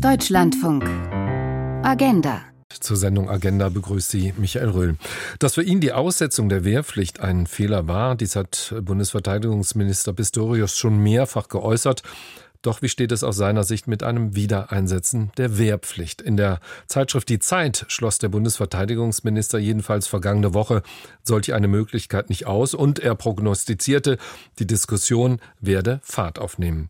[0.00, 0.84] Deutschlandfunk.
[1.84, 2.42] Agenda.
[2.68, 4.96] Zur Sendung Agenda begrüßt Sie Michael Röhl.
[5.38, 10.98] Dass für ihn die Aussetzung der Wehrpflicht ein Fehler war, dies hat Bundesverteidigungsminister Pistorius schon
[11.02, 12.02] mehrfach geäußert.
[12.62, 16.22] Doch wie steht es aus seiner Sicht mit einem Wiedereinsetzen der Wehrpflicht?
[16.22, 20.82] In der Zeitschrift Die Zeit schloss der Bundesverteidigungsminister jedenfalls vergangene Woche
[21.24, 24.16] solch eine Möglichkeit nicht aus und er prognostizierte,
[24.60, 26.88] die Diskussion werde Fahrt aufnehmen.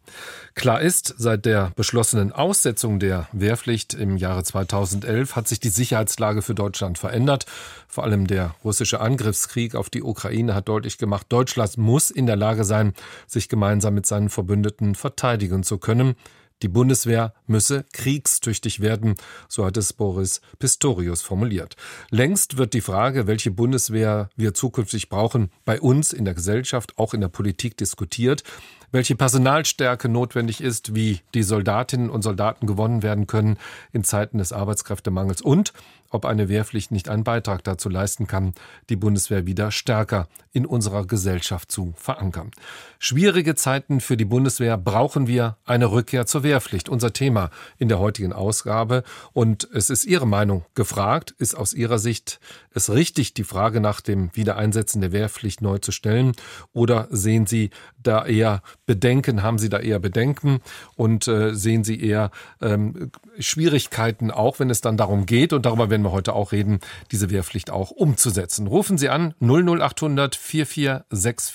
[0.55, 6.43] Klar ist, seit der beschlossenen Aussetzung der Wehrpflicht im Jahre 2011 hat sich die Sicherheitslage
[6.43, 7.47] für Deutschland verändert.
[7.89, 12.37] Vor allem der russische Angriffskrieg auf die Ukraine hat deutlich gemacht, Deutschland muss in der
[12.37, 12.93] Lage sein,
[13.27, 16.15] sich gemeinsam mit seinen Verbündeten verteidigen zu können.
[16.63, 19.17] Die Bundeswehr müsse kriegstüchtig werden,
[19.49, 21.75] so hat es Boris Pistorius formuliert.
[22.11, 27.15] Längst wird die Frage, welche Bundeswehr wir zukünftig brauchen, bei uns in der Gesellschaft, auch
[27.15, 28.45] in der Politik diskutiert.
[28.93, 33.57] Welche Personalstärke notwendig ist, wie die Soldatinnen und Soldaten gewonnen werden können
[33.91, 35.73] in Zeiten des Arbeitskräftemangels und
[36.13, 38.53] ob eine Wehrpflicht nicht einen Beitrag dazu leisten kann,
[38.89, 42.51] die Bundeswehr wieder stärker in unserer Gesellschaft zu verankern.
[42.99, 46.89] Schwierige Zeiten für die Bundeswehr brauchen wir eine Rückkehr zur Wehrpflicht.
[46.89, 49.03] Unser Thema in der heutigen Ausgabe.
[49.33, 51.35] Und es ist Ihre Meinung gefragt.
[51.39, 52.39] Ist aus Ihrer Sicht
[52.75, 56.33] es richtig, die Frage nach dem Wiedereinsetzen der Wehrpflicht neu zu stellen?
[56.73, 57.71] Oder sehen Sie
[58.03, 59.43] da eher Bedenken?
[59.43, 60.61] Haben Sie da eher Bedenken?
[60.97, 65.53] Und äh, sehen Sie eher ähm, Schwierigkeiten, auch wenn es dann darum geht?
[65.53, 66.81] Und darüber werden wir heute auch reden,
[67.11, 68.67] diese Wehrpflicht auch umzusetzen.
[68.67, 71.53] Rufen Sie an 00800 4464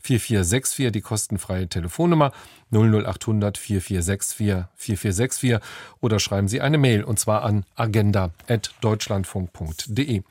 [0.00, 2.32] 4464, die kostenfreie Telefonnummer
[2.72, 5.58] 00800 4464 4464
[6.00, 10.22] oder schreiben Sie eine Mail und zwar an agenda.deutschlandfunk.de.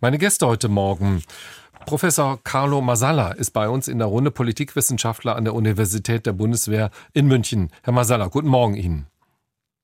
[0.00, 1.24] Meine Gäste heute Morgen
[1.86, 6.90] Professor Carlo Masala ist bei uns in der Runde Politikwissenschaftler an der Universität der Bundeswehr
[7.12, 7.68] in München.
[7.82, 9.06] Herr Masala, guten Morgen Ihnen.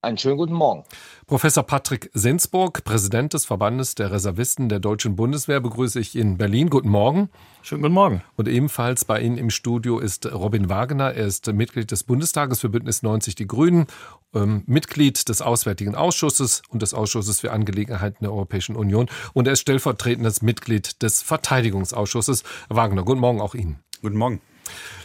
[0.03, 0.85] Einen schönen guten Morgen.
[1.27, 6.71] Professor Patrick Sensburg, Präsident des Verbandes der Reservisten der Deutschen Bundeswehr, begrüße ich in Berlin.
[6.71, 7.29] Guten Morgen.
[7.61, 8.23] Schönen guten Morgen.
[8.37, 11.13] Und ebenfalls bei Ihnen im Studio ist Robin Wagner.
[11.13, 13.89] Er ist Mitglied des Bundestages für Bündnis 90 Die Grünen,
[14.35, 19.11] ähm, Mitglied des Auswärtigen Ausschusses und des Ausschusses für Angelegenheiten der Europäischen Union.
[19.35, 22.43] Und er ist stellvertretendes Mitglied des Verteidigungsausschusses.
[22.71, 23.81] Wagner, guten Morgen auch Ihnen.
[24.01, 24.41] Guten Morgen.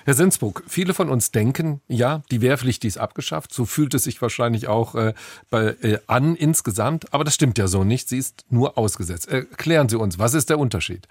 [0.06, 3.54] Herr Sensburg, viele von uns denken, ja, die Wehrpflicht die ist abgeschafft.
[3.54, 5.14] So fühlt es sich wahrscheinlich auch äh,
[5.50, 7.14] bei, äh, an insgesamt.
[7.14, 8.10] Aber das stimmt ja so nicht.
[8.10, 9.28] Sie ist nur ausgesetzt.
[9.28, 11.08] Erklären Sie uns, was ist der Unterschied?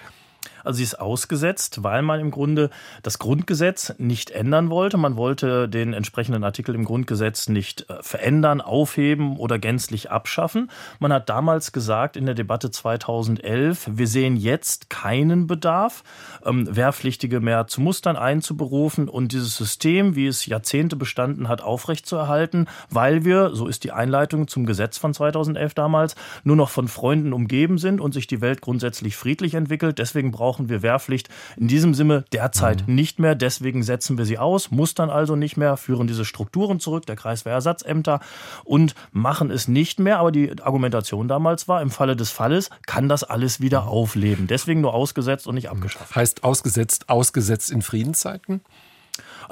[0.65, 2.71] Also sie ist ausgesetzt, weil man im Grunde
[3.03, 4.97] das Grundgesetz nicht ändern wollte.
[4.97, 10.71] Man wollte den entsprechenden Artikel im Grundgesetz nicht äh, verändern, aufheben oder gänzlich abschaffen.
[10.99, 16.03] Man hat damals gesagt in der Debatte 2011, wir sehen jetzt keinen Bedarf,
[16.45, 22.67] ähm, Wehrpflichtige mehr zu Mustern einzuberufen und dieses System, wie es Jahrzehnte bestanden hat, aufrechtzuerhalten,
[22.91, 27.33] weil wir, so ist die Einleitung zum Gesetz von 2011 damals, nur noch von Freunden
[27.33, 29.99] umgeben sind und sich die Welt grundsätzlich friedlich entwickelt.
[29.99, 32.95] Deswegen brauchen brauchen wir Wehrpflicht in diesem Sinne derzeit mhm.
[32.95, 33.35] nicht mehr.
[33.35, 38.21] Deswegen setzen wir sie aus, mustern also nicht mehr, führen diese Strukturen zurück, der Kreiswehrersatzämter
[38.63, 40.21] und machen es nicht mehr.
[40.21, 44.47] Aber die Argumentation damals war, im Falle des Falles kann das alles wieder aufleben.
[44.47, 46.15] Deswegen nur ausgesetzt und nicht abgeschafft.
[46.15, 48.61] Heißt ausgesetzt, ausgesetzt in Friedenszeiten?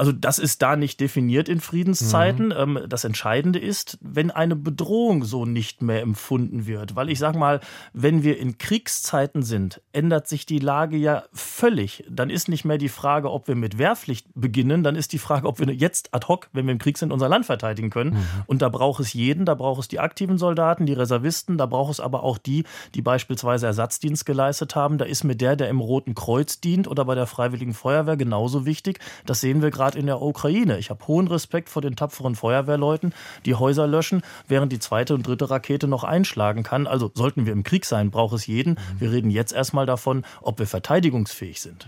[0.03, 2.47] Also das ist da nicht definiert in Friedenszeiten.
[2.47, 2.55] Mhm.
[2.57, 6.97] Ähm, das Entscheidende ist, wenn eine Bedrohung so nicht mehr empfunden wird.
[6.97, 7.61] Weil ich sage mal,
[7.93, 12.03] wenn wir in Kriegszeiten sind, ändert sich die Lage ja völlig.
[12.11, 15.47] Dann ist nicht mehr die Frage, ob wir mit Wehrpflicht beginnen, dann ist die Frage,
[15.47, 18.15] ob wir jetzt ad hoc, wenn wir im Krieg sind, unser Land verteidigen können.
[18.15, 18.27] Mhm.
[18.47, 21.93] Und da braucht es jeden, da braucht es die aktiven Soldaten, die Reservisten, da braucht
[21.93, 22.65] es aber auch die,
[22.97, 24.99] die beispielsweise Ersatzdienst geleistet haben.
[24.99, 28.67] Da ist mir der, der im Roten Kreuz dient oder bei der Freiwilligen Feuerwehr genauso
[28.67, 28.99] wichtig.
[29.27, 30.79] Das sehen wir gerade gerade in der Ukraine.
[30.79, 33.15] Ich habe hohen Respekt vor den tapferen Feuerwehrleuten,
[33.45, 36.87] die Häuser löschen, während die zweite und dritte Rakete noch einschlagen kann.
[36.87, 38.79] Also sollten wir im Krieg sein, braucht es jeden.
[38.99, 41.87] Wir reden jetzt erstmal davon, ob wir verteidigungsfähig sind.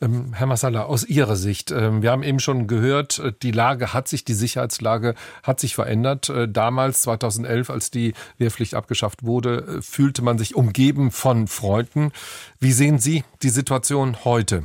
[0.00, 3.92] Ähm, Herr Massala, aus Ihrer Sicht, ähm, wir haben eben schon gehört, äh, die Lage
[3.92, 5.14] hat sich, die Sicherheitslage
[5.44, 6.28] hat sich verändert.
[6.28, 12.10] Äh, damals, 2011, als die Wehrpflicht abgeschafft wurde, äh, fühlte man sich umgeben von Freunden.
[12.58, 14.64] Wie sehen Sie die Situation heute?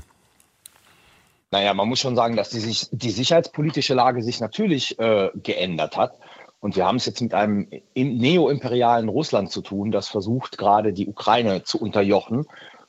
[1.56, 5.96] Naja, man muss schon sagen, dass die, sich, die sicherheitspolitische Lage sich natürlich äh, geändert
[5.96, 6.20] hat.
[6.60, 11.08] Und wir haben es jetzt mit einem neoimperialen Russland zu tun, das versucht gerade die
[11.08, 12.46] Ukraine zu unterjochen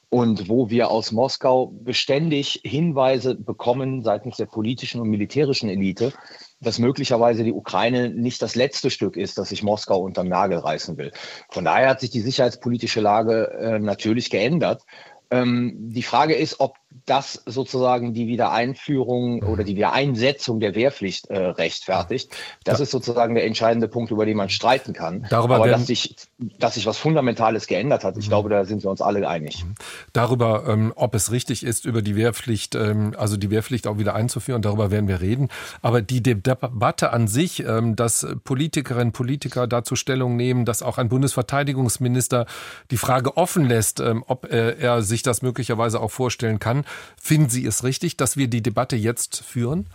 [0.08, 6.12] und wo wir aus Moskau beständig Hinweise bekommen seitens der politischen und militärischen Elite,
[6.60, 10.96] dass möglicherweise die Ukraine nicht das letzte Stück ist, das sich Moskau unterm Nagel reißen
[10.96, 11.12] will.
[11.50, 14.82] Von daher hat sich die sicherheitspolitische Lage äh, natürlich geändert.
[15.30, 16.76] Ähm, die Frage ist, ob
[17.06, 22.36] das sozusagen die Wiedereinführung oder die Wiedereinsetzung der Wehrpflicht äh, rechtfertigt.
[22.64, 22.84] Das ja.
[22.84, 25.26] ist sozusagen der entscheidende Punkt, über den man streiten kann.
[25.30, 26.16] Darüber Aber dass sich,
[26.58, 28.30] dass sich was Fundamentales geändert hat, ich mhm.
[28.30, 29.64] glaube, da sind wir uns alle einig.
[29.64, 29.74] Mhm.
[30.12, 34.14] Darüber, ähm, ob es richtig ist, über die Wehrpflicht, ähm, also die Wehrpflicht auch wieder
[34.14, 35.48] einzuführen, darüber werden wir reden.
[35.82, 40.98] Aber die Debatte an sich, ähm, dass Politikerinnen und Politiker dazu Stellung nehmen, dass auch
[40.98, 42.46] ein Bundesverteidigungsminister
[42.90, 46.84] die Frage offen lässt, ähm, ob äh, er sich das möglicherweise auch vorstellen kann.
[47.20, 49.88] Finden Sie es richtig, dass wir die Debatte jetzt führen?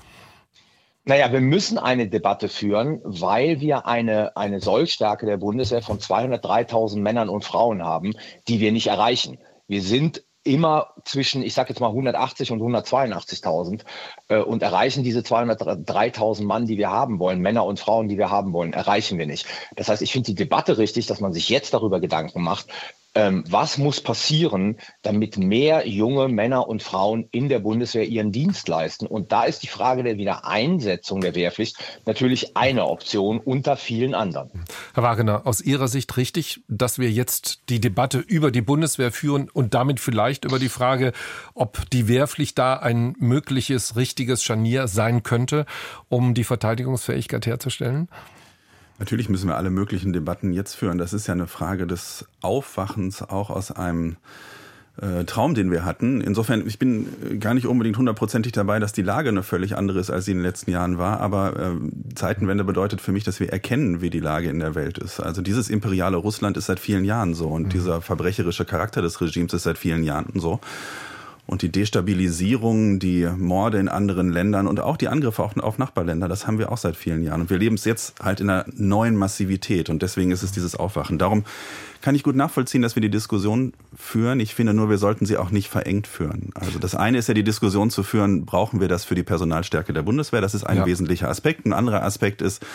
[1.03, 6.99] Naja, wir müssen eine Debatte führen, weil wir eine, eine Sollstärke der Bundeswehr von 203.000
[6.99, 8.13] Männern und Frauen haben,
[8.47, 9.39] die wir nicht erreichen.
[9.67, 13.81] Wir sind immer zwischen, ich sage jetzt mal 180 und 182.000
[14.27, 18.31] äh, und erreichen diese 203.000 Mann, die wir haben wollen, Männer und Frauen, die wir
[18.31, 19.45] haben wollen, erreichen wir nicht.
[19.75, 22.67] Das heißt, ich finde die Debatte richtig, dass man sich jetzt darüber Gedanken macht,
[23.13, 28.67] ähm, was muss passieren, damit mehr junge Männer und Frauen in der Bundeswehr ihren Dienst
[28.67, 29.05] leisten?
[29.05, 34.49] Und da ist die Frage der Wiedereinsetzung der Wehrpflicht natürlich eine Option unter vielen anderen.
[34.93, 39.49] Herr Wagner, aus Ihrer Sicht richtig, dass wir jetzt die Debatte über die Bundeswehr führen
[39.49, 41.11] und damit vielleicht über die Frage,
[41.53, 45.65] ob die Wehrpflicht da ein mögliches richtiges Scharnier sein könnte,
[46.07, 48.07] um die Verteidigungsfähigkeit herzustellen?
[49.01, 50.99] Natürlich müssen wir alle möglichen Debatten jetzt führen.
[50.99, 54.17] Das ist ja eine Frage des Aufwachens auch aus einem
[55.01, 56.21] äh, Traum, den wir hatten.
[56.21, 59.97] Insofern, ich bin äh, gar nicht unbedingt hundertprozentig dabei, dass die Lage eine völlig andere
[59.97, 61.19] ist, als sie in den letzten Jahren war.
[61.19, 64.99] Aber äh, Zeitenwende bedeutet für mich, dass wir erkennen, wie die Lage in der Welt
[64.99, 65.19] ist.
[65.19, 67.69] Also dieses imperiale Russland ist seit vielen Jahren so und mhm.
[67.69, 70.59] dieser verbrecherische Charakter des Regimes ist seit vielen Jahren so
[71.47, 76.47] und die Destabilisierung, die Morde in anderen Ländern und auch die Angriffe auf Nachbarländer, das
[76.47, 77.41] haben wir auch seit vielen Jahren.
[77.41, 80.75] Und wir leben es jetzt halt in einer neuen Massivität und deswegen ist es dieses
[80.75, 81.17] Aufwachen.
[81.17, 81.43] Darum
[82.01, 84.39] kann ich gut nachvollziehen, dass wir die Diskussion führen.
[84.39, 86.49] Ich finde nur, wir sollten sie auch nicht verengt führen.
[86.55, 89.93] Also das eine ist ja die Diskussion zu führen, brauchen wir das für die Personalstärke
[89.93, 90.41] der Bundeswehr?
[90.41, 90.85] Das ist ein ja.
[90.85, 91.65] wesentlicher Aspekt.
[91.65, 92.65] Ein anderer Aspekt ist,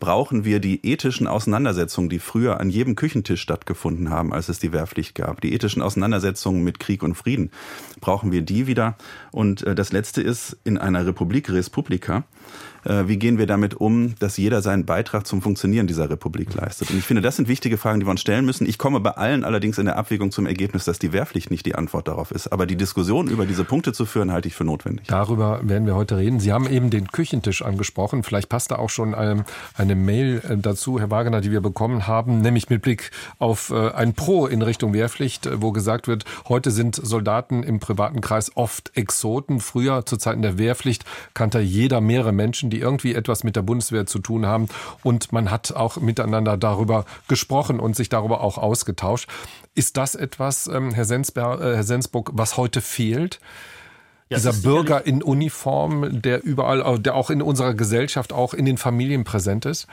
[0.00, 4.72] brauchen wir die ethischen Auseinandersetzungen, die früher an jedem Küchentisch stattgefunden haben, als es die
[4.72, 5.40] Wehrpflicht gab.
[5.40, 7.50] Die ethischen Auseinandersetzungen mit Krieg und Frieden.
[8.00, 8.96] Brauchen wir die wieder?
[9.30, 12.24] Und äh, das letzte ist, in einer Republik, Respublika,
[12.84, 16.90] wie gehen wir damit um, dass jeder seinen Beitrag zum Funktionieren dieser Republik leistet?
[16.90, 18.66] Und ich finde, das sind wichtige Fragen, die wir uns stellen müssen.
[18.66, 21.74] Ich komme bei allen allerdings in der Abwägung zum Ergebnis, dass die Wehrpflicht nicht die
[21.74, 22.48] Antwort darauf ist.
[22.48, 25.06] Aber die Diskussion über diese Punkte zu führen, halte ich für notwendig.
[25.08, 26.40] Darüber werden wir heute reden.
[26.40, 28.22] Sie haben eben den Küchentisch angesprochen.
[28.22, 29.44] Vielleicht passt da auch schon eine,
[29.76, 33.90] eine Mail äh, dazu, Herr Wagner, die wir bekommen haben, nämlich mit Blick auf äh,
[33.90, 38.96] ein Pro in Richtung Wehrpflicht, wo gesagt wird, heute sind Soldaten im privaten Kreis oft
[38.96, 39.60] Exoten.
[39.60, 41.04] Früher, zu Zeiten der Wehrpflicht,
[41.34, 44.68] kannte jeder mehrere Menschen, die irgendwie etwas mit der Bundeswehr zu tun haben.
[45.02, 49.28] Und man hat auch miteinander darüber gesprochen und sich darüber auch ausgetauscht.
[49.74, 53.40] Ist das etwas, ähm, Herr, Sensberg, äh, Herr Sensburg, was heute fehlt?
[54.28, 58.78] Ja, Dieser Bürger in Uniform, der überall, der auch in unserer Gesellschaft, auch in den
[58.78, 59.88] Familien präsent ist?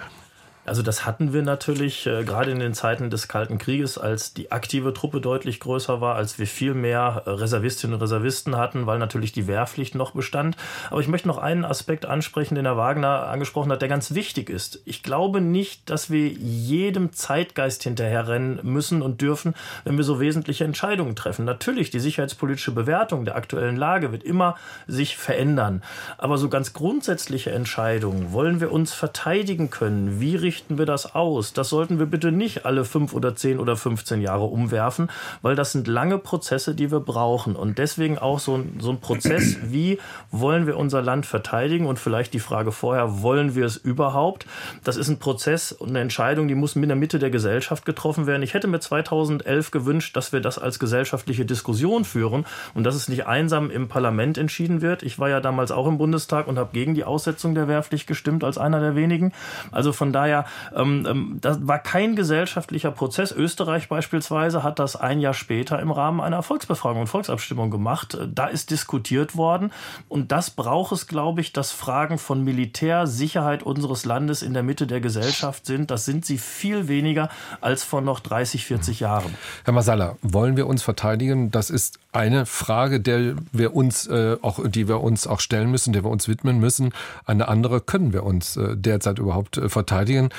[0.67, 4.51] Also das hatten wir natürlich äh, gerade in den Zeiten des Kalten Krieges, als die
[4.51, 8.99] aktive Truppe deutlich größer war, als wir viel mehr äh, Reservistinnen und Reservisten hatten, weil
[8.99, 10.57] natürlich die Wehrpflicht noch bestand.
[10.89, 14.49] Aber ich möchte noch einen Aspekt ansprechen, den Herr Wagner angesprochen hat, der ganz wichtig
[14.49, 14.81] ist.
[14.83, 19.55] Ich glaube nicht, dass wir jedem Zeitgeist hinterherrennen müssen und dürfen,
[19.85, 21.45] wenn wir so wesentliche Entscheidungen treffen.
[21.45, 25.81] Natürlich, die sicherheitspolitische Bewertung der aktuellen Lage wird immer sich verändern.
[26.17, 30.19] Aber so ganz grundsätzliche Entscheidungen, wollen wir uns verteidigen können?
[30.19, 31.53] Wie richten wir das aus?
[31.53, 35.11] Das sollten wir bitte nicht alle fünf oder zehn oder 15 Jahre umwerfen,
[35.43, 37.55] weil das sind lange Prozesse, die wir brauchen.
[37.55, 39.99] Und deswegen auch so ein, so ein Prozess, wie
[40.31, 41.85] wollen wir unser Land verteidigen?
[41.85, 44.47] Und vielleicht die Frage vorher, wollen wir es überhaupt?
[44.83, 48.25] Das ist ein Prozess und eine Entscheidung, die muss in der Mitte der Gesellschaft getroffen
[48.25, 48.41] werden.
[48.41, 53.09] Ich hätte mir 2011 gewünscht, dass wir das als gesellschaftliche Diskussion führen und dass es
[53.09, 55.03] nicht einsam im Parlament entschieden wird.
[55.03, 58.43] Ich war ja damals auch im Bundestag und habe gegen die Aussetzung der Wehrpflicht gestimmt
[58.43, 59.33] als einer der wenigen.
[59.71, 63.31] Also von daher ähm, ähm, das war kein gesellschaftlicher Prozess.
[63.31, 68.17] Österreich beispielsweise hat das ein Jahr später im Rahmen einer Volksbefragung und Volksabstimmung gemacht.
[68.33, 69.71] Da ist diskutiert worden.
[70.07, 74.63] Und das braucht es, glaube ich, dass Fragen von Militär, Sicherheit unseres Landes in der
[74.63, 75.91] Mitte der Gesellschaft sind.
[75.91, 77.29] Das sind sie viel weniger
[77.61, 79.33] als vor noch 30, 40 Jahren.
[79.63, 81.51] Herr Masala, wollen wir uns verteidigen?
[81.51, 85.93] Das ist eine Frage, der wir uns äh, auch, die wir uns auch stellen müssen,
[85.93, 86.93] der wir uns widmen müssen.
[87.25, 90.29] Eine andere, können wir uns äh, derzeit überhaupt äh, verteidigen?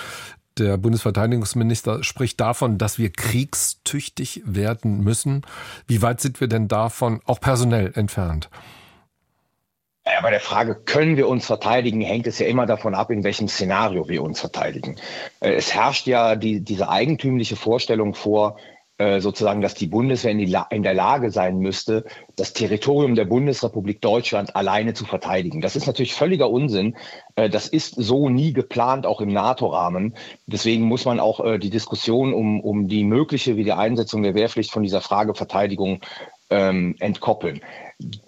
[0.59, 5.43] Der Bundesverteidigungsminister spricht davon, dass wir kriegstüchtig werden müssen.
[5.87, 8.50] Wie weit sind wir denn davon auch personell entfernt?
[10.05, 13.25] Ja, bei der Frage, können wir uns verteidigen, hängt es ja immer davon ab, in
[13.25, 14.97] welchem Szenario wir uns verteidigen.
[15.40, 18.57] Äh, es herrscht ja die, diese eigentümliche Vorstellung vor,
[19.21, 22.05] sozusagen, dass die Bundeswehr in, die in, der Lage sein müsste,
[22.37, 25.61] das Territorium der Bundesrepublik Deutschland alleine zu verteidigen.
[25.61, 26.97] Das ist natürlich völliger Unsinn.
[27.37, 30.14] Äh, das ist so nie geplant, auch im NATO-Rahmen.
[30.47, 34.83] Deswegen muss man auch äh, die Diskussion um, um die mögliche Wiedereinsetzung der Wehrpflicht von
[34.83, 36.00] dieser Frage Verteidigung
[36.50, 37.61] ähm, entkoppeln.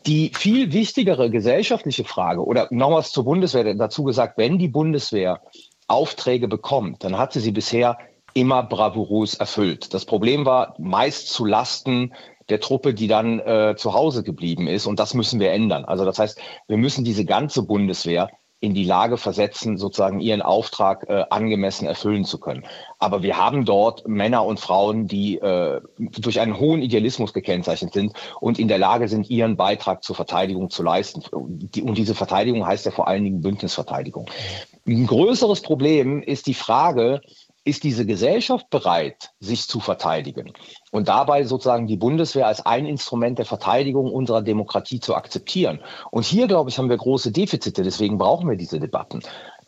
[0.07, 5.41] Die viel wichtigere gesellschaftliche Frage, oder nochmals zur Bundeswehr dazu gesagt, wenn die Bundeswehr
[5.87, 7.99] Aufträge bekommt, dann hat sie sie bisher
[8.35, 9.95] immer bravourös erfüllt.
[9.95, 12.13] Das Problem war meist zu Lasten
[12.49, 14.87] der Truppe, die dann äh, zu Hause geblieben ist.
[14.87, 15.85] Und das müssen wir ändern.
[15.85, 18.29] Also das heißt, wir müssen diese ganze Bundeswehr
[18.63, 22.67] in die Lage versetzen, sozusagen ihren Auftrag äh, angemessen erfüllen zu können.
[22.99, 28.13] Aber wir haben dort Männer und Frauen, die äh, durch einen hohen Idealismus gekennzeichnet sind
[28.39, 31.23] und in der Lage sind, ihren Beitrag zur Verteidigung zu leisten.
[31.33, 34.27] Und diese Verteidigung heißt ja vor allen Dingen Bündnisverteidigung.
[34.87, 37.23] Ein größeres Problem ist die Frage,
[37.65, 40.53] ist diese Gesellschaft bereit, sich zu verteidigen
[40.93, 45.81] und dabei sozusagen die Bundeswehr als ein Instrument der Verteidigung unserer Demokratie zu akzeptieren.
[46.11, 49.21] Und hier, glaube ich, haben wir große Defizite, deswegen brauchen wir diese Debatten.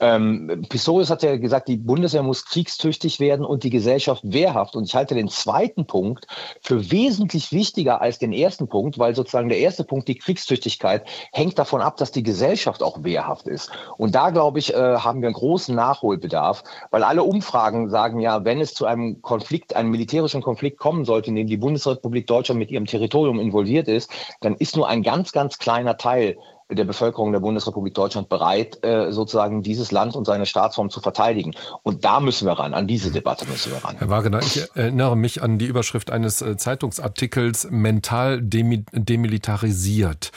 [0.02, 4.75] Ähm, Pistorius hat ja gesagt, die Bundeswehr muss kriegstüchtig werden und die Gesellschaft wehrhaft.
[4.75, 6.26] Und ich halte den zweiten Punkt
[6.61, 11.56] für wesentlich wichtiger als den ersten Punkt, weil sozusagen der erste Punkt, die Kriegstüchtigkeit, hängt
[11.56, 13.71] davon ab, dass die Gesellschaft auch wehrhaft ist.
[13.97, 18.44] Und da, glaube ich, äh, haben wir einen großen Nachholbedarf, weil alle Umfragen sagen ja,
[18.44, 22.59] wenn es zu einem Konflikt, einem militärischen Konflikt kommen sollte, in dem die Bundesrepublik Deutschland
[22.59, 26.37] mit ihrem Territorium involviert ist, dann ist nur ein ganz, ganz kleiner Teil
[26.74, 31.52] der Bevölkerung der Bundesrepublik Deutschland bereit, äh, sozusagen dieses Land und seine Staatsform zu verteidigen.
[31.82, 33.96] Und da müssen wir ran, an diese Debatte müssen wir ran.
[33.98, 40.32] Herr Wagener, ich erinnere mich an die Überschrift eines äh, Zeitungsartikels mental demilitarisiert.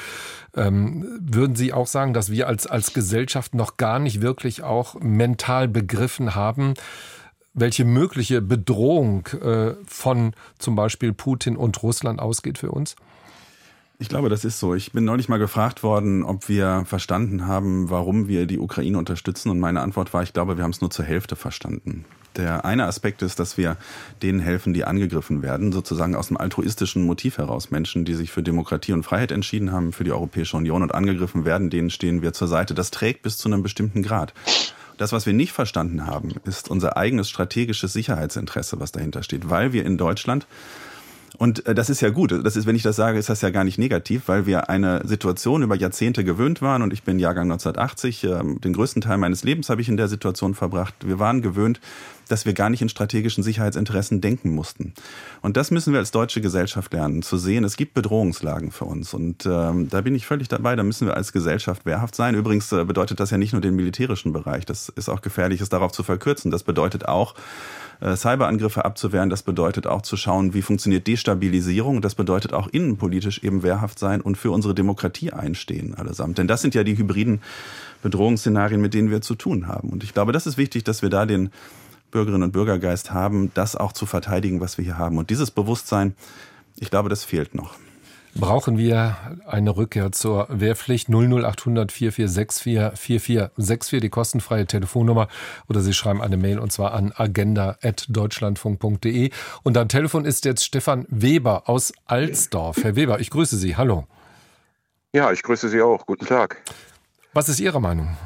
[0.55, 4.95] Ähm, würden Sie auch sagen, dass wir als, als Gesellschaft noch gar nicht wirklich auch
[4.95, 6.75] mental begriffen haben,
[7.53, 12.95] welche mögliche Bedrohung äh, von zum Beispiel Putin und Russland ausgeht für uns?
[13.97, 14.75] Ich glaube, das ist so.
[14.75, 19.49] Ich bin neulich mal gefragt worden, ob wir verstanden haben, warum wir die Ukraine unterstützen.
[19.49, 22.03] Und meine Antwort war, ich glaube, wir haben es nur zur Hälfte verstanden.
[22.35, 23.77] Der eine Aspekt ist, dass wir
[24.21, 27.71] denen helfen, die angegriffen werden, sozusagen aus einem altruistischen Motiv heraus.
[27.71, 31.45] Menschen, die sich für Demokratie und Freiheit entschieden haben, für die Europäische Union und angegriffen
[31.45, 32.73] werden, denen stehen wir zur Seite.
[32.73, 34.33] Das trägt bis zu einem bestimmten Grad.
[34.97, 39.71] Das, was wir nicht verstanden haben, ist unser eigenes strategisches Sicherheitsinteresse, was dahinter steht, weil
[39.71, 40.47] wir in Deutschland
[41.37, 42.31] und äh, das ist ja gut.
[42.31, 45.01] Das ist, wenn ich das sage, ist das ja gar nicht negativ, weil wir eine
[45.05, 48.23] Situation über Jahrzehnte gewöhnt waren und ich bin Jahrgang 1980.
[48.23, 50.95] Äh, den größten Teil meines Lebens habe ich in der Situation verbracht.
[51.05, 51.79] Wir waren gewöhnt,
[52.27, 54.93] dass wir gar nicht in strategischen Sicherheitsinteressen denken mussten.
[55.41, 59.13] Und das müssen wir als deutsche Gesellschaft lernen, zu sehen, es gibt Bedrohungslagen für uns.
[59.13, 62.35] Und ähm, da bin ich völlig dabei, da müssen wir als Gesellschaft wehrhaft sein.
[62.35, 65.69] Übrigens äh, bedeutet das ja nicht nur den militärischen Bereich, das ist auch gefährlich, es
[65.69, 66.51] darauf zu verkürzen.
[66.51, 67.35] Das bedeutet auch,
[68.01, 69.29] Cyberangriffe abzuwehren.
[69.29, 72.01] Das bedeutet auch zu schauen, wie funktioniert Destabilisierung.
[72.01, 76.37] Das bedeutet auch innenpolitisch eben wehrhaft sein und für unsere Demokratie einstehen allesamt.
[76.37, 77.41] Denn das sind ja die hybriden
[78.03, 79.89] Bedrohungsszenarien, mit denen wir zu tun haben.
[79.89, 81.49] Und ich glaube, das ist wichtig, dass wir da den
[82.11, 85.17] Bürgerinnen und Bürgergeist haben, das auch zu verteidigen, was wir hier haben.
[85.17, 86.15] Und dieses Bewusstsein,
[86.77, 87.75] ich glaube, das fehlt noch.
[88.37, 89.15] Brauchen wir
[89.45, 95.29] eine Rückkehr zur Wehrpflicht 00800 4464 4464, die kostenfreie Telefonnummer
[95.69, 99.29] oder Sie schreiben eine Mail und zwar an agenda.deutschlandfunk.de.
[99.63, 102.83] Und am Telefon ist jetzt Stefan Weber aus Alsdorf.
[102.83, 103.77] Herr Weber, ich grüße Sie.
[103.77, 104.05] Hallo.
[105.13, 106.05] Ja, ich grüße Sie auch.
[106.05, 106.61] Guten Tag.
[107.31, 108.17] Was ist Ihre Meinung?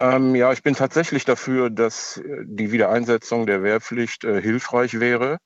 [0.00, 5.38] Ähm, ja, ich bin tatsächlich dafür, dass die Wiedereinsetzung der Wehrpflicht äh, hilfreich wäre.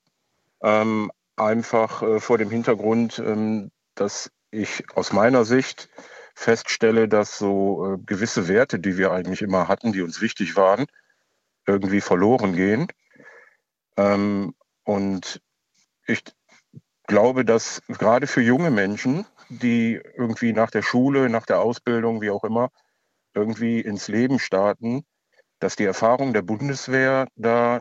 [0.62, 5.88] Ähm, einfach äh, vor dem Hintergrund, ähm, dass ich aus meiner Sicht
[6.34, 10.86] feststelle, dass so äh, gewisse Werte, die wir eigentlich immer hatten, die uns wichtig waren,
[11.66, 12.88] irgendwie verloren gehen.
[13.96, 15.40] Ähm, und
[16.06, 16.22] ich
[17.06, 22.30] glaube, dass gerade für junge Menschen, die irgendwie nach der Schule, nach der Ausbildung, wie
[22.30, 22.70] auch immer,
[23.34, 25.04] irgendwie ins Leben starten,
[25.58, 27.80] dass die Erfahrung der Bundeswehr da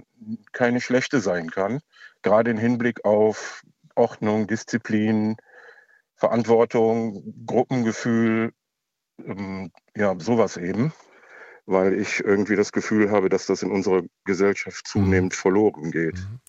[0.52, 1.82] keine schlechte sein kann
[2.22, 3.64] gerade im Hinblick auf
[3.96, 5.38] Ordnung, Disziplin,
[6.16, 8.52] Verantwortung, Gruppengefühl,
[9.26, 10.94] ähm, ja, sowas eben,
[11.66, 15.38] weil ich irgendwie das Gefühl habe, dass das in unserer Gesellschaft zunehmend mhm.
[15.38, 16.16] verloren geht.
[16.16, 16.40] Mhm.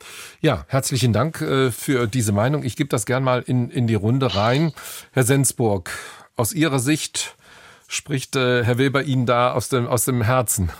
[0.40, 2.64] Ja, herzlichen Dank äh, für diese Meinung.
[2.64, 4.72] Ich gebe das gern mal in, in die Runde rein.
[5.12, 5.90] Herr Sensburg,
[6.36, 7.36] aus Ihrer Sicht
[7.88, 10.70] spricht äh, Herr Weber Ihnen da aus dem, aus dem Herzen?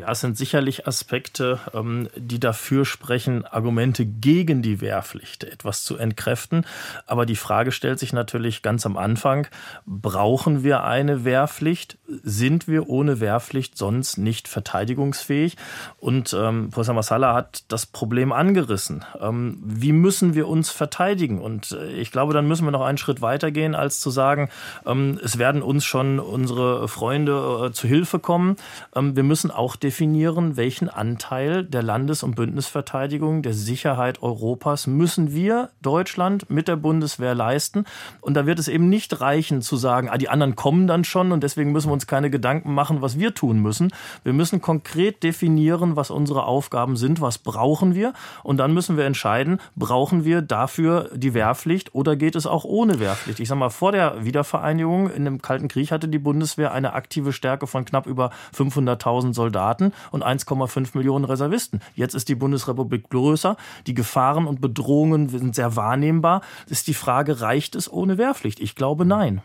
[0.00, 5.96] Ja, es sind sicherlich Aspekte, ähm, die dafür sprechen, Argumente gegen die Wehrpflicht etwas zu
[5.96, 6.64] entkräften.
[7.06, 9.48] Aber die Frage stellt sich natürlich ganz am Anfang,
[9.86, 11.98] brauchen wir eine Wehrpflicht?
[12.06, 15.56] Sind wir ohne Wehrpflicht sonst nicht verteidigungsfähig?
[15.96, 19.04] Und ähm, Professor Massala hat das Problem angerissen.
[19.20, 21.40] Ähm, wie müssen wir uns verteidigen?
[21.40, 24.48] Und äh, ich glaube, dann müssen wir noch einen Schritt weitergehen, als zu sagen,
[24.86, 28.54] ähm, es werden uns schon unsere Freunde äh, zu Hilfe kommen.
[28.94, 34.86] Ähm, wir müssen auch den definieren, welchen Anteil der Landes- und Bündnisverteidigung, der Sicherheit Europas
[34.86, 37.86] müssen wir, Deutschland, mit der Bundeswehr leisten.
[38.20, 41.32] Und da wird es eben nicht reichen zu sagen, ah, die anderen kommen dann schon
[41.32, 43.90] und deswegen müssen wir uns keine Gedanken machen, was wir tun müssen.
[44.24, 48.12] Wir müssen konkret definieren, was unsere Aufgaben sind, was brauchen wir.
[48.42, 53.00] Und dann müssen wir entscheiden, brauchen wir dafür die Wehrpflicht oder geht es auch ohne
[53.00, 53.40] Wehrpflicht?
[53.40, 57.32] Ich sage mal, vor der Wiedervereinigung in dem Kalten Krieg hatte die Bundeswehr eine aktive
[57.32, 59.77] Stärke von knapp über 500.000 Soldaten.
[59.78, 61.80] Soldaten und 1,5 Millionen Reservisten.
[61.94, 63.56] Jetzt ist die Bundesrepublik größer,
[63.86, 66.42] die Gefahren und Bedrohungen sind sehr wahrnehmbar.
[66.68, 68.60] ist die Frage, reicht es ohne Wehrpflicht?
[68.60, 69.42] Ich glaube nein.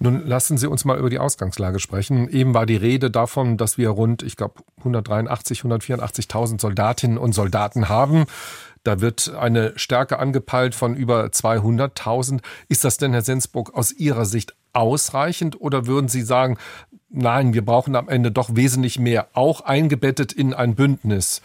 [0.00, 2.28] Nun lassen Sie uns mal über die Ausgangslage sprechen.
[2.28, 7.88] Eben war die Rede davon, dass wir rund, ich glaube, 183, 184.000 Soldatinnen und Soldaten
[7.88, 8.26] haben.
[8.84, 12.42] Da wird eine Stärke angepeilt von über 200.000.
[12.68, 16.56] Ist das denn, Herr Sensburg, aus Ihrer Sicht ausreichend oder würden Sie sagen,
[17.10, 21.42] nein, wir brauchen am Ende doch wesentlich mehr, auch eingebettet in ein Bündnis?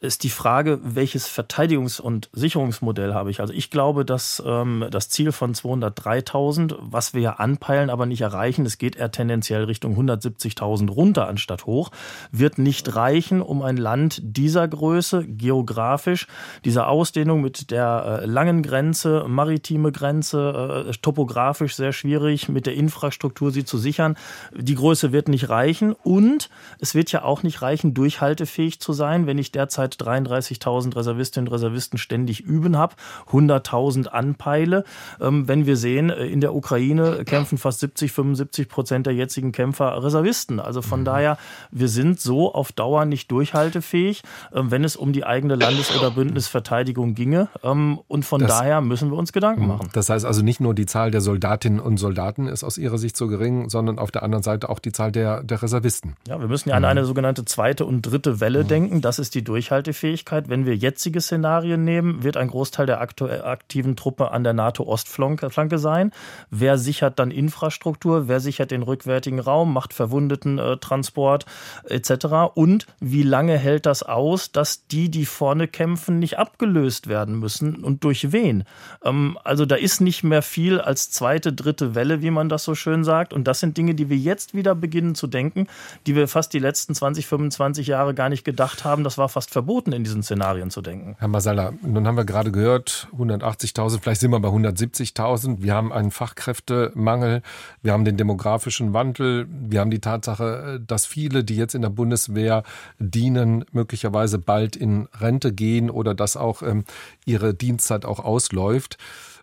[0.00, 3.40] Ist die Frage, welches Verteidigungs- und Sicherungsmodell habe ich.
[3.40, 8.22] Also ich glaube, dass ähm, das Ziel von 203.000, was wir ja anpeilen, aber nicht
[8.22, 11.90] erreichen, es geht eher tendenziell Richtung 170.000 runter anstatt hoch,
[12.32, 16.28] wird nicht reichen, um ein Land dieser Größe geografisch,
[16.64, 22.74] dieser Ausdehnung mit der äh, langen Grenze, maritime Grenze, äh, topografisch sehr schwierig, mit der
[22.74, 24.16] Infrastruktur sie zu sichern.
[24.56, 29.26] Die Größe wird nicht reichen und es wird ja auch nicht reichen, durchhaltefähig zu sein,
[29.26, 32.94] wenn ich derzeit derzeit 33.000 Reservistinnen und Reservisten ständig üben habe,
[33.30, 34.84] 100.000 anpeile.
[35.20, 39.52] Ähm, wenn wir sehen, äh, in der Ukraine kämpfen fast 70, 75 Prozent der jetzigen
[39.52, 40.60] Kämpfer Reservisten.
[40.60, 41.04] Also von mhm.
[41.04, 41.38] daher,
[41.70, 46.10] wir sind so auf Dauer nicht durchhaltefähig, ähm, wenn es um die eigene Landes- oder
[46.10, 47.48] Bündnisverteidigung ginge.
[47.62, 49.68] Ähm, und von das, daher müssen wir uns Gedanken mhm.
[49.68, 49.90] machen.
[49.92, 53.16] Das heißt also nicht nur die Zahl der Soldatinnen und Soldaten ist aus Ihrer Sicht
[53.16, 56.16] so gering, sondern auf der anderen Seite auch die Zahl der, der Reservisten.
[56.28, 58.68] Ja, wir müssen ja an eine sogenannte zweite und dritte Welle mhm.
[58.68, 59.00] denken.
[59.00, 60.48] Das ist die Durchhaltung Durchhaltefähigkeit.
[60.48, 66.12] Wenn wir jetzige Szenarien nehmen, wird ein Großteil der aktiven Truppe an der NATO-Ostflanke sein.
[66.50, 68.28] Wer sichert dann Infrastruktur?
[68.28, 69.72] Wer sichert den rückwärtigen Raum?
[69.72, 71.46] Macht Verwundetentransport
[71.84, 72.54] äh, etc.
[72.54, 77.76] Und wie lange hält das aus, dass die, die vorne kämpfen, nicht abgelöst werden müssen
[77.76, 78.64] und durch wen?
[79.04, 82.74] Ähm, also da ist nicht mehr viel als zweite, dritte Welle, wie man das so
[82.74, 83.32] schön sagt.
[83.32, 85.66] Und das sind Dinge, die wir jetzt wieder beginnen zu denken,
[86.06, 89.04] die wir fast die letzten 20, 25 Jahre gar nicht gedacht haben.
[89.04, 91.14] Das war fast verboten verboten, in diesen Szenarien zu denken.
[91.20, 95.62] Herr Masala, nun haben wir gerade gehört, 180.000, vielleicht sind wir bei 170.000.
[95.62, 97.42] Wir haben einen Fachkräftemangel,
[97.80, 101.90] wir haben den demografischen Wandel, wir haben die Tatsache, dass viele, die jetzt in der
[101.90, 102.64] Bundeswehr
[102.98, 106.84] dienen, möglicherweise bald in Rente gehen oder dass auch ähm,
[107.24, 108.98] ihre Dienstzeit auch ausläuft.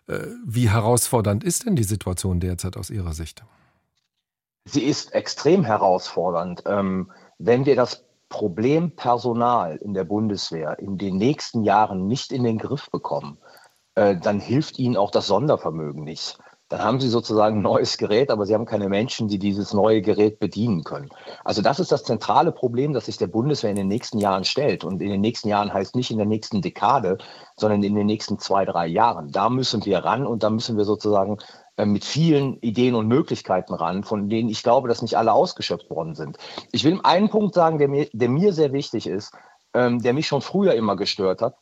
[0.08, 3.44] Äh, wie herausfordernd ist denn die Situation derzeit aus Ihrer Sicht?
[4.66, 6.64] Sie ist extrem herausfordernd.
[6.66, 12.44] Ähm, wenn wir das Problem Personal in der Bundeswehr in den nächsten Jahren nicht in
[12.44, 13.38] den Griff bekommen,
[13.94, 16.38] äh, dann hilft ihnen auch das Sondervermögen nicht.
[16.68, 20.02] Dann haben sie sozusagen ein neues Gerät, aber sie haben keine Menschen, die dieses neue
[20.02, 21.08] Gerät bedienen können.
[21.42, 24.84] Also das ist das zentrale Problem, das sich der Bundeswehr in den nächsten Jahren stellt.
[24.84, 27.16] Und in den nächsten Jahren heißt nicht in der nächsten Dekade,
[27.56, 29.32] sondern in den nächsten zwei, drei Jahren.
[29.32, 31.38] Da müssen wir ran und da müssen wir sozusagen
[31.86, 36.14] mit vielen Ideen und Möglichkeiten ran, von denen ich glaube, dass nicht alle ausgeschöpft worden
[36.14, 36.38] sind.
[36.72, 39.32] Ich will einen Punkt sagen, der mir, der mir sehr wichtig ist,
[39.74, 41.56] ähm, der mich schon früher immer gestört hat.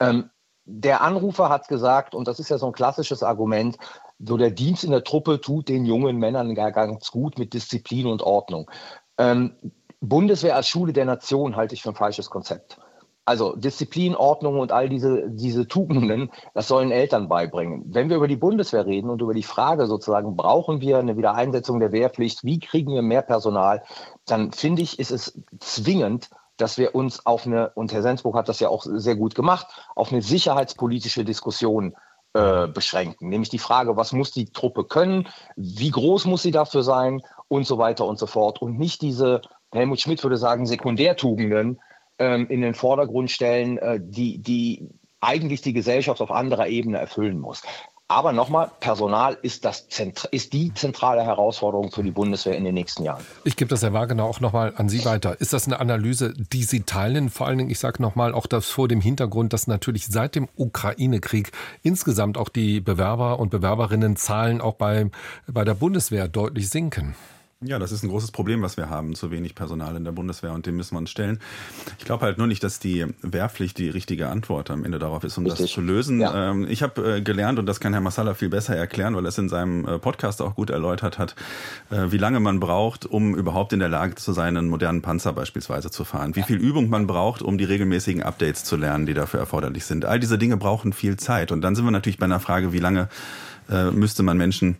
[0.00, 0.30] Ähm,
[0.64, 3.78] der Anrufer hat gesagt, und das ist ja so ein klassisches Argument,
[4.18, 8.22] so der Dienst in der Truppe tut den jungen Männern ganz gut mit Disziplin und
[8.22, 8.70] Ordnung.
[9.16, 9.56] Ähm,
[10.00, 12.78] Bundeswehr als Schule der Nation halte ich für ein falsches Konzept.
[13.28, 17.84] Also Disziplin, Ordnung und all diese, diese Tugenden, das sollen Eltern beibringen.
[17.86, 21.78] Wenn wir über die Bundeswehr reden und über die Frage sozusagen, brauchen wir eine Wiedereinsetzung
[21.78, 23.82] der Wehrpflicht, wie kriegen wir mehr Personal,
[24.24, 28.48] dann finde ich, ist es zwingend, dass wir uns auf eine, und Herr Sensburg hat
[28.48, 31.94] das ja auch sehr gut gemacht, auf eine sicherheitspolitische Diskussion
[32.32, 33.28] äh, beschränken.
[33.28, 37.66] Nämlich die Frage, was muss die Truppe können, wie groß muss sie dafür sein und
[37.66, 38.62] so weiter und so fort.
[38.62, 41.78] Und nicht diese, Helmut Schmidt würde sagen, Sekundärtugenden,
[42.18, 44.88] ähm, in den Vordergrund stellen, äh, die, die
[45.20, 47.62] eigentlich die Gesellschaft auf anderer Ebene erfüllen muss.
[48.10, 49.86] Aber nochmal, Personal ist, das
[50.30, 53.22] ist die zentrale Herausforderung für die Bundeswehr in den nächsten Jahren.
[53.44, 55.38] Ich gebe das Herr Wagener auch nochmal an Sie weiter.
[55.42, 57.28] Ist das eine Analyse, die Sie teilen?
[57.28, 60.48] Vor allen Dingen, ich sage nochmal, auch das vor dem Hintergrund, dass natürlich seit dem
[60.56, 61.52] Ukraine-Krieg
[61.82, 65.10] insgesamt auch die Bewerber und Bewerberinnenzahlen auch bei,
[65.46, 67.14] bei der Bundeswehr deutlich sinken.
[67.60, 70.52] Ja, das ist ein großes Problem, was wir haben, zu wenig Personal in der Bundeswehr
[70.52, 71.40] und dem müssen wir uns stellen.
[71.98, 75.36] Ich glaube halt nur nicht, dass die Wehrpflicht die richtige Antwort am Ende darauf ist,
[75.38, 75.64] um Richtig.
[75.64, 76.20] das zu lösen.
[76.20, 76.50] Ja.
[76.50, 79.30] Ähm, ich habe äh, gelernt, und das kann Herr Massala viel besser erklären, weil er
[79.30, 81.34] es in seinem äh, Podcast auch gut erläutert hat,
[81.90, 85.32] äh, wie lange man braucht, um überhaupt in der Lage zu sein, einen modernen Panzer
[85.32, 86.36] beispielsweise zu fahren.
[86.36, 90.04] Wie viel Übung man braucht, um die regelmäßigen Updates zu lernen, die dafür erforderlich sind.
[90.04, 91.50] All diese Dinge brauchen viel Zeit.
[91.50, 93.08] Und dann sind wir natürlich bei einer Frage, wie lange
[93.68, 94.76] müsste man Menschen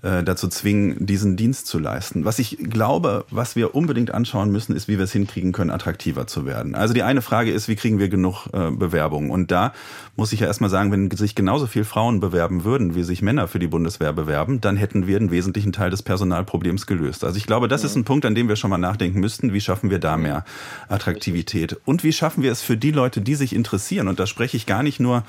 [0.00, 2.24] äh, dazu zwingen, diesen Dienst zu leisten.
[2.24, 6.28] Was ich glaube, was wir unbedingt anschauen müssen, ist, wie wir es hinkriegen können, attraktiver
[6.28, 6.76] zu werden.
[6.76, 9.30] Also die eine Frage ist, wie kriegen wir genug äh, Bewerbungen?
[9.30, 9.72] Und da
[10.14, 13.48] muss ich ja erstmal sagen, wenn sich genauso viel Frauen bewerben würden, wie sich Männer
[13.48, 17.24] für die Bundeswehr bewerben, dann hätten wir einen wesentlichen Teil des Personalproblems gelöst.
[17.24, 19.52] Also ich glaube, das ist ein Punkt, an dem wir schon mal nachdenken müssten.
[19.52, 20.44] Wie schaffen wir da mehr
[20.88, 21.76] Attraktivität?
[21.86, 24.06] Und wie schaffen wir es für die Leute, die sich interessieren?
[24.06, 25.24] Und da spreche ich gar nicht nur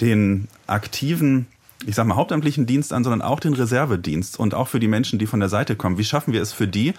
[0.00, 1.48] den aktiven
[1.84, 5.18] ich sag mal, hauptamtlichen Dienst an, sondern auch den Reservedienst und auch für die Menschen,
[5.18, 5.98] die von der Seite kommen.
[5.98, 6.94] Wie schaffen wir es für die,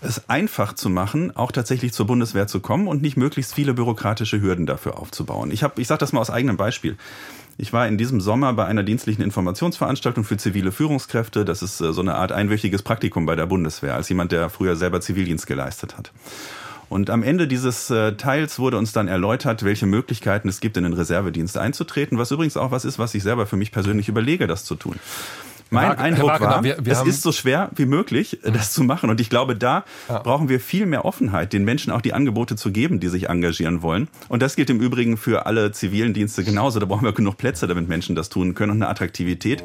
[0.00, 4.40] es einfach zu machen, auch tatsächlich zur Bundeswehr zu kommen und nicht möglichst viele bürokratische
[4.40, 5.50] Hürden dafür aufzubauen?
[5.50, 6.96] Ich, hab, ich sage das mal aus eigenem Beispiel.
[7.56, 11.44] Ich war in diesem Sommer bei einer dienstlichen Informationsveranstaltung für zivile Führungskräfte.
[11.44, 14.76] Das ist äh, so eine Art einwöchiges Praktikum bei der Bundeswehr, als jemand, der früher
[14.76, 16.12] selber Zivildienst geleistet hat.
[16.88, 20.84] Und am Ende dieses äh, Teils wurde uns dann erläutert, welche Möglichkeiten es gibt, in
[20.84, 24.46] den Reservedienst einzutreten, was übrigens auch was ist, was ich selber für mich persönlich überlege,
[24.46, 24.96] das zu tun.
[25.74, 28.52] Mein Herr Eindruck Wagner, war, wir, wir es ist so schwer wie möglich, mhm.
[28.52, 29.10] das zu machen.
[29.10, 30.18] Und ich glaube, da ja.
[30.20, 33.82] brauchen wir viel mehr Offenheit, den Menschen auch die Angebote zu geben, die sich engagieren
[33.82, 34.08] wollen.
[34.28, 36.80] Und das gilt im Übrigen für alle zivilen Dienste genauso.
[36.80, 39.62] Da brauchen wir genug Plätze, damit Menschen das tun können und eine Attraktivität.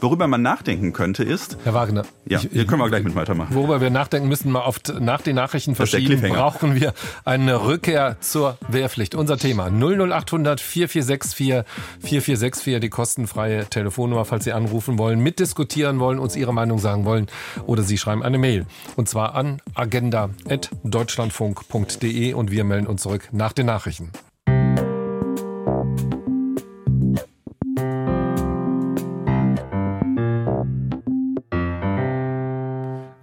[0.00, 1.56] Worüber man nachdenken könnte, ist.
[1.64, 2.04] Herr Wagner.
[2.26, 3.54] Ja, ich, hier können wir gleich mit weitermachen.
[3.54, 6.94] Worüber wir nachdenken müssen, mal oft nach den Nachrichten verschieben, brauchen wir
[7.24, 9.14] eine Rückkehr zur Wehrpflicht.
[9.14, 11.64] Unser Thema 00800 4464
[12.00, 17.04] 4464, die kostenfreie Telefonnummer, falls Sie anrufen wollen, mit mitdiskutieren wollen, uns Ihre Meinung sagen
[17.04, 17.26] wollen
[17.66, 18.64] oder Sie schreiben eine Mail.
[18.96, 24.10] Und zwar an agenda.deutschlandfunk.de und wir melden uns zurück nach den Nachrichten.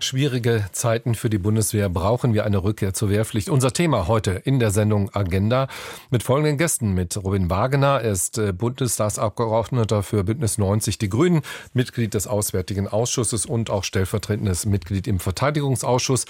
[0.01, 3.49] Schwierige Zeiten für die Bundeswehr brauchen wir eine Rückkehr zur Wehrpflicht.
[3.49, 5.67] Unser Thema heute in der Sendung Agenda
[6.09, 6.93] mit folgenden Gästen.
[6.93, 11.41] Mit Robin Wagener, er ist äh, Bundestagsabgeordneter für Bündnis 90 Die Grünen,
[11.73, 16.25] Mitglied des Auswärtigen Ausschusses und auch stellvertretendes Mitglied im Verteidigungsausschuss.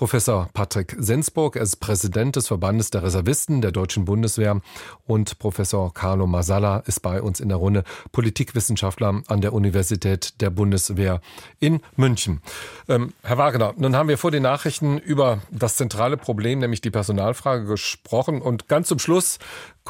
[0.00, 4.62] Professor Patrick Sensburg, er ist Präsident des Verbandes der Reservisten der Deutschen Bundeswehr
[5.06, 10.48] und Professor Carlo Masala ist bei uns in der Runde Politikwissenschaftler an der Universität der
[10.48, 11.20] Bundeswehr
[11.58, 12.40] in München.
[12.88, 16.90] Ähm, Herr Wagner, nun haben wir vor den Nachrichten über das zentrale Problem, nämlich die
[16.90, 18.40] Personalfrage gesprochen.
[18.40, 19.38] Und ganz zum Schluss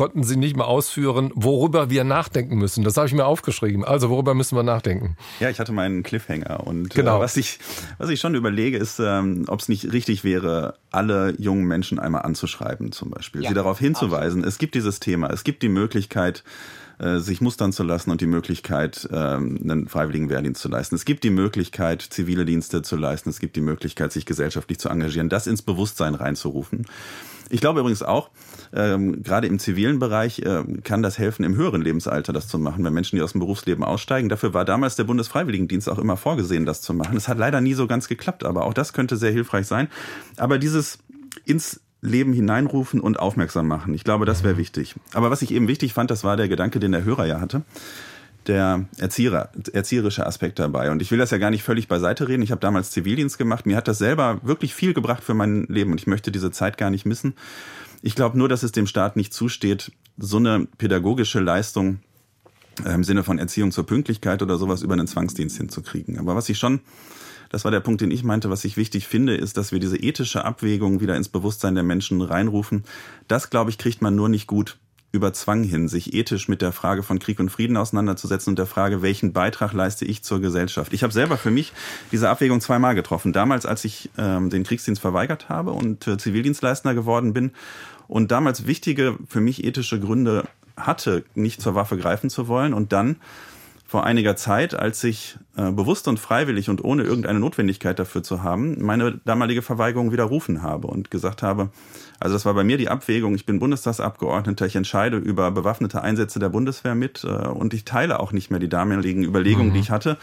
[0.00, 2.84] konnten Sie nicht mehr ausführen, worüber wir nachdenken müssen.
[2.84, 3.84] Das habe ich mir aufgeschrieben.
[3.84, 5.14] Also, worüber müssen wir nachdenken?
[5.40, 6.66] Ja, ich hatte meinen Cliffhanger.
[6.66, 7.18] Und äh, genau.
[7.18, 7.58] Äh, was, ich,
[7.98, 12.22] was ich schon überlege, ist, ähm, ob es nicht richtig wäre, alle jungen Menschen einmal
[12.22, 13.42] anzuschreiben, zum Beispiel.
[13.42, 14.46] Ja, Sie darauf hinzuweisen, absolut.
[14.46, 16.44] es gibt dieses Thema, es gibt die Möglichkeit,
[16.98, 20.94] äh, sich mustern zu lassen und die Möglichkeit, ähm, einen freiwilligen Wehrdienst zu leisten.
[20.94, 23.28] Es gibt die Möglichkeit, zivile Dienste zu leisten.
[23.28, 26.86] Es gibt die Möglichkeit, sich gesellschaftlich zu engagieren, das ins Bewusstsein reinzurufen.
[27.50, 28.30] Ich glaube übrigens auch,
[28.72, 32.84] ähm, gerade im zivilen Bereich äh, kann das helfen, im höheren Lebensalter das zu machen,
[32.84, 34.28] wenn Menschen, die aus dem Berufsleben aussteigen.
[34.28, 37.16] Dafür war damals der Bundesfreiwilligendienst auch immer vorgesehen, das zu machen.
[37.16, 39.88] Es hat leider nie so ganz geklappt, aber auch das könnte sehr hilfreich sein.
[40.36, 40.98] Aber dieses
[41.44, 43.92] ins Leben hineinrufen und aufmerksam machen.
[43.94, 44.94] Ich glaube, das wäre wichtig.
[45.12, 47.62] Aber was ich eben wichtig fand, das war der Gedanke, den der Hörer ja hatte.
[48.46, 50.90] Der Erzieher, erzieherische Aspekt dabei.
[50.90, 52.42] Und ich will das ja gar nicht völlig beiseite reden.
[52.42, 53.66] Ich habe damals Zivildienst gemacht.
[53.66, 56.79] Mir hat das selber wirklich viel gebracht für mein Leben und ich möchte diese Zeit
[56.79, 57.35] gar nicht missen.
[58.03, 62.00] Ich glaube nur, dass es dem Staat nicht zusteht, so eine pädagogische Leistung
[62.85, 66.18] äh, im Sinne von Erziehung zur Pünktlichkeit oder sowas über einen Zwangsdienst hinzukriegen.
[66.18, 66.81] Aber was ich schon
[67.50, 68.48] das war der Punkt, den ich meinte.
[68.48, 72.22] Was ich wichtig finde, ist, dass wir diese ethische Abwägung wieder ins Bewusstsein der Menschen
[72.22, 72.85] reinrufen.
[73.29, 74.79] Das, glaube ich, kriegt man nur nicht gut
[75.12, 78.66] über Zwang hin, sich ethisch mit der Frage von Krieg und Frieden auseinanderzusetzen und der
[78.66, 80.92] Frage, welchen Beitrag leiste ich zur Gesellschaft.
[80.92, 81.72] Ich habe selber für mich
[82.12, 83.32] diese Abwägung zweimal getroffen.
[83.32, 87.50] Damals, als ich ähm, den Kriegsdienst verweigert habe und äh, Zivildienstleister geworden bin
[88.06, 90.44] und damals wichtige für mich ethische Gründe
[90.76, 93.16] hatte, nicht zur Waffe greifen zu wollen und dann
[93.90, 98.44] vor einiger Zeit, als ich äh, bewusst und freiwillig und ohne irgendeine Notwendigkeit dafür zu
[98.44, 101.70] haben, meine damalige Verweigerung widerrufen habe und gesagt habe,
[102.20, 106.38] also das war bei mir die Abwägung, ich bin Bundestagsabgeordneter, ich entscheide über bewaffnete Einsätze
[106.38, 109.74] der Bundeswehr mit äh, und ich teile auch nicht mehr die damaligen Überlegungen, mhm.
[109.74, 110.18] die ich hatte.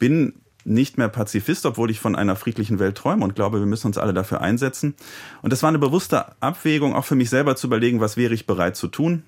[0.00, 3.86] Bin nicht mehr Pazifist, obwohl ich von einer friedlichen Welt träume und glaube, wir müssen
[3.86, 4.96] uns alle dafür einsetzen.
[5.42, 8.48] Und das war eine bewusste Abwägung, auch für mich selber zu überlegen, was wäre ich
[8.48, 9.22] bereit zu tun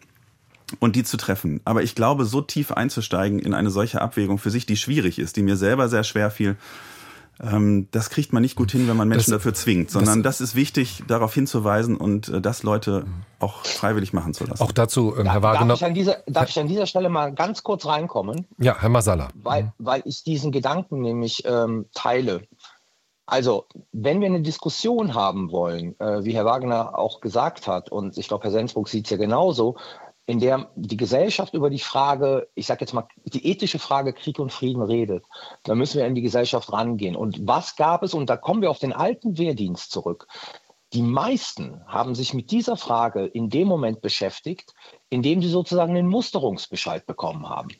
[0.80, 1.60] und die zu treffen.
[1.64, 5.36] Aber ich glaube, so tief einzusteigen in eine solche Abwägung für sich, die schwierig ist,
[5.36, 6.56] die mir selber sehr schwer fiel,
[7.40, 10.38] ähm, das kriegt man nicht gut hin, wenn man Menschen das, dafür zwingt, sondern das,
[10.38, 13.04] das, ist wichtig, darauf hinzuweisen und äh, das Leute
[13.40, 14.62] auch freiwillig machen zu lassen.
[14.62, 15.66] Auch dazu, ähm, Herr Wagner.
[15.66, 18.46] Darf ich, an dieser, darf ich an dieser Stelle mal ganz kurz reinkommen?
[18.58, 19.28] Ja, Herr Masala.
[19.34, 19.72] Weil, mhm.
[19.78, 22.42] weil ich diesen Gedanken nämlich ähm, teile.
[23.26, 28.18] Also, wenn wir eine Diskussion haben wollen, äh, wie Herr Wagner auch gesagt hat, und
[28.18, 29.76] ich glaube, Herr Sensburg sieht es ja genauso,
[30.26, 34.38] in der die Gesellschaft über die Frage, ich sage jetzt mal, die ethische Frage Krieg
[34.38, 35.24] und Frieden redet,
[35.64, 37.16] dann müssen wir in die Gesellschaft rangehen.
[37.16, 40.28] Und was gab es, und da kommen wir auf den alten Wehrdienst zurück,
[40.92, 44.74] die meisten haben sich mit dieser Frage in dem Moment beschäftigt,
[45.08, 47.70] in dem sie sozusagen den Musterungsbescheid bekommen haben.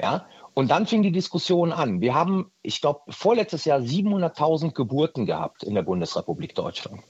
[0.00, 0.26] Ja?
[0.54, 2.00] Und dann fing die Diskussion an.
[2.00, 7.00] Wir haben, ich glaube, vorletztes Jahr 700.000 Geburten gehabt in der Bundesrepublik Deutschland.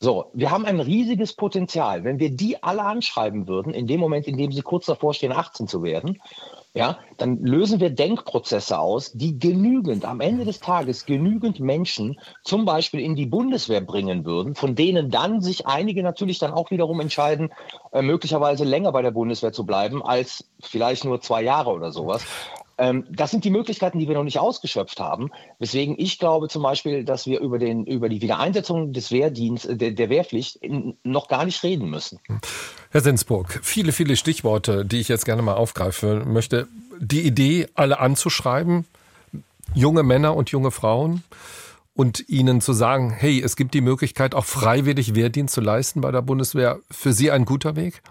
[0.00, 2.02] So, wir haben ein riesiges Potenzial.
[2.02, 5.32] Wenn wir die alle anschreiben würden, in dem Moment, in dem sie kurz davor stehen,
[5.32, 6.18] 18 zu werden,
[6.74, 12.64] ja, dann lösen wir Denkprozesse aus, die genügend, am Ende des Tages genügend Menschen zum
[12.64, 17.00] Beispiel in die Bundeswehr bringen würden, von denen dann sich einige natürlich dann auch wiederum
[17.00, 17.50] entscheiden,
[17.92, 22.24] äh, möglicherweise länger bei der Bundeswehr zu bleiben als vielleicht nur zwei Jahre oder sowas.
[22.78, 25.30] Ähm, das sind die Möglichkeiten, die wir noch nicht ausgeschöpft haben.
[25.58, 29.90] Weswegen ich glaube zum Beispiel, dass wir über, den, über die Wiedereinsetzung des Wehrdienst, der,
[29.90, 30.60] der Wehrpflicht
[31.02, 32.20] noch gar nicht reden müssen.
[32.90, 36.68] Herr Sensburg, viele, viele Stichworte, die ich jetzt gerne mal aufgreifen möchte.
[36.98, 38.86] Die Idee, alle anzuschreiben,
[39.74, 41.22] junge Männer und junge Frauen,
[41.98, 46.12] und ihnen zu sagen, hey, es gibt die Möglichkeit, auch freiwillig Wehrdienst zu leisten bei
[46.12, 48.02] der Bundeswehr, für Sie ein guter Weg?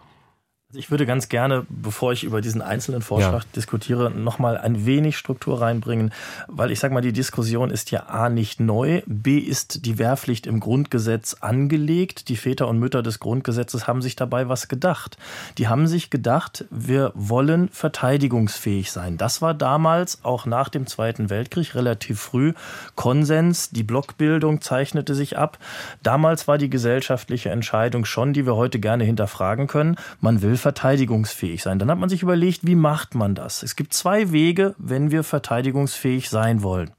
[0.70, 3.50] Also ich würde ganz gerne, bevor ich über diesen einzelnen Vorschlag ja.
[3.56, 6.12] diskutiere, nochmal ein wenig Struktur reinbringen,
[6.50, 10.46] weil ich sage mal, die Diskussion ist ja A nicht neu, B ist die Wehrpflicht
[10.46, 12.28] im Grundgesetz angelegt.
[12.28, 15.18] Die Väter und Mütter des Grundgesetzes haben sich dabei was gedacht.
[15.58, 19.18] Die haben sich gedacht, wir wollen verteidigungsfähig sein.
[19.18, 22.52] Das war damals auch nach dem Zweiten Weltkrieg relativ früh
[22.96, 23.70] Konsens.
[23.70, 25.60] Die Blockbildung zeichnete sich ab.
[26.04, 29.96] Damals war die gesellschaftliche Entscheidung schon, die wir heute gerne hinterfragen können.
[30.20, 31.80] Man will verteidigungsfähig sein.
[31.80, 33.64] Dann hat man sich überlegt, wie macht man das?
[33.64, 36.92] Es gibt zwei Wege, wenn wir verteidigungsfähig sein wollen.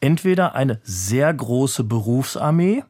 [0.00, 2.82] Entweder eine sehr große Berufsarmee,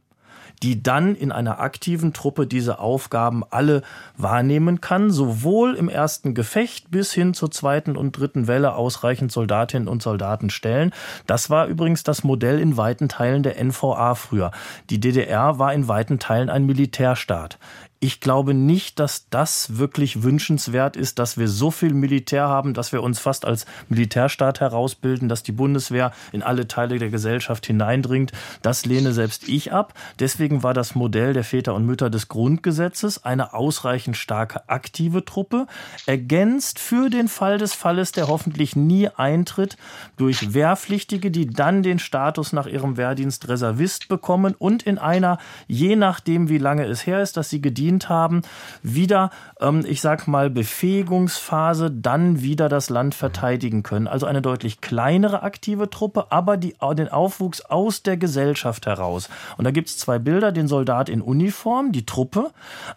[0.63, 3.83] die dann in einer aktiven Truppe diese Aufgaben alle
[4.17, 9.89] wahrnehmen kann, sowohl im ersten Gefecht bis hin zur zweiten und dritten Welle ausreichend Soldatinnen
[9.89, 10.93] und Soldaten stellen.
[11.27, 14.53] Das war übrigens das Modell in weiten Teilen der NVA früher.
[14.89, 17.59] Die DDR war in weiten Teilen ein Militärstaat
[18.03, 22.91] ich glaube nicht, dass das wirklich wünschenswert ist, dass wir so viel Militär haben, dass
[22.91, 28.33] wir uns fast als Militärstaat herausbilden, dass die Bundeswehr in alle Teile der Gesellschaft hineindringt.
[28.61, 29.95] Das lehne selbst ich ab.
[30.19, 35.69] Deswegen war das Modell der Väter und Mütter des Grundgesetzes eine ausreichend starke aktive Truppe,
[36.05, 39.77] ergänzt für den Fall des Falles, der hoffentlich nie eintritt,
[40.17, 45.39] durch Wehrpflichtige, die dann den Status nach ihrem Wehrdienst Reservist bekommen und in einer,
[45.69, 48.43] je nachdem wie lange es her ist, dass sie gedient gedient haben,
[48.83, 54.09] wieder, ähm, ich sag mal, Befähigungsphase, dann wieder das Land verteidigen können.
[54.09, 59.29] Also eine deutlich kleinere aktive Truppe, aber die, den Aufwuchs aus der Gesellschaft heraus.
[59.57, 62.51] Und da gibt es zwei Bilder, den Soldat in Uniform, die Truppe,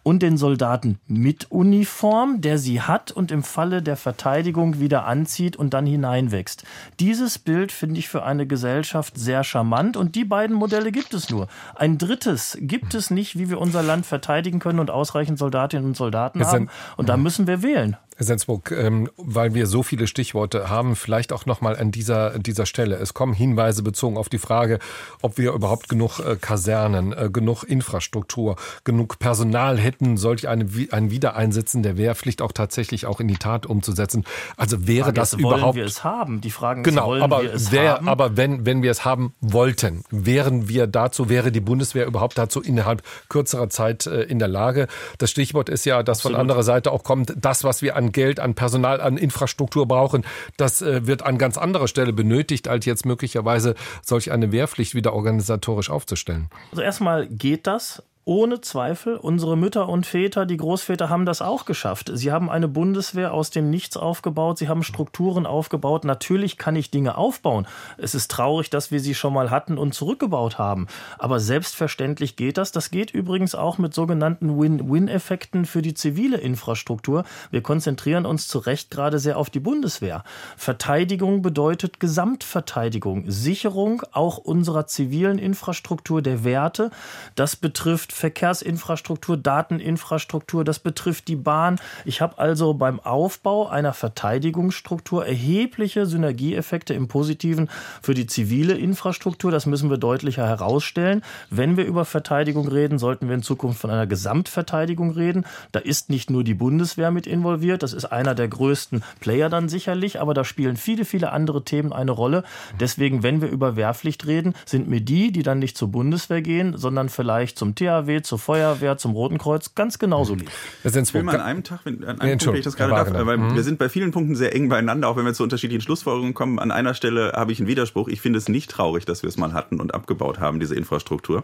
[0.04, 5.56] und den Soldaten mit Uniform, der sie hat und im Falle der Verteidigung wieder anzieht
[5.58, 6.64] und dann hineinwächst.
[7.00, 11.30] Dieses Bild finde ich für eine Gesellschaft sehr charmant und die beiden Modelle gibt es
[11.30, 11.48] nur.
[11.76, 15.98] Ein drittes gibt es nicht, wie wir unser Land verteidigen können und ausreichend Soldatinnen und
[15.98, 16.70] Soldaten haben.
[16.96, 17.98] Und da müssen wir wählen.
[18.18, 22.66] Herr Sensburg, ähm, weil wir so viele Stichworte haben, vielleicht auch nochmal an dieser, dieser
[22.66, 22.96] Stelle.
[22.96, 24.80] Es kommen Hinweise bezogen auf die Frage,
[25.22, 31.12] ob wir überhaupt genug äh, Kasernen, äh, genug Infrastruktur, genug Personal hätten, solch eine, ein
[31.12, 34.24] Wiedereinsetzen der Wehrpflicht auch tatsächlich auch in die Tat umzusetzen.
[34.56, 35.62] Also wäre das ist, überhaupt...
[35.62, 36.40] Wollen wir es haben?
[36.40, 38.08] Die Fragen genau, wollen aber wir es wer, haben?
[38.08, 42.62] Aber wenn, wenn wir es haben wollten, wären wir dazu, wäre die Bundeswehr überhaupt dazu
[42.62, 44.88] innerhalb kürzerer Zeit äh, in der Lage?
[45.18, 46.36] Das Stichwort ist ja, dass Absolut.
[46.36, 49.88] von anderer Seite auch kommt, das, was wir an an Geld, an Personal, an Infrastruktur
[49.88, 50.26] brauchen,
[50.58, 55.14] das äh, wird an ganz anderer Stelle benötigt, als jetzt möglicherweise solch eine Wehrpflicht wieder
[55.14, 56.50] organisatorisch aufzustellen.
[56.72, 61.66] Also erstmal geht das Ohne Zweifel, unsere Mütter und Väter, die Großväter haben das auch
[61.66, 62.10] geschafft.
[62.12, 66.06] Sie haben eine Bundeswehr aus dem Nichts aufgebaut, sie haben Strukturen aufgebaut.
[66.06, 67.68] Natürlich kann ich Dinge aufbauen.
[68.00, 70.88] Es ist traurig, dass wir sie schon mal hatten und zurückgebaut haben.
[71.20, 72.72] Aber selbstverständlich geht das.
[72.72, 77.26] Das geht übrigens auch mit sogenannten Win-Win-Effekten für die zivile Infrastruktur.
[77.52, 80.24] Wir konzentrieren uns zu Recht gerade sehr auf die Bundeswehr.
[80.58, 86.90] Verteidigung bedeutet Gesamtverteidigung, Sicherung auch unserer zivilen Infrastruktur der Werte.
[87.36, 91.80] Das betrifft Verkehrsinfrastruktur, Dateninfrastruktur, das betrifft die Bahn.
[92.06, 97.70] Ich habe also beim Aufbau einer Verteidigungsstruktur erhebliche Synergieeffekte im Positiven
[98.02, 99.52] für die zivile Infrastruktur.
[99.52, 101.24] Das müssen wir deutlicher herausstellen.
[101.50, 105.44] Wenn wir über Verteidigung reden, sollten wir in Zukunft von einer Gesamtverteidigung reden.
[105.74, 109.68] Da ist nicht nur die Bundeswehr mit involviert, das ist einer der größten Player dann
[109.68, 112.46] sicherlich, aber da spielen viele, viele andere Themen eine Rolle.
[112.80, 116.78] Deswegen, wenn wir über Wehrpflicht reden, sind mir die, die dann nicht zur Bundeswehr gehen,
[116.78, 120.50] sondern vielleicht zum THW THW, zur Feuerwehr, zum Roten Kreuz ganz genauso lieb.
[120.84, 123.26] Ich will mal an einem Tag, wenn, an einem Punkt, wenn ich das gerade darf,
[123.26, 123.56] weil mhm.
[123.56, 126.60] wir sind bei vielen Punkten sehr eng beieinander, auch wenn wir zu unterschiedlichen Schlussfolgerungen kommen.
[126.60, 128.08] An einer Stelle habe ich einen Widerspruch.
[128.08, 131.44] Ich finde es nicht traurig, dass wir es mal hatten und abgebaut haben, diese Infrastruktur.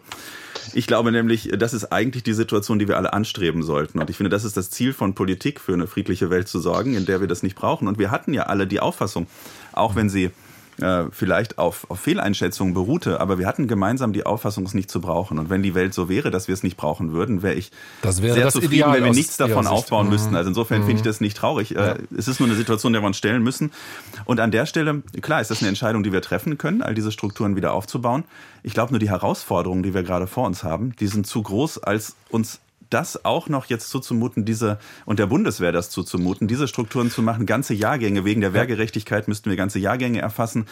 [0.73, 3.99] Ich glaube nämlich, das ist eigentlich die Situation, die wir alle anstreben sollten.
[3.99, 6.95] Und ich finde, das ist das Ziel von Politik, für eine friedliche Welt zu sorgen,
[6.95, 7.87] in der wir das nicht brauchen.
[7.87, 9.27] Und wir hatten ja alle die Auffassung,
[9.73, 10.31] auch wenn sie
[10.79, 15.01] äh, vielleicht auf, auf Fehleinschätzungen beruhte, aber wir hatten gemeinsam die Auffassung, es nicht zu
[15.01, 15.39] brauchen.
[15.39, 18.33] Und wenn die Welt so wäre, dass wir es nicht brauchen würden, wäre ich wäre
[18.33, 20.13] sehr zufrieden, Ideal wenn wir nichts davon aufbauen mhm.
[20.13, 20.35] müssten.
[20.35, 20.85] Also insofern mhm.
[20.85, 21.75] finde ich das nicht traurig.
[21.75, 21.95] Äh, ja.
[22.17, 23.71] Es ist nur eine Situation, der wir uns stellen müssen.
[24.25, 27.11] Und an der Stelle, klar, ist das eine Entscheidung, die wir treffen können, all diese
[27.11, 28.23] Strukturen wieder aufzubauen.
[28.63, 31.79] Ich glaube nur, die Herausforderungen, die wir gerade vor uns haben, die sind zu groß,
[31.79, 32.59] als uns
[32.91, 37.45] das auch noch jetzt zuzumuten, diese und der Bundeswehr das zuzumuten, diese Strukturen zu machen,
[37.45, 40.67] ganze Jahrgänge wegen der Wehrgerechtigkeit müssten wir ganze Jahrgänge erfassen,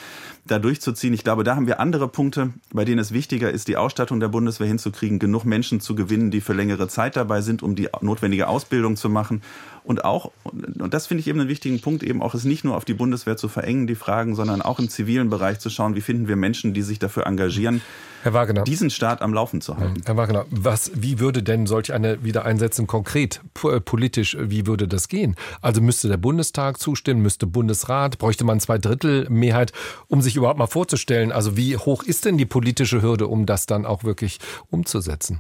[0.46, 1.14] da durchzuziehen.
[1.14, 4.28] Ich glaube, da haben wir andere Punkte, bei denen es wichtiger ist, die Ausstattung der
[4.28, 8.48] Bundeswehr hinzukriegen, genug Menschen zu gewinnen, die für längere Zeit dabei sind, um die notwendige
[8.48, 9.42] Ausbildung zu machen
[9.84, 12.76] und auch, und das finde ich eben einen wichtigen Punkt, eben auch es nicht nur
[12.76, 16.02] auf die Bundeswehr zu verengen, die Fragen, sondern auch im zivilen Bereich zu schauen, wie
[16.02, 17.82] finden wir Menschen, die sich dafür engagieren,
[18.24, 20.02] Herr Wagner, diesen Staat am Laufen zu halten.
[20.06, 25.08] Herr Wagner, was, wie würde denn solch eine Wiedereinsetzung konkret äh, politisch, wie würde das
[25.08, 25.36] gehen?
[25.62, 29.72] Also müsste der Bundestag zustimmen, müsste Bundesrat, bräuchte man zwei Drittel Mehrheit,
[30.08, 33.66] um sich überhaupt mal vorzustellen, also wie hoch ist denn die politische Hürde, um das
[33.66, 34.40] dann auch wirklich
[34.70, 35.40] umzusetzen?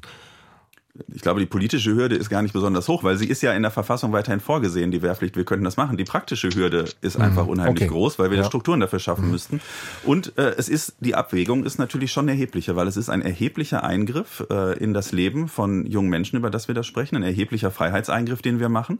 [1.13, 3.61] Ich glaube, die politische Hürde ist gar nicht besonders hoch, weil sie ist ja in
[3.61, 5.35] der Verfassung weiterhin vorgesehen, die Wehrpflicht.
[5.35, 5.97] Wir könnten das machen.
[5.97, 7.25] Die praktische Hürde ist mhm.
[7.25, 7.91] einfach unheimlich okay.
[7.91, 8.43] groß, weil wir ja.
[8.43, 9.31] Strukturen dafür schaffen mhm.
[9.31, 9.61] müssten.
[10.03, 13.83] Und äh, es ist, die Abwägung ist natürlich schon erheblicher, weil es ist ein erheblicher
[13.83, 17.71] Eingriff äh, in das Leben von jungen Menschen, über das wir da sprechen, ein erheblicher
[17.71, 18.99] Freiheitseingriff, den wir machen.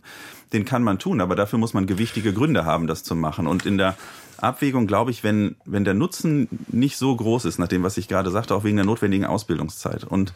[0.53, 3.47] Den kann man tun, aber dafür muss man gewichtige Gründe haben, das zu machen.
[3.47, 3.97] Und in der
[4.37, 8.07] Abwägung, glaube ich, wenn, wenn der Nutzen nicht so groß ist, nach dem, was ich
[8.07, 10.33] gerade sagte, auch wegen der notwendigen Ausbildungszeit und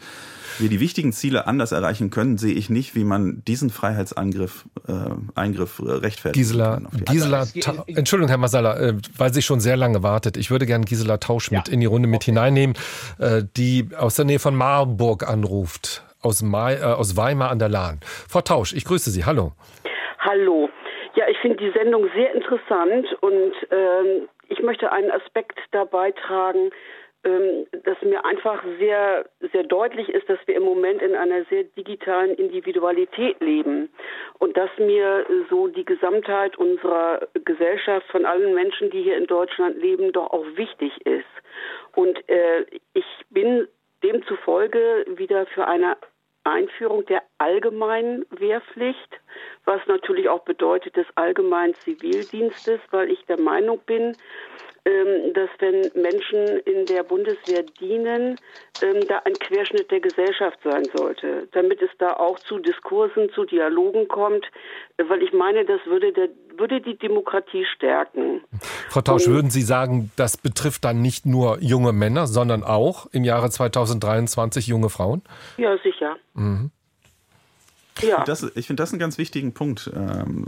[0.58, 4.92] wir die wichtigen Ziele anders erreichen können, sehe ich nicht, wie man diesen Freiheitsangriff äh,
[5.34, 6.34] Eingriff äh, rechtfertigt.
[6.34, 7.44] Gisela, Gisela
[7.86, 10.36] Entschuldigung, Herr Masala, äh, weil sie schon sehr lange wartet.
[10.36, 11.74] Ich würde gerne Gisela Tausch mit ja.
[11.74, 12.32] in die Runde mit okay.
[12.32, 12.76] hineinnehmen,
[13.18, 17.68] äh, die aus der Nähe von Marburg anruft, aus, Mai, äh, aus Weimar an der
[17.68, 18.00] Lahn.
[18.28, 19.24] Frau Tausch, ich grüße Sie.
[19.24, 19.52] Hallo.
[20.20, 20.68] Hallo.
[21.14, 26.58] Ja, ich finde die Sendung sehr interessant und ähm, ich möchte einen Aspekt dabei tragen,
[26.58, 26.72] ähm,
[27.24, 32.34] dass mir einfach sehr, sehr deutlich ist, dass wir im Moment in einer sehr digitalen
[32.34, 33.88] Individualität leben
[34.38, 39.78] und dass mir so die Gesamtheit unserer Gesellschaft von allen Menschen, die hier in Deutschland
[39.78, 41.24] leben, doch auch wichtig ist.
[41.94, 43.68] Und äh, ich bin
[44.02, 45.96] demzufolge wieder für eine
[46.44, 49.20] Einführung der allgemeinen Wehrpflicht,
[49.64, 54.14] was natürlich auch bedeutet des allgemeinen Zivildienstes, weil ich der Meinung bin, ähm,
[54.84, 58.38] dass wenn Menschen in der Bundeswehr dienen,
[58.82, 63.46] ähm, da ein Querschnitt der Gesellschaft sein sollte, damit es da auch zu Diskursen, zu
[63.46, 64.44] Dialogen kommt,
[64.98, 68.42] weil ich meine, das würde, der, würde die Demokratie stärken.
[68.90, 73.06] Frau Tausch, Und, würden Sie sagen, das betrifft dann nicht nur junge Männer, sondern auch
[73.12, 75.22] im Jahre 2023 junge Frauen?
[75.56, 76.16] Ja, sicher.
[76.34, 76.70] Mhm.
[78.02, 78.24] Ja.
[78.24, 80.46] Das, ich finde das einen ganz wichtigen Punkt, ähm,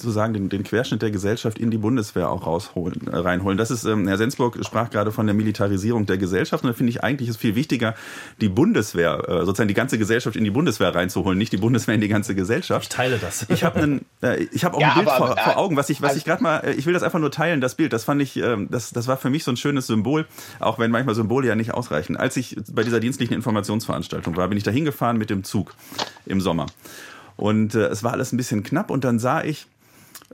[0.00, 3.58] sozusagen den, den Querschnitt der Gesellschaft in die Bundeswehr auch rausholen, äh, reinholen.
[3.58, 6.90] Das ist, ähm, Herr Sensburg sprach gerade von der Militarisierung der Gesellschaft und da finde
[6.90, 7.94] ich eigentlich ist viel wichtiger,
[8.40, 12.00] die Bundeswehr, äh, sozusagen die ganze Gesellschaft in die Bundeswehr reinzuholen, nicht die Bundeswehr in
[12.00, 12.84] die ganze Gesellschaft.
[12.84, 13.46] Ich teile das.
[13.48, 15.90] Ich habe einen, äh, ich habe auch ja, ein Bild aber, vor, vor, Augen, was
[15.90, 17.92] ich, was also, ich gerade mal, äh, ich will das einfach nur teilen, das Bild.
[17.92, 20.26] Das fand ich, äh, das, das war für mich so ein schönes Symbol,
[20.60, 22.16] auch wenn manchmal Symbole ja nicht ausreichen.
[22.16, 25.74] Als ich bei dieser dienstlichen Informationsveranstaltung war, bin ich da hingefahren mit dem Zug
[26.26, 26.66] im Sommer.
[27.36, 29.66] Und äh, es war alles ein bisschen knapp und dann sah ich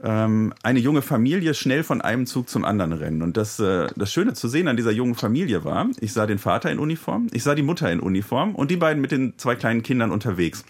[0.03, 3.21] ähm, eine junge Familie schnell von einem Zug zum anderen rennen.
[3.21, 6.37] Und das, äh, das Schöne zu sehen an dieser jungen Familie war, ich sah den
[6.37, 9.55] Vater in Uniform, ich sah die Mutter in Uniform und die beiden mit den zwei
[9.55, 10.65] kleinen Kindern unterwegs.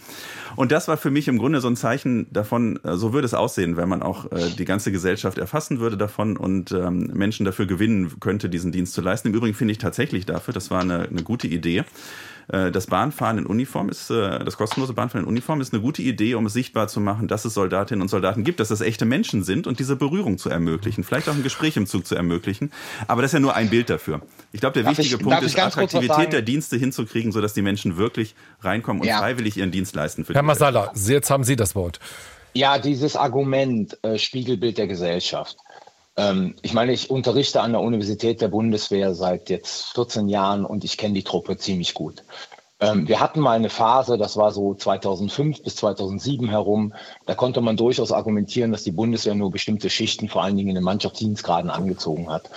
[0.56, 3.34] Und das war für mich im Grunde so ein Zeichen davon, äh, so würde es
[3.34, 7.66] aussehen, wenn man auch äh, die ganze Gesellschaft erfassen würde davon und ähm, Menschen dafür
[7.66, 9.30] gewinnen könnte, diesen Dienst zu leisten.
[9.30, 11.84] Im Übrigen finde ich tatsächlich dafür, das war eine, eine gute Idee,
[12.48, 16.36] das Bahnfahren in Uniform ist, äh, das kostenlose Bahnfahren in Uniform ist eine gute Idee,
[16.36, 19.44] um es sichtbar zu machen, dass es Soldatinnen und Soldaten gibt, dass das echte Menschen
[19.44, 22.72] sind und diese Berührung zu ermöglichen, vielleicht auch ein Gespräch im Zug zu ermöglichen.
[23.08, 24.22] Aber das ist ja nur ein Bild dafür.
[24.52, 27.98] Ich glaube, der darf wichtige ich, Punkt ist, Attraktivität der Dienste hinzukriegen, sodass die Menschen
[27.98, 29.20] wirklich reinkommen und ja.
[29.20, 30.26] freiwillig ihren Dienst leisten.
[30.32, 32.00] Herr Masala, jetzt haben Sie das Wort.
[32.54, 35.58] Ja, dieses Argument äh, Spiegelbild der Gesellschaft.
[36.18, 40.84] Ähm, ich meine, ich unterrichte an der Universität der Bundeswehr seit jetzt 14 Jahren und
[40.84, 42.24] ich kenne die Truppe ziemlich gut.
[42.82, 46.94] Ähm, wir hatten mal eine Phase, das war so 2005 bis 2007 herum,
[47.26, 50.76] da konnte man durchaus argumentieren, dass die Bundeswehr nur bestimmte Schichten, vor allen Dingen in
[50.76, 52.50] den Mannschaftsdienstgraden, angezogen hat.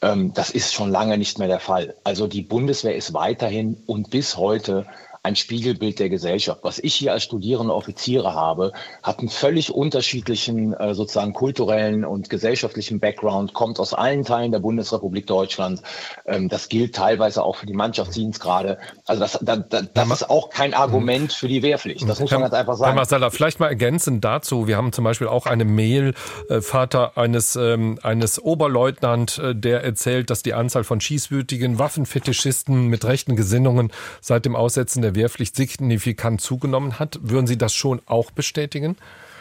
[0.00, 1.96] Ähm, das ist schon lange nicht mehr der Fall.
[2.04, 4.86] Also die Bundeswehr ist weiterhin und bis heute
[5.24, 6.60] ein Spiegelbild der Gesellschaft.
[6.62, 8.72] Was ich hier als studierende Offiziere habe,
[9.02, 14.58] hat einen völlig unterschiedlichen äh, sozusagen kulturellen und gesellschaftlichen Background, kommt aus allen Teilen der
[14.58, 15.82] Bundesrepublik Deutschland.
[16.26, 18.78] Ähm, das gilt teilweise auch für die Mannschaftsdienstgrade.
[19.06, 22.06] Also das, da, da, das ist auch kein Argument für die Wehrpflicht.
[22.06, 22.90] Das muss man ganz einfach sagen.
[22.90, 24.66] Herr Marcella, vielleicht mal ergänzend dazu.
[24.68, 26.12] Wir haben zum Beispiel auch eine Mail,
[26.50, 32.88] äh, Vater eines, ähm, eines Oberleutnant, äh, der erzählt, dass die Anzahl von schießwütigen Waffenfetischisten
[32.88, 37.18] mit rechten Gesinnungen seit dem Aussetzen der Wehrpflicht signifikant zugenommen hat.
[37.22, 38.96] Würden Sie das schon auch bestätigen?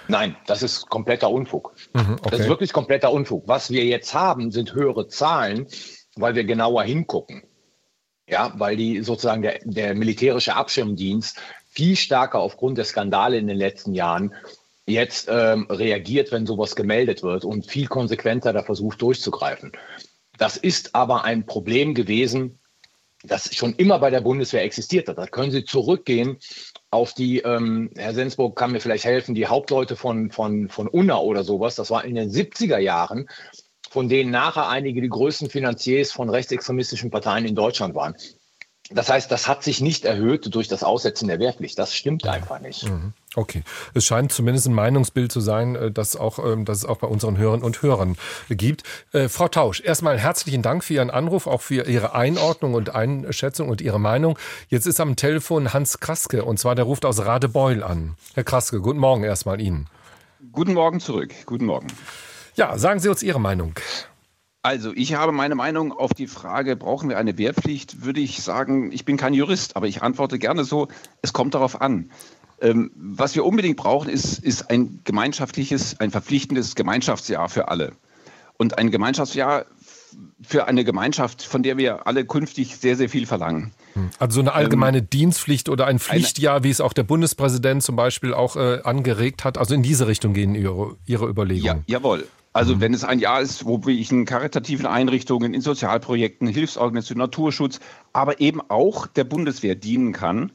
[0.08, 1.74] Nein, das ist kompletter Unfug.
[1.94, 2.30] Mhm, okay.
[2.32, 3.48] Das ist wirklich kompletter Unfug.
[3.48, 5.68] Was wir jetzt haben, sind höhere Zahlen,
[6.16, 7.44] weil wir genauer hingucken.
[8.28, 13.58] Ja, weil die sozusagen der, der militärische Abschirmdienst viel stärker aufgrund der Skandale in den
[13.58, 14.34] letzten Jahren
[14.86, 19.72] jetzt ähm, reagiert, wenn sowas gemeldet wird und viel konsequenter da versucht durchzugreifen.
[20.38, 22.60] Das ist aber ein Problem gewesen,
[23.24, 25.18] das schon immer bei der Bundeswehr existiert hat.
[25.18, 26.38] Da können Sie zurückgehen
[26.92, 31.18] auf die, ähm, Herr Sensburg kann mir vielleicht helfen, die Hauptleute von, von, von UNA
[31.20, 31.76] oder sowas.
[31.76, 33.30] Das war in den 70er Jahren,
[33.90, 38.16] von denen nachher einige die größten Finanziers von rechtsextremistischen Parteien in Deutschland waren.
[38.94, 41.78] Das heißt, das hat sich nicht erhöht durch das Aussetzen der Wehrpflicht.
[41.80, 42.84] Das stimmt einfach nicht.
[42.84, 43.14] Mhm.
[43.36, 43.64] Okay.
[43.94, 47.08] Es scheint zumindest ein Meinungsbild zu sein, äh, das, auch, ähm, das es auch bei
[47.08, 48.16] unseren Hörern und Hörern
[48.50, 48.84] gibt.
[49.12, 53.70] Äh, Frau Tausch, erstmal herzlichen Dank für Ihren Anruf, auch für Ihre Einordnung und Einschätzung
[53.70, 54.38] und Ihre Meinung.
[54.70, 58.16] Jetzt ist am Telefon Hans Kraske und zwar der ruft aus Radebeul an.
[58.36, 59.88] Herr Kraske, guten Morgen erstmal Ihnen.
[60.52, 61.34] Guten Morgen zurück.
[61.46, 61.88] Guten Morgen.
[62.56, 63.74] Ja, sagen Sie uns Ihre Meinung.
[64.66, 68.94] Also, ich habe meine Meinung auf die Frage, brauchen wir eine Wehrpflicht, würde ich sagen,
[68.94, 70.88] ich bin kein Jurist, aber ich antworte gerne so,
[71.22, 72.10] es kommt darauf an.
[72.62, 77.92] Ähm, was wir unbedingt brauchen, ist, ist ein gemeinschaftliches, ein verpflichtendes Gemeinschaftsjahr für alle.
[78.58, 79.66] Und ein Gemeinschaftsjahr
[80.42, 83.74] für eine Gemeinschaft, von der wir alle künftig sehr, sehr viel verlangen.
[83.96, 84.12] Hm.
[84.18, 87.98] Also so eine allgemeine ähm, Dienstpflicht oder ein Pflichtjahr, wie es auch der Bundespräsident zum
[87.98, 89.58] Beispiel auch äh, angeregt hat.
[89.58, 91.84] Also in diese Richtung gehen Ihre, Ihre Überlegungen.
[91.86, 92.26] Ja, jawohl.
[92.54, 92.82] Also mhm.
[92.82, 97.80] wenn es ein Jahr ist, wo ich in karitativen Einrichtungen, in Sozialprojekten, Hilfsorganisationen, Naturschutz,
[98.14, 100.52] aber eben auch der Bundeswehr dienen kann.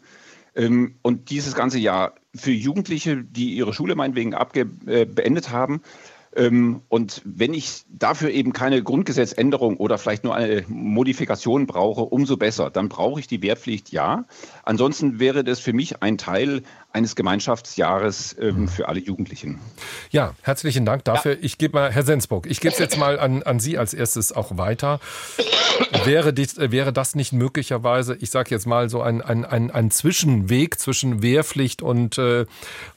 [0.54, 5.82] Ähm, und dieses ganze Jahr für Jugendliche, die ihre Schule meinetwegen abge äh, beendet haben,
[6.36, 12.36] ähm, und wenn ich dafür eben keine Grundgesetzänderung oder vielleicht nur eine Modifikation brauche, umso
[12.36, 12.70] besser.
[12.70, 14.24] Dann brauche ich die Wehrpflicht, ja.
[14.68, 16.62] Ansonsten wäre das für mich ein Teil
[16.92, 19.60] eines Gemeinschaftsjahres ähm, für alle Jugendlichen.
[20.10, 21.32] Ja, herzlichen Dank dafür.
[21.32, 21.38] Ja.
[21.40, 24.30] Ich gebe mal, Herr Sensburg, ich gebe es jetzt mal an, an Sie als erstes
[24.30, 25.00] auch weiter.
[26.04, 29.90] wäre, die, wäre das nicht möglicherweise, ich sage jetzt mal so ein, ein, ein, ein
[29.90, 32.44] Zwischenweg zwischen Wehrpflicht und, äh,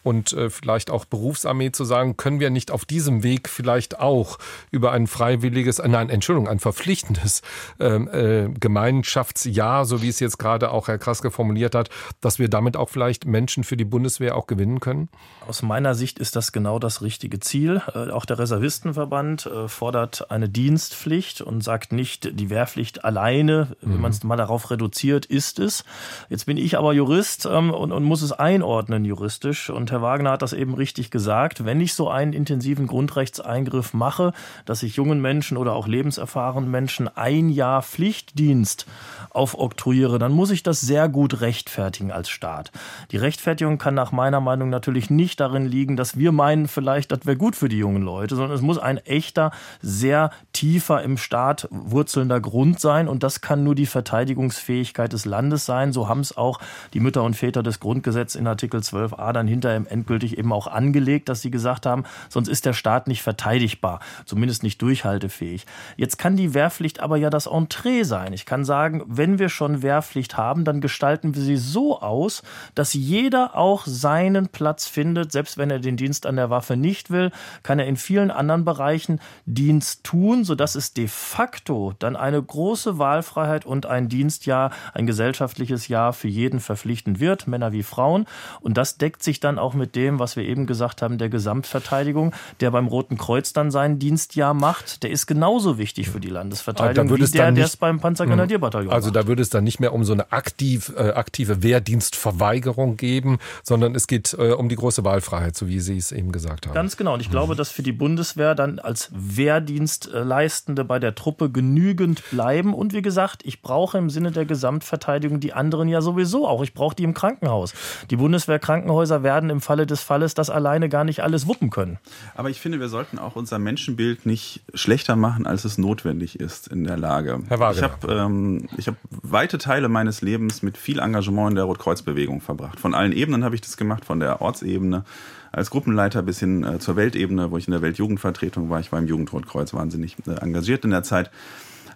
[0.04, 4.40] und äh, vielleicht auch Berufsarmee zu sagen, können wir nicht auf diesem Weg vielleicht auch
[4.72, 7.42] über ein freiwilliges, äh, nein, Entschuldigung, ein verpflichtendes
[7.80, 11.90] ähm, äh, Gemeinschaftsjahr, so wie es jetzt gerade auch Herr Kraske formuliert hat,
[12.20, 15.10] dass wir damit auch vielleicht Menschen für die Bundeswehr auch gewinnen können?
[15.48, 17.82] Aus meiner Sicht ist das genau das richtige Ziel.
[17.94, 23.94] Äh, auch der Reservistenverband äh, fordert eine Dienstpflicht und sagt nicht, die Wehrpflicht alleine, mhm.
[23.94, 25.84] wenn man es mal darauf reduziert, ist es.
[26.30, 29.70] Jetzt bin ich aber Jurist ähm, und, und muss es einordnen juristisch.
[29.70, 31.66] Und Herr Wagner hat das eben richtig gesagt.
[31.66, 34.34] Wenn ich so einen intensiven Grundrechtseingriff mache,
[34.66, 38.86] dass ich jungen Menschen oder auch lebenserfahrenen Menschen ein Jahr Pflichtdienst
[39.30, 42.72] aufoktroyiere, dann muss ich das sehr gut rechtfertigen als Staat.
[43.12, 47.26] Die Rechtfertigung kann nach meiner Meinung natürlich nicht darin liegen, dass wir meinen, vielleicht, das
[47.26, 51.68] wäre gut für die jungen Leute, sondern es muss ein echter, sehr tiefer im Staat
[51.70, 53.10] wurzelnder Grund sein.
[53.10, 55.92] Und das kann nur die Verteidigungsfähigkeit des Landes sein.
[55.92, 56.60] So haben es auch
[56.94, 61.28] die Mütter und Väter des Grundgesetzes in Artikel 12a dann hinterher endgültig eben auch angelegt,
[61.28, 65.66] dass sie gesagt haben, sonst ist der Staat nicht verteidigbar, zumindest nicht durchhaltefähig.
[65.98, 68.32] Jetzt kann die Wehrpflicht aber ja das Entree sein.
[68.32, 72.44] Ich kann sagen, wenn wir schon Wehrpflicht haben, dann gestalten wir sie so aus,
[72.76, 77.10] dass jeder auch seinen Platz findet, selbst wenn er den Dienst an der Waffe nicht
[77.10, 77.32] will,
[77.64, 82.98] kann er in vielen anderen Bereichen Dienst tun, sodass es de facto dann eine große
[82.98, 88.26] Wahlfreiheit und ein Dienstjahr, ein gesellschaftliches Jahr für jeden verpflichtend wird, Männer wie Frauen.
[88.62, 92.34] Und das deckt sich dann auch mit dem, was wir eben gesagt haben, der Gesamtverteidigung,
[92.60, 95.04] der beim Roten Kreuz dann sein Dienstjahr macht.
[95.04, 99.28] Der ist genauso wichtig für die Landesverteidigung wie der, der es beim Panzergrenadierbataillon Also da
[99.28, 104.08] würde es dann nicht mehr um so eine aktiv, äh, aktive Wehrdienstverweigerung geben, sondern es
[104.08, 106.74] geht äh, um die große Wahlfreiheit, so wie Sie es eben gesagt haben.
[106.74, 107.14] Ganz genau.
[107.14, 107.34] Und ich mhm.
[107.34, 112.74] glaube, dass für die Bundeswehr dann als Wehrdienstleistende bei der Truppe genügend bleiben.
[112.74, 116.64] Und wie gesagt, ich brauche im Sinne der Gesamtverteidigung die anderen ja sowieso auch.
[116.64, 117.74] Ich brauche die im Krankenhaus.
[118.10, 122.00] Die Bundeswehrkrankenhäuser werden im Falle des Falles das alleine gar nicht alles wuppen können.
[122.36, 126.68] Aber ich finde, wir sollten auch unser Menschenbild nicht schlechter machen, als es notwendig ist
[126.68, 127.44] in der Lage.
[127.48, 127.78] Herr Wagner.
[127.78, 132.80] Ich habe ähm, hab weite Teile meines Lebens mit viel Engagement in der Rotkreuzbewegung verbracht.
[132.80, 135.04] Von allen Ebenen habe ich das gemacht, von der Ortsebene
[135.52, 138.80] als Gruppenleiter bis hin äh, zur Weltebene, wo ich in der Weltjugendvertretung war.
[138.80, 141.32] Ich war im Jugendrotkreuz wahnsinnig äh, engagiert in der Zeit.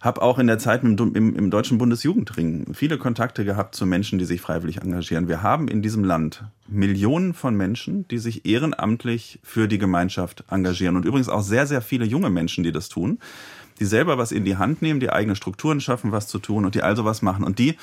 [0.01, 4.19] Habe auch in der Zeit im, im, im Deutschen Bundesjugendring viele Kontakte gehabt zu Menschen,
[4.19, 5.27] die sich freiwillig engagieren.
[5.27, 10.95] Wir haben in diesem Land Millionen von Menschen, die sich ehrenamtlich für die Gemeinschaft engagieren.
[10.95, 13.19] Und übrigens auch sehr, sehr viele junge Menschen, die das tun,
[13.79, 16.75] die selber was in die Hand nehmen, die eigene Strukturen schaffen, was zu tun und
[16.75, 17.43] die also was machen.
[17.43, 17.75] Und die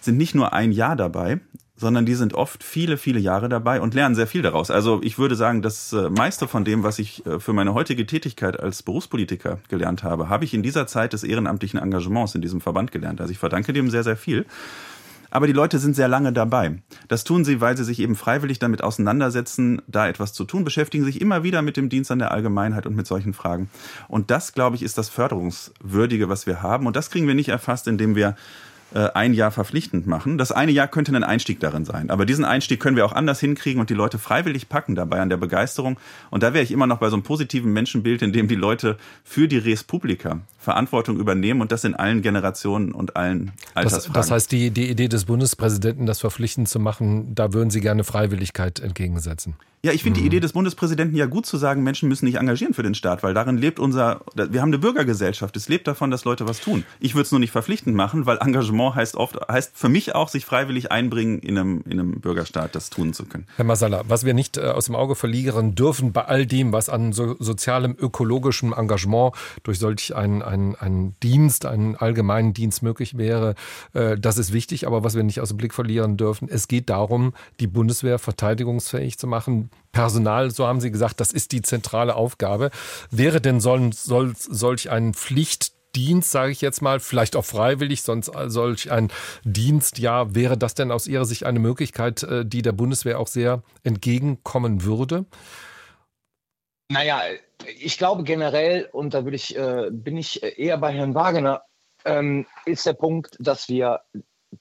[0.00, 1.40] sind nicht nur ein Jahr dabei,
[1.80, 4.70] sondern die sind oft viele, viele Jahre dabei und lernen sehr viel daraus.
[4.70, 8.04] Also ich würde sagen, das äh, meiste von dem, was ich äh, für meine heutige
[8.04, 12.60] Tätigkeit als Berufspolitiker gelernt habe, habe ich in dieser Zeit des ehrenamtlichen Engagements in diesem
[12.60, 13.20] Verband gelernt.
[13.22, 14.44] Also ich verdanke dem sehr, sehr viel.
[15.30, 16.82] Aber die Leute sind sehr lange dabei.
[17.08, 21.04] Das tun sie, weil sie sich eben freiwillig damit auseinandersetzen, da etwas zu tun, beschäftigen
[21.04, 23.70] sich immer wieder mit dem Dienst an der Allgemeinheit und mit solchen Fragen.
[24.08, 26.86] Und das, glaube ich, ist das Förderungswürdige, was wir haben.
[26.86, 28.34] Und das kriegen wir nicht erfasst, indem wir
[28.98, 30.38] ein Jahr verpflichtend machen.
[30.38, 32.10] Das eine Jahr könnte ein Einstieg darin sein.
[32.10, 35.28] Aber diesen Einstieg können wir auch anders hinkriegen und die Leute freiwillig packen dabei an
[35.28, 35.98] der Begeisterung.
[36.30, 38.96] Und da wäre ich immer noch bei so einem positiven Menschenbild, in dem die Leute
[39.24, 44.12] für die Res Publica Verantwortung übernehmen und das in allen Generationen und allen Altersfragen.
[44.12, 47.80] Das, das heißt, die, die Idee des Bundespräsidenten, das verpflichtend zu machen, da würden Sie
[47.80, 49.54] gerne Freiwilligkeit entgegensetzen.
[49.82, 50.24] Ja, ich finde mhm.
[50.24, 53.22] die Idee des Bundespräsidenten ja gut zu sagen, Menschen müssen nicht engagieren für den Staat,
[53.22, 56.84] weil darin lebt unser, wir haben eine Bürgergesellschaft, es lebt davon, dass Leute was tun.
[56.98, 60.28] Ich würde es nur nicht verpflichtend machen, weil Engagement heißt oft, heißt für mich auch,
[60.28, 63.46] sich freiwillig einbringen, in einem, in einem Bürgerstaat das tun zu können.
[63.56, 66.88] Herr Masala, was wir nicht äh, aus dem Auge verlieren dürfen bei all dem, was
[66.88, 73.16] an so, sozialem, ökologischem Engagement durch solch einen, einen, einen Dienst, einen allgemeinen Dienst möglich
[73.16, 73.54] wäre,
[73.92, 76.90] äh, das ist wichtig, aber was wir nicht aus dem Blick verlieren dürfen, es geht
[76.90, 82.14] darum, die Bundeswehr verteidigungsfähig zu machen, Personal, so haben Sie gesagt, das ist die zentrale
[82.14, 82.70] Aufgabe.
[83.10, 85.14] Wäre denn soll, soll, solch ein
[85.92, 89.08] Pflichtdienst, sage ich jetzt mal, vielleicht auch freiwillig, sonst solch ein
[89.44, 93.26] Dienst, ja, wäre das denn aus Ihrer Sicht eine Möglichkeit, äh, die der Bundeswehr auch
[93.26, 95.24] sehr entgegenkommen würde?
[96.88, 97.20] Naja,
[97.78, 101.62] ich glaube generell, und da ich, äh, bin ich eher bei Herrn Wagener,
[102.04, 104.00] ähm, ist der Punkt, dass wir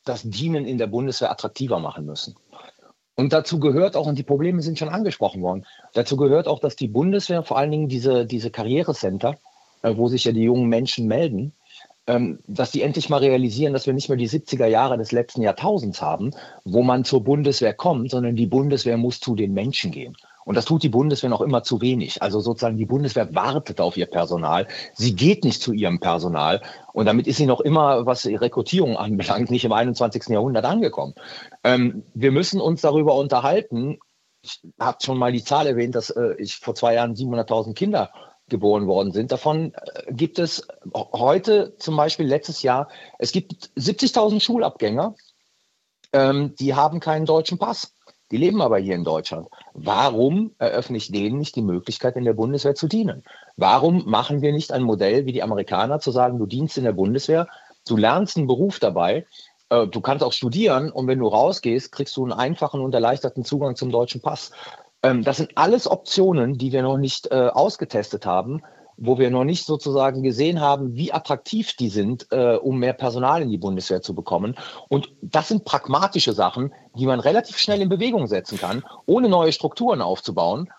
[0.04, 2.36] das Dienen in der Bundeswehr attraktiver machen müssen.
[3.16, 6.76] Und dazu gehört auch, und die Probleme sind schon angesprochen worden, dazu gehört auch, dass
[6.76, 9.49] die Bundeswehr, vor allen Dingen diese, diese Karrierecenter, äh,
[9.82, 11.54] wo sich ja die jungen Menschen melden,
[12.08, 15.42] ähm, dass die endlich mal realisieren, dass wir nicht mehr die 70er Jahre des letzten
[15.42, 16.32] Jahrtausends haben,
[16.66, 20.18] wo man zur Bundeswehr kommt, sondern die Bundeswehr muss zu den Menschen gehen.
[20.44, 22.24] Und das tut die Bundeswehr noch immer zu wenig.
[22.24, 24.68] Also sozusagen die Bundeswehr wartet auf ihr Personal.
[24.96, 26.64] Sie geht nicht zu ihrem Personal.
[26.92, 30.30] Und damit ist sie noch immer, was Rekrutierung anbelangt, nicht im 21.
[30.30, 31.14] Jahrhundert angekommen.
[31.64, 34.00] Ähm, wir müssen uns darüber unterhalten.
[34.42, 38.10] Ich habe schon mal die Zahl erwähnt, dass äh, ich vor zwei Jahren 700.000 Kinder
[38.50, 39.32] geboren worden sind.
[39.32, 45.16] Davon äh, gibt es heute zum Beispiel letztes Jahr, es gibt 70.000 Schulabgänger,
[46.14, 47.93] ähm, die haben keinen deutschen Pass.
[48.32, 49.47] Die leben aber hier in Deutschland.
[49.74, 53.24] Warum eröffne ich denen nicht die Möglichkeit, in der Bundeswehr zu dienen?
[53.58, 56.91] Warum machen wir nicht ein Modell wie die Amerikaner, zu sagen, du dienst in der
[56.91, 57.47] Bundeswehr,
[57.88, 59.26] du lernst einen Beruf dabei,
[59.70, 63.43] äh, du kannst auch studieren und wenn du rausgehst, kriegst du einen einfachen und erleichterten
[63.43, 64.52] Zugang zum deutschen Pass.
[65.04, 68.62] Ähm, das sind alles Optionen, die wir noch nicht äh, ausgetestet haben,
[68.97, 73.41] wo wir noch nicht sozusagen gesehen haben, wie attraktiv die sind, äh, um mehr Personal
[73.41, 74.56] in die Bundeswehr zu bekommen.
[74.89, 79.54] Und das sind pragmatische Sachen, die man relativ schnell in Bewegung setzen kann, ohne neue
[79.54, 80.70] Strukturen aufzubauen.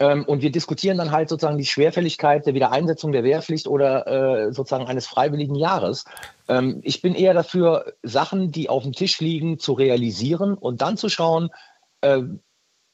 [0.00, 4.52] Ähm, und wir diskutieren dann halt sozusagen die Schwerfälligkeit der Wiedereinsetzung der Wehrpflicht oder äh,
[4.52, 6.04] sozusagen eines freiwilligen Jahres.
[6.48, 10.96] Ähm, ich bin eher dafür, Sachen, die auf dem Tisch liegen, zu realisieren und dann
[10.96, 11.50] zu schauen,
[12.00, 12.22] äh,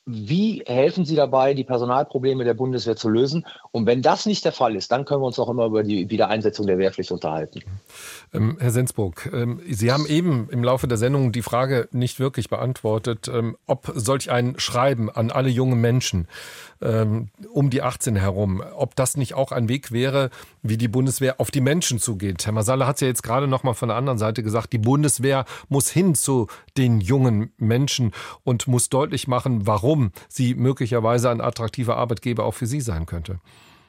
[0.06, 3.46] wie helfen Sie dabei, die Personalprobleme der Bundeswehr zu lösen?
[3.70, 6.10] Und wenn das nicht der Fall ist, dann können wir uns auch immer über die
[6.10, 7.62] Wiedereinsetzung der Wehrpflicht unterhalten.
[8.34, 12.50] Ähm, Herr Sensburg, ähm, Sie haben eben im Laufe der Sendung die Frage nicht wirklich
[12.50, 16.26] beantwortet, ähm, ob solch ein Schreiben an alle jungen Menschen
[16.82, 20.30] ähm, um die 18 herum, ob das nicht auch ein Weg wäre,
[20.62, 22.44] wie die Bundeswehr auf die Menschen zugeht.
[22.44, 24.78] Herr Masala hat es ja jetzt gerade noch mal von der anderen Seite gesagt, die
[24.78, 28.12] Bundeswehr muss hin zu den jungen Menschen
[28.42, 33.38] und muss deutlich machen, warum sie möglicherweise ein attraktiver Arbeitgeber auch für sie sein könnte.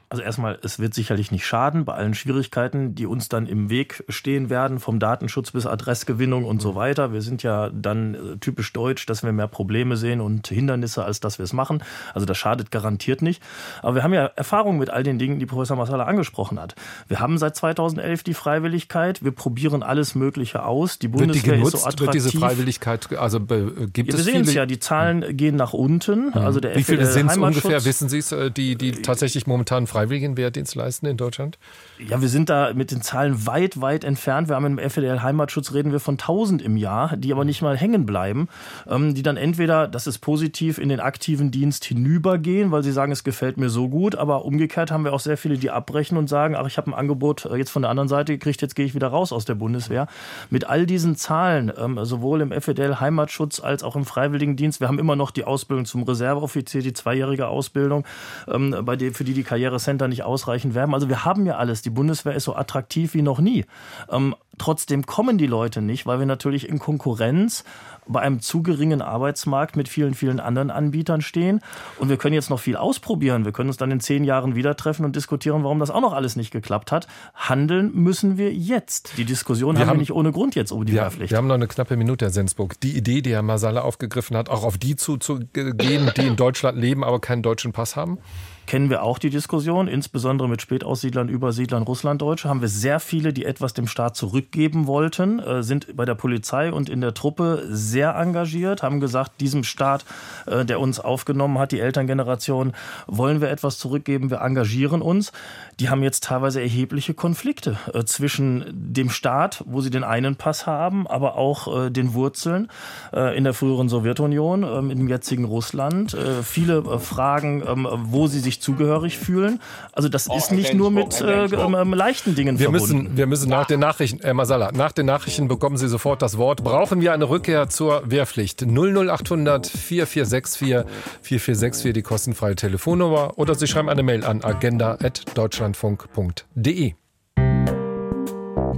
[0.08, 4.04] Also erstmal, es wird sicherlich nicht schaden bei allen Schwierigkeiten, die uns dann im Weg
[4.08, 7.12] stehen werden, vom Datenschutz bis Adressgewinnung und so weiter.
[7.12, 11.18] Wir sind ja dann äh, typisch deutsch, dass wir mehr Probleme sehen und Hindernisse, als
[11.18, 11.82] dass wir es machen.
[12.14, 13.42] Also das schadet garantiert nicht.
[13.82, 16.76] Aber wir haben ja Erfahrung mit all den Dingen, die Professor Masala angesprochen hat.
[17.08, 19.24] Wir haben seit 2011 die Freiwilligkeit.
[19.24, 21.00] Wir probieren alles Mögliche aus.
[21.00, 22.24] Die Bundeswehr wird die genutzt, ist so attraktiv.
[22.24, 25.56] Wird diese Freiwilligkeit, also äh, gibt ja, es Wir sehen es ja, die Zahlen gehen
[25.56, 26.32] nach unten.
[26.34, 29.88] Also der Wie viele sind es ungefähr, wissen Sie es, äh, die, die tatsächlich momentan
[29.96, 31.58] freiwilligen Wehrdienst leisten in Deutschland?
[31.98, 34.48] Ja, wir sind da mit den Zahlen weit, weit entfernt.
[34.48, 37.76] Wir haben im FDL Heimatschutz reden wir von 1000 im Jahr, die aber nicht mal
[37.76, 38.48] hängen bleiben,
[38.88, 43.12] ähm, die dann entweder, das ist positiv, in den aktiven Dienst hinübergehen, weil sie sagen,
[43.12, 46.28] es gefällt mir so gut, aber umgekehrt haben wir auch sehr viele, die abbrechen und
[46.28, 48.84] sagen, ach, ich habe ein Angebot äh, jetzt von der anderen Seite gekriegt, jetzt gehe
[48.84, 50.08] ich wieder raus aus der Bundeswehr.
[50.50, 54.98] Mit all diesen Zahlen, ähm, sowohl im FDL Heimatschutz als auch im Freiwilligendienst, wir haben
[54.98, 58.04] immer noch die Ausbildung zum Reserveoffizier, die zweijährige Ausbildung,
[58.46, 58.74] ähm,
[59.12, 59.42] für die die
[59.86, 60.94] Karrierecenter nicht ausreichend werben.
[60.94, 61.82] Also wir haben ja alles.
[61.82, 63.64] Die Bundeswehr ist so attraktiv wie noch nie.
[64.10, 67.64] Ähm, trotzdem kommen die Leute nicht, weil wir natürlich in Konkurrenz
[68.08, 71.60] bei einem zu geringen Arbeitsmarkt mit vielen, vielen anderen Anbietern stehen.
[71.98, 73.44] Und wir können jetzt noch viel ausprobieren.
[73.44, 76.12] Wir können uns dann in zehn Jahren wieder treffen und diskutieren, warum das auch noch
[76.12, 77.06] alles nicht geklappt hat.
[77.34, 79.12] Handeln müssen wir jetzt.
[79.18, 81.30] Die Diskussion Wir haben, haben- wir nicht ohne Grund jetzt um die Ja, Wehrpflicht.
[81.32, 82.80] wir haben noch eine knappe Minute, Herr Sensburg.
[82.80, 85.76] Die Idee, die Herr Masala aufgegriffen hat, auch auf die zuzugehen,
[86.16, 88.18] die in Deutschland leben, aber keinen deutschen Pass haben?
[88.66, 93.44] Kennen wir auch die Diskussion, insbesondere mit Spätaussiedlern, Übersiedlern, Russlanddeutsche, haben wir sehr viele, die
[93.44, 98.14] etwas dem Staat zurückgeben wollten, äh, sind bei der Polizei und in der Truppe sehr
[98.16, 100.04] engagiert, haben gesagt, diesem Staat,
[100.46, 102.72] äh, der uns aufgenommen hat, die Elterngeneration,
[103.06, 105.32] wollen wir etwas zurückgeben, wir engagieren uns.
[105.80, 110.66] Die haben jetzt teilweise erhebliche Konflikte äh, zwischen dem Staat, wo sie den einen Pass
[110.66, 112.68] haben, aber auch den Wurzeln
[113.12, 116.16] in der früheren Sowjetunion, ähm, im jetzigen Russland.
[116.42, 119.60] Viele Fragen, ähm, wo sie sich zugehörig fühlen.
[119.92, 123.02] Also das ist Herr nicht nur mit äh, ähm, leichten Dingen Wir verbunden.
[123.02, 126.38] müssen, wir müssen nach den Nachrichten, Herr Masala, nach den Nachrichten bekommen Sie sofort das
[126.38, 126.64] Wort.
[126.64, 128.62] Brauchen wir eine Rückkehr zur Wehrpflicht?
[128.62, 130.84] 00800 4464
[131.22, 133.38] 4464, die kostenfreie Telefonnummer.
[133.38, 136.92] Oder Sie schreiben eine Mail an agenda.deutschlandfunk.de.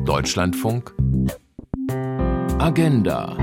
[0.05, 0.95] Deutschlandfunk
[2.59, 3.37] Agenda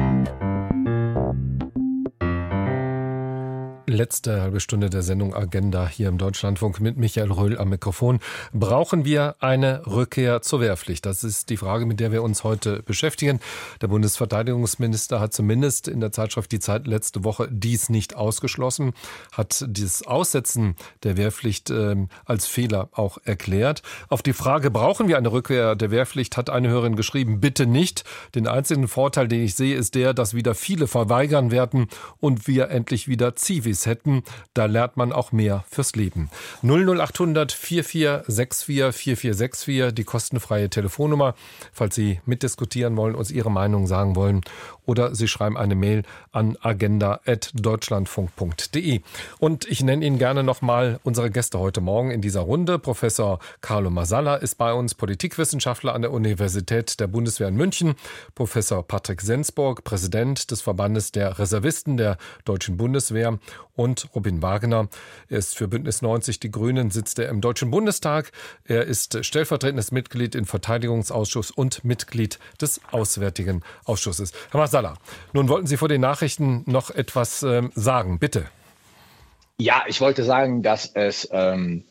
[3.96, 8.20] Letzte halbe Stunde der Sendung Agenda hier im Deutschlandfunk mit Michael Röhl am Mikrofon.
[8.52, 11.06] Brauchen wir eine Rückkehr zur Wehrpflicht?
[11.06, 13.40] Das ist die Frage, mit der wir uns heute beschäftigen.
[13.80, 18.92] Der Bundesverteidigungsminister hat zumindest in der Zeitschrift Die Zeit letzte Woche dies nicht ausgeschlossen,
[19.32, 23.82] hat dieses Aussetzen der Wehrpflicht ähm, als Fehler auch erklärt.
[24.10, 28.04] Auf die Frage, brauchen wir eine Rückkehr der Wehrpflicht, hat eine Hörerin geschrieben, bitte nicht.
[28.36, 31.88] Den einzigen Vorteil, den ich sehe, ist der, dass wieder viele verweigern werden
[32.20, 34.24] und wir endlich wieder Zivis hätten.
[34.54, 36.30] Da lernt man auch mehr fürs Leben.
[36.64, 41.36] 00800 4464 4464, die kostenfreie Telefonnummer,
[41.74, 44.42] falls Sie mitdiskutieren wollen, uns Ihre Meinung sagen wollen.
[44.86, 49.02] Oder Sie schreiben eine Mail an agenda.deutschlandfunk.de.
[49.40, 52.78] Und ich nenne Ihnen gerne nochmal unsere Gäste heute Morgen in dieser Runde.
[52.80, 57.96] Professor Carlo Masala ist bei uns, Politikwissenschaftler an der Universität der Bundeswehr in München.
[58.36, 63.40] Professor Patrick Sensburg, Präsident des Verbandes der Reservisten der Deutschen Bundeswehr.
[63.76, 64.88] Und Robin Wagner,
[65.30, 68.32] er ist für Bündnis 90 Die Grünen, sitzt er im Deutschen Bundestag.
[68.64, 74.32] Er ist stellvertretendes Mitglied im Verteidigungsausschuss und Mitglied des Auswärtigen Ausschusses.
[74.52, 74.96] Herr Masala,
[75.34, 78.20] nun wollten Sie vor den Nachrichten noch etwas ähm, sagen.
[78.20, 78.46] Bitte.
[79.58, 81.86] Ja, ich wollte sagen, dass es ähm,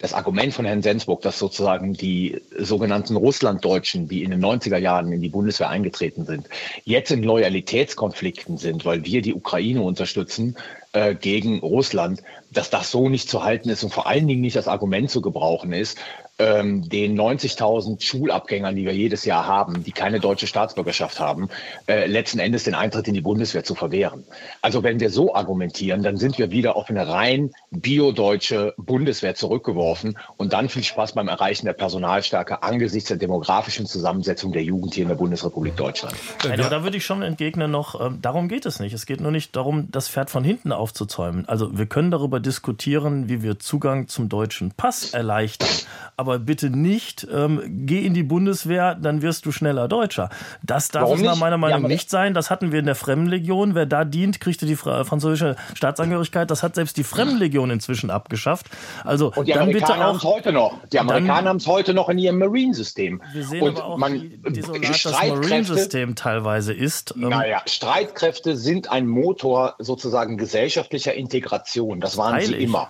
[0.00, 5.12] das Argument von Herrn Sensburg, dass sozusagen die sogenannten Russlanddeutschen, die in den 90er Jahren
[5.12, 6.48] in die Bundeswehr eingetreten sind,
[6.84, 10.56] jetzt in Loyalitätskonflikten sind, weil wir die Ukraine unterstützen
[10.92, 14.56] äh, gegen Russland, dass das so nicht zu halten ist und vor allen Dingen nicht
[14.56, 15.98] als Argument zu gebrauchen ist,
[16.40, 21.50] ähm, den 90.000 Schulabgängern, die wir jedes Jahr haben, die keine deutsche Staatsbürgerschaft haben,
[21.86, 24.24] äh, letzten Endes den Eintritt in die Bundeswehr zu verwehren.
[24.62, 30.16] Also wenn wir so argumentieren, dann sind wir wieder auf eine rein biodeutsche Bundeswehr zurückgeworfen
[30.38, 35.02] und dann viel Spaß beim Erreichen der Personalstärke angesichts der demografischen Zusammensetzung der Jugend hier
[35.02, 36.14] in der Bundesrepublik Deutschland.
[36.48, 38.94] Also, da würde ich schon entgegnen noch, äh, darum geht es nicht.
[38.94, 41.46] Es geht nur nicht darum, das Pferd von hinten aufzuzäumen.
[41.48, 45.68] Also wir können darüber diskutieren, wie wir Zugang zum deutschen Pass erleichtern.
[46.16, 50.30] Aber aber bitte nicht, ähm, geh in die Bundeswehr, dann wirst du schneller Deutscher.
[50.62, 52.34] Das darf Warum es nach meiner Meinung ja, nicht sein.
[52.34, 53.74] Das hatten wir in der Fremdenlegion.
[53.74, 56.48] Wer da dient, kriegte die französische Staatsangehörigkeit.
[56.50, 58.66] Das hat selbst die Fremdenlegion inzwischen abgeschafft.
[59.04, 60.78] Also Und die dann Amerikaner haben es heute noch.
[60.92, 63.20] Die Amerikaner haben es heute noch in ihrem Marine-System.
[63.32, 67.14] Wir sehen Und aber auch, man, wie desolat das Marine-System teilweise ist.
[67.16, 71.98] Ähm, naja, Streitkräfte sind ein Motor sozusagen gesellschaftlicher Integration.
[72.00, 72.88] Das waren sie immer.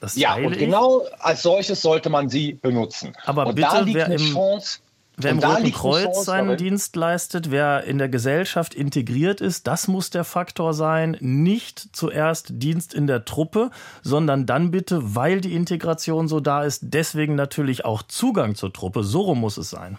[0.00, 3.12] Das ja, und genau als solches sollte man sie benutzen.
[3.24, 4.78] Aber und bitte, da liegt eine im, Chance.
[5.16, 6.64] Wer im Roten Kreuz seinen darin.
[6.64, 11.16] Dienst leistet, wer in der Gesellschaft integriert ist, das muss der Faktor sein.
[11.20, 13.70] Nicht zuerst Dienst in der Truppe,
[14.02, 19.04] sondern dann bitte, weil die Integration so da ist, deswegen natürlich auch Zugang zur Truppe.
[19.04, 19.98] So rum muss es sein.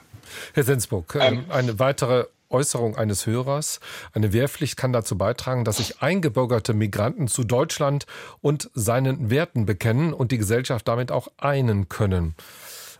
[0.53, 3.79] Herr Sensburg, ähm, eine weitere Äußerung eines Hörers.
[4.13, 8.05] Eine Wehrpflicht kann dazu beitragen, dass sich eingebürgerte Migranten zu Deutschland
[8.41, 12.35] und seinen Werten bekennen und die Gesellschaft damit auch einen können.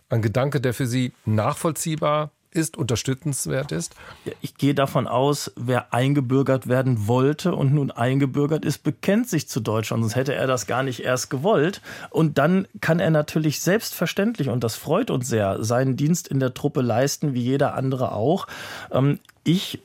[0.08, 3.94] Ein Gedanke, der für Sie nachvollziehbar ist, unterstützenswert ist?
[4.40, 9.60] Ich gehe davon aus, wer eingebürgert werden wollte und nun eingebürgert ist, bekennt sich zu
[9.60, 11.80] Deutschland, sonst hätte er das gar nicht erst gewollt.
[12.10, 16.54] Und dann kann er natürlich selbstverständlich, und das freut uns sehr, seinen Dienst in der
[16.54, 18.46] Truppe leisten, wie jeder andere auch.
[18.90, 19.80] Ähm, ich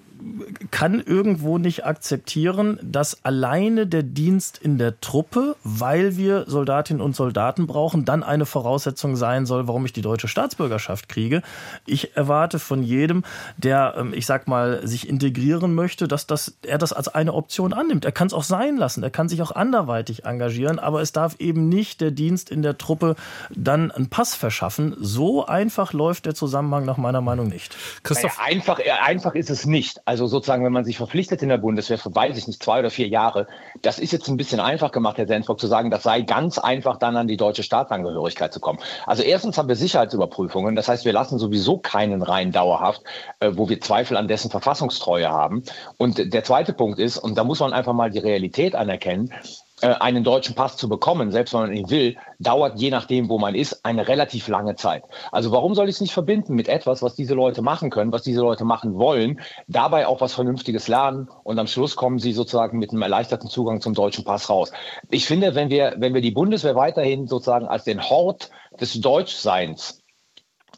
[0.71, 7.15] kann irgendwo nicht akzeptieren, dass alleine der Dienst in der Truppe, weil wir Soldatinnen und
[7.15, 11.41] Soldaten brauchen, dann eine Voraussetzung sein soll, warum ich die deutsche Staatsbürgerschaft kriege.
[11.85, 13.23] Ich erwarte von jedem,
[13.57, 17.73] der, ähm, ich sag mal, sich integrieren möchte, dass das, er das als eine Option
[17.73, 18.05] annimmt.
[18.05, 21.35] Er kann es auch sein lassen, er kann sich auch anderweitig engagieren, aber es darf
[21.39, 23.15] eben nicht der Dienst in der Truppe
[23.49, 24.95] dann einen Pass verschaffen.
[24.99, 27.75] So einfach läuft der Zusammenhang nach meiner Meinung nicht.
[28.03, 30.06] Christoph, naja, einfach, einfach ist es nicht.
[30.07, 32.89] Also sozusagen, wenn man sich verpflichtet in der Bundeswehr für, weiß ich nicht, zwei oder
[32.89, 33.45] vier Jahre,
[33.81, 36.95] das ist jetzt ein bisschen einfach gemacht, Herr Sensburg, zu sagen, das sei ganz einfach,
[36.95, 38.79] dann an die deutsche Staatsangehörigkeit zu kommen.
[39.05, 43.01] Also erstens haben wir Sicherheitsüberprüfungen, das heißt, wir lassen sowieso keinen rein dauerhaft,
[43.41, 45.63] äh, wo wir Zweifel an dessen Verfassungstreue haben.
[45.97, 49.33] Und der zweite Punkt ist, und da muss man einfach mal die Realität anerkennen,
[49.81, 53.53] einen deutschen Pass zu bekommen, selbst wenn man ihn will, dauert je nachdem, wo man
[53.53, 55.03] ist, eine relativ lange Zeit.
[55.31, 58.23] Also warum soll ich es nicht verbinden mit etwas, was diese Leute machen können, was
[58.23, 62.79] diese Leute machen wollen, dabei auch was Vernünftiges lernen und am Schluss kommen sie sozusagen
[62.79, 64.71] mit einem erleichterten Zugang zum deutschen Pass raus.
[65.11, 68.49] Ich finde, wenn wir, wenn wir die Bundeswehr weiterhin sozusagen als den Hort
[68.79, 70.01] des Deutschseins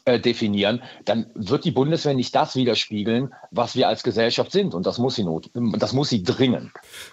[0.04, 4.74] äh, definieren, dann wird die Bundeswehr nicht das widerspiegeln, was wir als Gesellschaft sind.
[4.74, 6.70] Und das muss sie not, das muss sie dringend.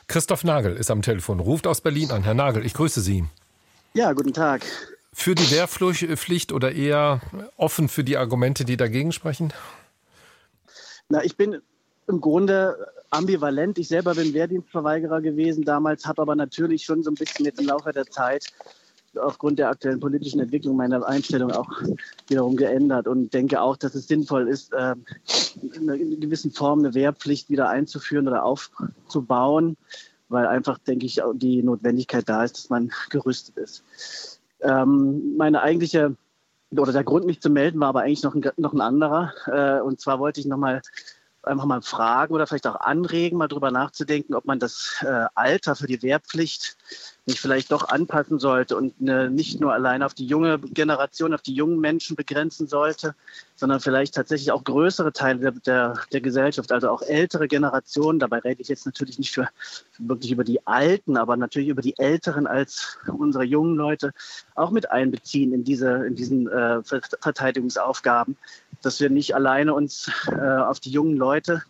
[0.08, 2.24] Christoph Nagel ist am Telefon, ruft aus Berlin an.
[2.24, 3.26] Herr Nagel, ich grüße Sie.
[3.94, 4.66] Ja, guten Tag.
[5.14, 7.22] Für die Wehrpflicht oder eher
[7.56, 9.52] offen für die Argumente, die dagegen sprechen?
[11.10, 11.62] Na, ich bin
[12.08, 12.78] im Grunde
[13.10, 13.78] ambivalent.
[13.80, 17.68] Ich selber bin Wehrdienstverweigerer gewesen damals, habe aber natürlich schon so ein bisschen jetzt im
[17.68, 18.48] Laufe der Zeit
[19.20, 21.70] aufgrund der aktuellen politischen Entwicklung meine Einstellung auch
[22.28, 24.96] wiederum geändert und denke auch, dass es sinnvoll ist, äh,
[25.74, 29.78] in einer gewissen Form eine Wehrpflicht wieder einzuführen oder aufzubauen,
[30.30, 34.40] weil einfach, denke ich, die Notwendigkeit da ist, dass man gerüstet ist.
[34.62, 36.16] Ähm, meine eigentliche
[36.72, 39.34] oder der Grund, mich zu melden, war aber eigentlich noch ein, noch ein anderer.
[39.46, 40.82] Äh, und zwar wollte ich noch mal
[41.48, 45.76] einfach mal fragen oder vielleicht auch anregen, mal drüber nachzudenken, ob man das äh, Alter
[45.76, 46.78] für die Wehrpflicht
[47.28, 51.42] nicht vielleicht doch anpassen sollte und ne, nicht nur allein auf die junge Generation, auf
[51.42, 53.16] die jungen Menschen begrenzen sollte,
[53.56, 58.20] sondern vielleicht tatsächlich auch größere Teile der, der, der Gesellschaft, also auch ältere Generationen.
[58.20, 59.50] Dabei rede ich jetzt natürlich nicht für
[59.98, 64.14] wirklich über die Alten, aber natürlich über die Älteren als unsere jungen Leute
[64.56, 68.38] auch mit einbeziehen in diese in diesen äh, Verteidigungsaufgaben,
[68.82, 71.64] dass wir nicht alleine uns äh, auf die jungen Leute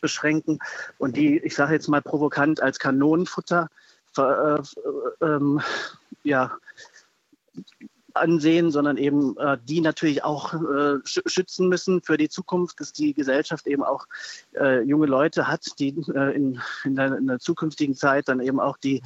[0.00, 0.58] beschränken
[0.98, 3.68] und die, ich sage jetzt mal provokant, als Kanonenfutter
[4.16, 4.58] äh,
[5.20, 5.60] ähm,
[6.22, 6.52] ja,
[8.14, 13.14] ansehen, sondern eben äh, die natürlich auch äh, schützen müssen für die Zukunft, dass die
[13.14, 14.06] Gesellschaft eben auch
[14.54, 18.60] äh, junge Leute hat, die äh, in, in, der, in, der, zukünftigen Zeit dann eben
[18.60, 19.02] auch die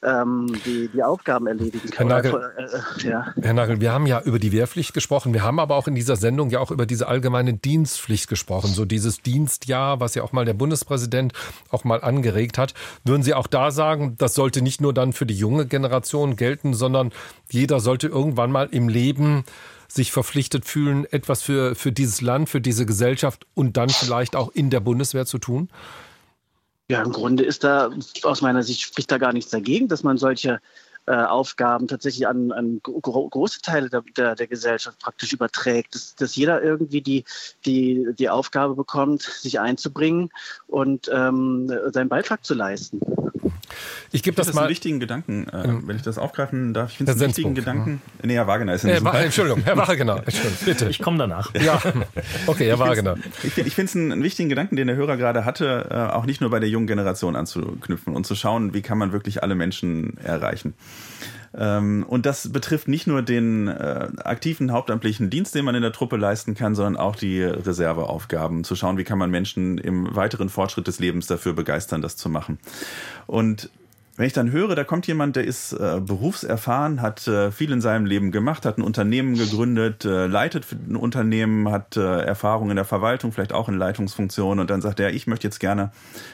[0.00, 2.08] die, die Aufgaben erledigen kann.
[2.08, 3.34] Herr Nagel, äh, äh, ja.
[3.40, 5.34] Herr Nagel, wir haben ja über die Wehrpflicht gesprochen.
[5.34, 8.68] Wir haben aber auch in dieser Sendung ja auch über diese allgemeine Dienstpflicht gesprochen.
[8.68, 11.32] So dieses Dienstjahr, was ja auch mal der Bundespräsident
[11.70, 12.74] auch mal angeregt hat.
[13.04, 16.74] Würden Sie auch da sagen, das sollte nicht nur dann für die junge Generation gelten,
[16.74, 17.10] sondern
[17.50, 19.44] jeder sollte irgendwann mal im Leben
[19.88, 24.50] sich verpflichtet fühlen, etwas für, für dieses Land, für diese Gesellschaft und dann vielleicht auch
[24.52, 25.70] in der Bundeswehr zu tun?
[26.90, 27.90] Ja, im Grunde ist da
[28.22, 30.60] aus meiner Sicht spricht da gar nichts dagegen, dass man solche
[31.14, 36.36] Aufgaben tatsächlich an, an gro große Teile der, der, der, Gesellschaft praktisch überträgt, dass, dass
[36.36, 37.24] jeder irgendwie die,
[37.64, 40.30] die, die Aufgabe bekommt, sich einzubringen
[40.66, 43.00] und ähm, seinen Beitrag zu leisten.
[44.10, 44.62] Ich gebe das, das mal.
[44.62, 46.90] einen wichtigen Gedanken, äh, wenn ich das aufgreifen darf.
[46.90, 48.00] Ich finde es einen wichtigen Gedanken.
[48.20, 48.26] Ja.
[48.26, 49.24] Nee, Herr Wagener ist in diesem Fall.
[49.24, 50.22] Entschuldigung, Herr Wagener.
[50.64, 50.88] Bitte.
[50.88, 51.52] Ich komme danach.
[51.58, 51.82] Ja,
[52.46, 53.16] okay, Herr Wagener.
[53.42, 56.50] Ich finde es einen wichtigen Gedanken, den der Hörer gerade hatte, äh, auch nicht nur
[56.50, 60.74] bei der jungen Generation anzuknüpfen und zu schauen, wie kann man wirklich alle Menschen erreichen.
[61.56, 65.92] Ähm, und das betrifft nicht nur den äh, aktiven hauptamtlichen Dienst, den man in der
[65.92, 70.50] Truppe leisten kann, sondern auch die Reserveaufgaben, zu schauen, wie kann man Menschen im weiteren
[70.50, 72.58] Fortschritt des Lebens dafür begeistern, das zu machen.
[73.26, 73.70] Und
[74.18, 77.80] wenn ich dann höre, da kommt jemand, der ist äh, berufserfahren, hat äh, viel in
[77.80, 82.76] seinem Leben gemacht, hat ein Unternehmen gegründet, äh, leitet ein Unternehmen, hat äh, Erfahrung in
[82.76, 85.92] der Verwaltung, vielleicht auch in Leitungsfunktionen und dann sagt er, ich möchte jetzt gerne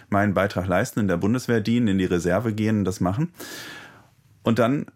[0.08, 3.32] meinen Beitrag leisten, in der Bundeswehr dienen, in die Reserve gehen, das machen.
[4.44, 4.86] Und dann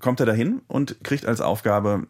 [0.00, 2.06] kommt er dahin und kriegt als Aufgabe,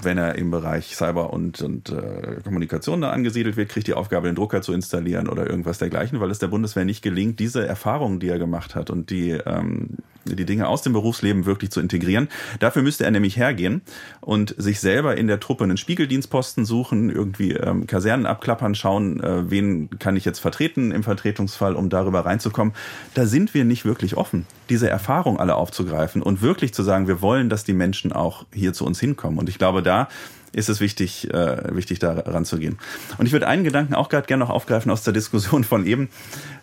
[0.00, 4.26] wenn er im Bereich Cyber und, und äh, Kommunikation da angesiedelt wird, kriegt die Aufgabe,
[4.26, 8.18] den Drucker zu installieren oder irgendwas dergleichen, weil es der Bundeswehr nicht gelingt, diese Erfahrungen,
[8.18, 12.28] die er gemacht hat und die, ähm, die Dinge aus dem Berufsleben wirklich zu integrieren.
[12.58, 13.82] Dafür müsste er nämlich hergehen
[14.20, 19.50] und sich selber in der Truppe einen Spiegeldienstposten suchen, irgendwie ähm, Kasernen abklappern, schauen, äh,
[19.50, 22.72] wen kann ich jetzt vertreten im Vertretungsfall, um darüber reinzukommen.
[23.14, 27.20] Da sind wir nicht wirklich offen, diese Erfahrung alle aufzugreifen und wirklich zu sagen, wir
[27.20, 29.38] wollen, dass die Menschen auch hier zu uns hinkommen.
[29.38, 30.08] Und ich glaube, da
[30.52, 32.78] ist es wichtig, äh, wichtig da ranzugehen.
[33.18, 36.08] Und ich würde einen Gedanken auch gerade gerne noch aufgreifen aus der Diskussion von eben.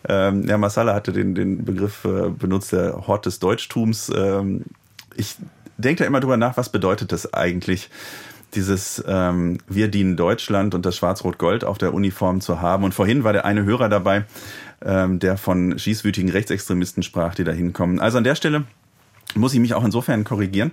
[0.08, 4.12] Ähm, Herr Massala hatte den, den Begriff äh, benutzt, der Hort des Deutschtums.
[4.16, 4.66] Ähm,
[5.16, 5.36] ich
[5.78, 7.92] denke da immer drüber nach, was bedeutet das eigentlich?
[8.56, 12.84] dieses ähm, Wir dienen Deutschland und das Schwarz-Rot-Gold auf der Uniform zu haben.
[12.84, 14.26] Und vorhin war der eine Hörer dabei,
[14.84, 18.00] ähm, der von schießwütigen Rechtsextremisten sprach, die da hinkommen.
[18.00, 18.64] Also an der Stelle
[19.36, 20.72] muss ich mich auch insofern korrigieren.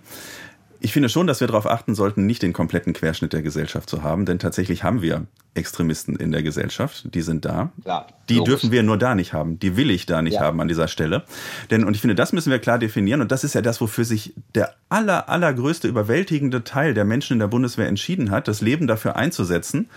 [0.80, 4.02] Ich finde schon, dass wir darauf achten sollten, nicht den kompletten Querschnitt der Gesellschaft zu
[4.02, 7.72] haben, denn tatsächlich haben wir Extremisten in der Gesellschaft, die sind da.
[7.84, 8.52] Ja, die logisch.
[8.52, 10.42] dürfen wir nur da nicht haben, die will ich da nicht ja.
[10.42, 11.24] haben an dieser Stelle.
[11.70, 14.04] Denn, und ich finde, das müssen wir klar definieren und das ist ja das, wofür
[14.04, 18.86] sich der aller, allergrößte, überwältigende Teil der Menschen in der Bundeswehr entschieden hat, das Leben
[18.86, 19.88] dafür einzusetzen,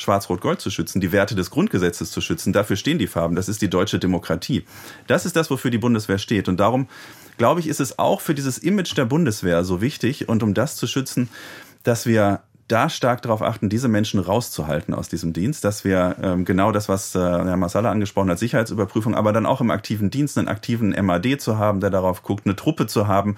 [0.00, 2.52] Schwarz-Rot-Gold zu schützen, die Werte des Grundgesetzes zu schützen.
[2.52, 3.36] Dafür stehen die Farben.
[3.36, 4.64] Das ist die deutsche Demokratie.
[5.06, 6.48] Das ist das, wofür die Bundeswehr steht.
[6.48, 6.88] Und darum
[7.38, 10.76] glaube ich, ist es auch für dieses Image der Bundeswehr so wichtig und um das
[10.76, 11.28] zu schützen,
[11.82, 16.44] dass wir da stark darauf achten, diese Menschen rauszuhalten aus diesem Dienst, dass wir ähm,
[16.44, 20.38] genau das, was äh, Herr Masala angesprochen hat, Sicherheitsüberprüfung, aber dann auch im aktiven Dienst
[20.38, 23.36] einen aktiven MAD zu haben, der darauf guckt, eine Truppe zu haben,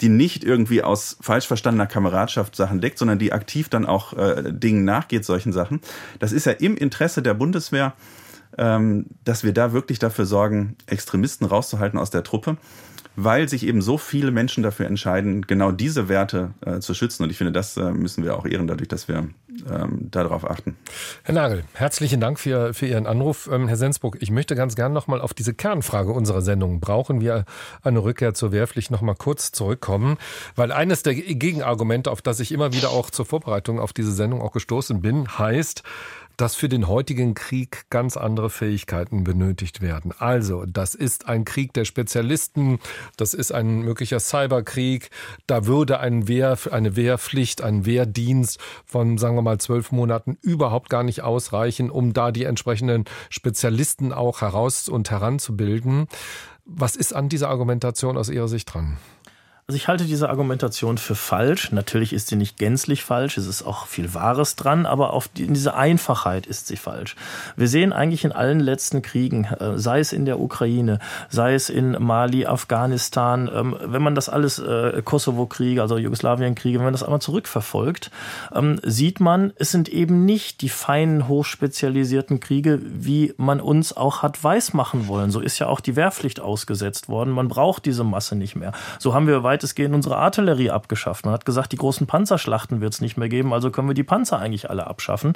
[0.00, 4.52] die nicht irgendwie aus falsch verstandener Kameradschaft Sachen deckt, sondern die aktiv dann auch äh,
[4.52, 5.80] Dingen nachgeht, solchen Sachen.
[6.18, 7.94] Das ist ja im Interesse der Bundeswehr,
[8.58, 12.56] ähm, dass wir da wirklich dafür sorgen, Extremisten rauszuhalten aus der Truppe
[13.16, 17.22] weil sich eben so viele Menschen dafür entscheiden, genau diese Werte äh, zu schützen.
[17.22, 19.28] Und ich finde, das äh, müssen wir auch ehren, dadurch, dass wir
[19.70, 20.76] ähm, darauf achten.
[21.22, 23.48] Herr Nagel, herzlichen Dank für, für Ihren Anruf.
[23.52, 27.44] Ähm, Herr Sensburg, ich möchte ganz gern nochmal auf diese Kernfrage unserer Sendung, brauchen wir
[27.82, 30.16] eine Rückkehr zur Wehrpflicht, nochmal kurz zurückkommen,
[30.56, 34.40] weil eines der Gegenargumente, auf das ich immer wieder auch zur Vorbereitung auf diese Sendung
[34.40, 35.82] auch gestoßen bin, heißt,
[36.36, 40.12] dass für den heutigen Krieg ganz andere Fähigkeiten benötigt werden.
[40.18, 42.78] Also, das ist ein Krieg der Spezialisten,
[43.16, 45.10] das ist ein möglicher Cyberkrieg.
[45.46, 50.88] Da würde ein Wehr, eine Wehrpflicht, ein Wehrdienst von, sagen wir mal, zwölf Monaten überhaupt
[50.90, 56.06] gar nicht ausreichen, um da die entsprechenden Spezialisten auch heraus und heranzubilden.
[56.64, 58.96] Was ist an dieser Argumentation aus Ihrer Sicht dran?
[59.72, 61.72] Also ich halte diese Argumentation für falsch.
[61.72, 65.44] Natürlich ist sie nicht gänzlich falsch, es ist auch viel Wahres dran, aber auf die,
[65.44, 67.16] in dieser Einfachheit ist sie falsch.
[67.56, 70.98] Wir sehen eigentlich in allen letzten Kriegen, äh, sei es in der Ukraine,
[71.30, 76.84] sei es in Mali, Afghanistan, ähm, wenn man das alles, äh, Kosovo-Kriege, also Jugoslawien-Kriege, wenn
[76.84, 78.10] man das einmal zurückverfolgt,
[78.54, 84.20] ähm, sieht man, es sind eben nicht die feinen, hochspezialisierten Kriege, wie man uns auch
[84.20, 85.30] hat weismachen wollen.
[85.30, 87.30] So ist ja auch die Wehrpflicht ausgesetzt worden.
[87.30, 88.72] Man braucht diese Masse nicht mehr.
[88.98, 91.24] So haben wir weit weitestgehend unsere Artillerie abgeschafft.
[91.24, 94.02] Man hat gesagt, die großen Panzerschlachten wird es nicht mehr geben, also können wir die
[94.02, 95.34] Panzer eigentlich alle abschaffen.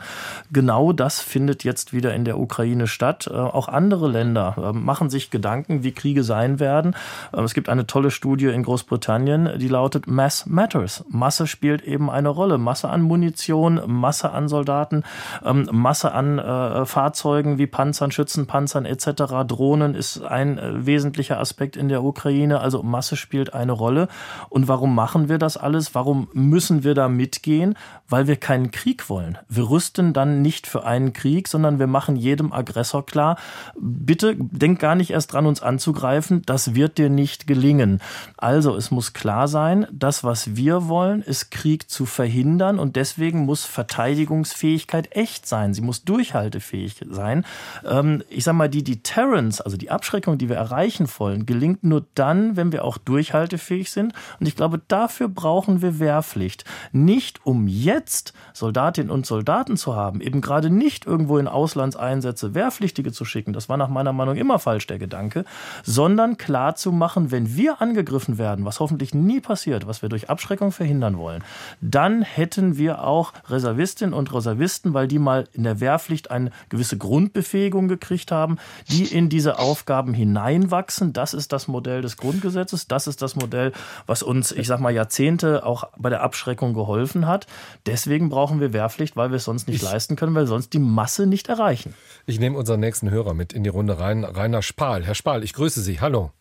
[0.51, 3.29] Genau das findet jetzt wieder in der Ukraine statt.
[3.31, 6.97] Äh, auch andere Länder äh, machen sich Gedanken, wie Kriege sein werden.
[7.33, 11.05] Äh, es gibt eine tolle Studie in Großbritannien, die lautet Mass Matters.
[11.09, 12.59] Masse spielt eben eine Rolle.
[12.59, 15.05] Masse an Munition, Masse an Soldaten,
[15.45, 19.47] ähm, Masse an Fahrzeugen wie Panzern, Schützenpanzern etc.
[19.47, 22.61] Drohnen ist ein wesentlicher Aspekt in der Ukraine.
[22.61, 24.06] Also Masse spielt eine Rolle.
[24.49, 25.95] Und warum machen wir das alles?
[25.95, 27.77] Warum müssen wir da mitgehen?
[28.09, 29.39] Weil wir keinen Krieg wollen.
[29.49, 33.37] Wir rüsten dann nicht für einen Krieg, sondern wir machen jedem Aggressor klar,
[33.79, 36.43] bitte denk gar nicht erst dran, uns anzugreifen.
[36.47, 38.01] Das wird dir nicht gelingen.
[38.37, 43.41] Also es muss klar sein, das, was wir wollen, ist Krieg zu verhindern und deswegen
[43.41, 45.75] muss Verteidigungsfähigkeit echt sein.
[45.75, 47.45] Sie muss durchhaltefähig sein.
[47.85, 52.05] Ähm, ich sage mal, die Deterrence, also die Abschreckung, die wir erreichen wollen, gelingt nur
[52.15, 53.96] dann, wenn wir auch durchhaltefähig sind.
[54.05, 56.65] Und ich glaube, dafür brauchen wir Wehrpflicht.
[56.93, 63.13] Nicht um jetzt Soldatinnen und Soldaten zu haben, eben gerade nicht irgendwo in Auslandseinsätze Wehrpflichtige
[63.13, 63.53] zu schicken.
[63.53, 65.45] Das war nach meiner Meinung immer falsch, der Gedanke.
[65.83, 70.31] Sondern klar zu machen, wenn wir angegriffen werden, was hoffentlich nie passiert, was wir durch
[70.31, 71.43] Abschreckung verhindern wollen,
[71.81, 76.99] dann hätten wir auch Reservistinnen und Reservisten, weil die mal in der Wehrpflicht eine gewisse
[76.99, 81.13] Grundbefähigung gekriegt haben, die in diese Aufgaben hineinwachsen.
[81.13, 82.89] Das ist das Modell des Grundgesetzes.
[82.89, 83.73] Das ist das Modell,
[84.07, 87.47] was uns, ich sag mal, Jahrzehnte auch bei der Abschreckung geholfen hat.
[87.87, 90.73] Deswegen brauchen wir Wehrpflicht, weil wir es sonst nicht ich, leisten können, weil wir sonst
[90.73, 91.95] die Masse nicht erreichen.
[92.27, 94.25] Ich nehme unseren nächsten Hörer mit in die Runde rein.
[94.25, 95.05] Rainer Spahl.
[95.05, 96.01] Herr Spahl, ich grüße Sie.
[96.01, 96.33] Hallo.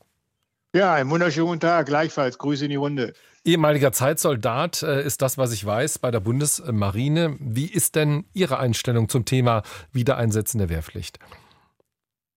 [0.76, 1.86] Ja, einen wunderschönen guten Tag.
[1.86, 2.38] Gleichfalls.
[2.38, 3.14] Grüße in die Runde.
[3.46, 7.38] Ehemaliger Zeitsoldat äh, ist das, was ich weiß, bei der Bundesmarine.
[7.40, 11.20] Wie ist denn Ihre Einstellung zum Thema Wiedereinsetzen der Wehrpflicht?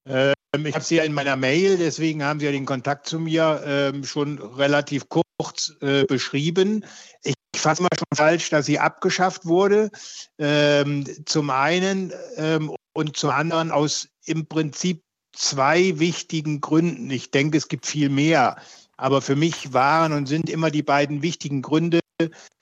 [0.06, 3.18] Ähm, ich habe Sie ja in meiner Mail, deswegen haben Sie ja den Kontakt zu
[3.20, 6.84] mir ähm, schon relativ kurz äh, beschrieben.
[7.22, 9.90] Ich fasse mal schon falsch, dass sie abgeschafft wurde.
[10.38, 17.10] Ähm, zum einen ähm, und zum anderen aus im Prinzip zwei wichtigen Gründen.
[17.10, 18.56] Ich denke, es gibt viel mehr.
[18.96, 22.00] Aber für mich waren und sind immer die beiden wichtigen Gründe.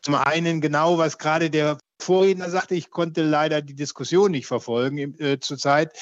[0.03, 5.19] Zum einen genau, was gerade der Vorredner sagte, ich konnte leider die Diskussion nicht verfolgen
[5.19, 5.93] äh, zurzeit,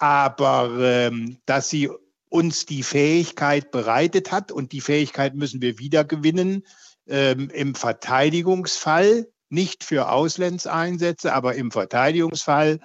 [0.00, 1.90] aber ähm, dass sie
[2.30, 6.64] uns die Fähigkeit bereitet hat und die Fähigkeit müssen wir wieder gewinnen,
[7.06, 12.80] ähm, im Verteidigungsfall, nicht für Auslandseinsätze, aber im Verteidigungsfall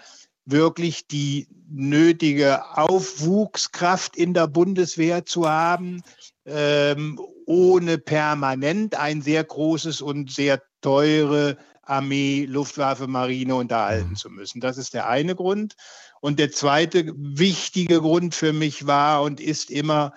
[0.46, 6.02] wirklich die nötige Aufwuchskraft in der Bundeswehr zu haben,
[6.46, 14.16] ähm, ohne permanent ein sehr großes und sehr teure Armee, Luftwaffe, Marine unterhalten mhm.
[14.16, 14.60] zu müssen.
[14.60, 15.76] Das ist der eine Grund.
[16.26, 20.12] Und der zweite wichtige Grund für mich war und ist immer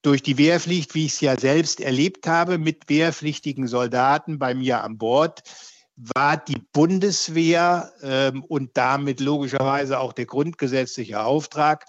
[0.00, 4.82] durch die Wehrpflicht, wie ich es ja selbst erlebt habe, mit wehrpflichtigen Soldaten bei mir
[4.82, 5.42] an Bord,
[5.94, 11.84] war die Bundeswehr ähm, und damit logischerweise auch der grundgesetzliche Auftrag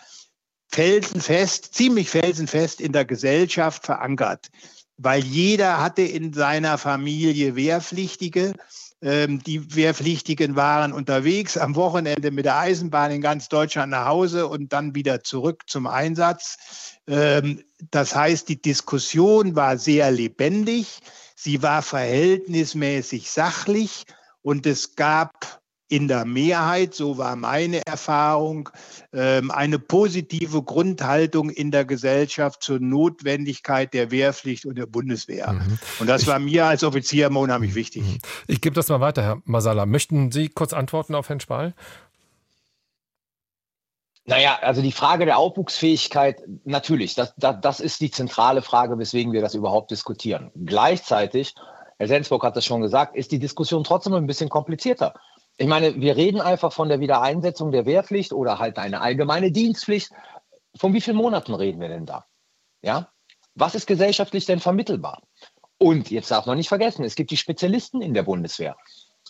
[0.67, 4.49] felsenfest, ziemlich felsenfest in der Gesellschaft verankert,
[4.97, 8.55] weil jeder hatte in seiner Familie Wehrpflichtige.
[9.03, 14.47] Ähm, die Wehrpflichtigen waren unterwegs am Wochenende mit der Eisenbahn in ganz Deutschland nach Hause
[14.47, 16.55] und dann wieder zurück zum Einsatz.
[17.05, 20.99] Ähm, das heißt, die Diskussion war sehr lebendig.
[21.35, 24.05] Sie war verhältnismäßig sachlich
[24.41, 25.61] und es gab
[25.93, 28.69] in der Mehrheit, so war meine Erfahrung,
[29.13, 35.51] ähm, eine positive Grundhaltung in der Gesellschaft zur Notwendigkeit der Wehrpflicht und der Bundeswehr.
[35.53, 35.77] Mhm.
[35.99, 38.01] Und das war mir als Offizier immer unheimlich wichtig.
[38.01, 38.17] Mhm.
[38.47, 39.85] Ich gebe das mal weiter, Herr Masala.
[39.85, 41.75] Möchten Sie kurz antworten auf Herrn Spahl?
[44.25, 49.31] Naja, also die Frage der Aufwuchsfähigkeit, natürlich, das, das, das ist die zentrale Frage, weswegen
[49.31, 50.49] wir das überhaupt diskutieren.
[50.55, 51.53] Gleichzeitig,
[51.99, 55.13] Herr Sensburg hat das schon gesagt, ist die Diskussion trotzdem ein bisschen komplizierter.
[55.57, 60.11] Ich meine, wir reden einfach von der Wiedereinsetzung der Wehrpflicht oder halt eine allgemeine Dienstpflicht.
[60.75, 62.25] Von wie vielen Monaten reden wir denn da?
[62.81, 63.09] Ja?
[63.55, 65.21] Was ist gesellschaftlich denn vermittelbar?
[65.77, 68.75] Und jetzt darf man nicht vergessen, es gibt die Spezialisten in der Bundeswehr.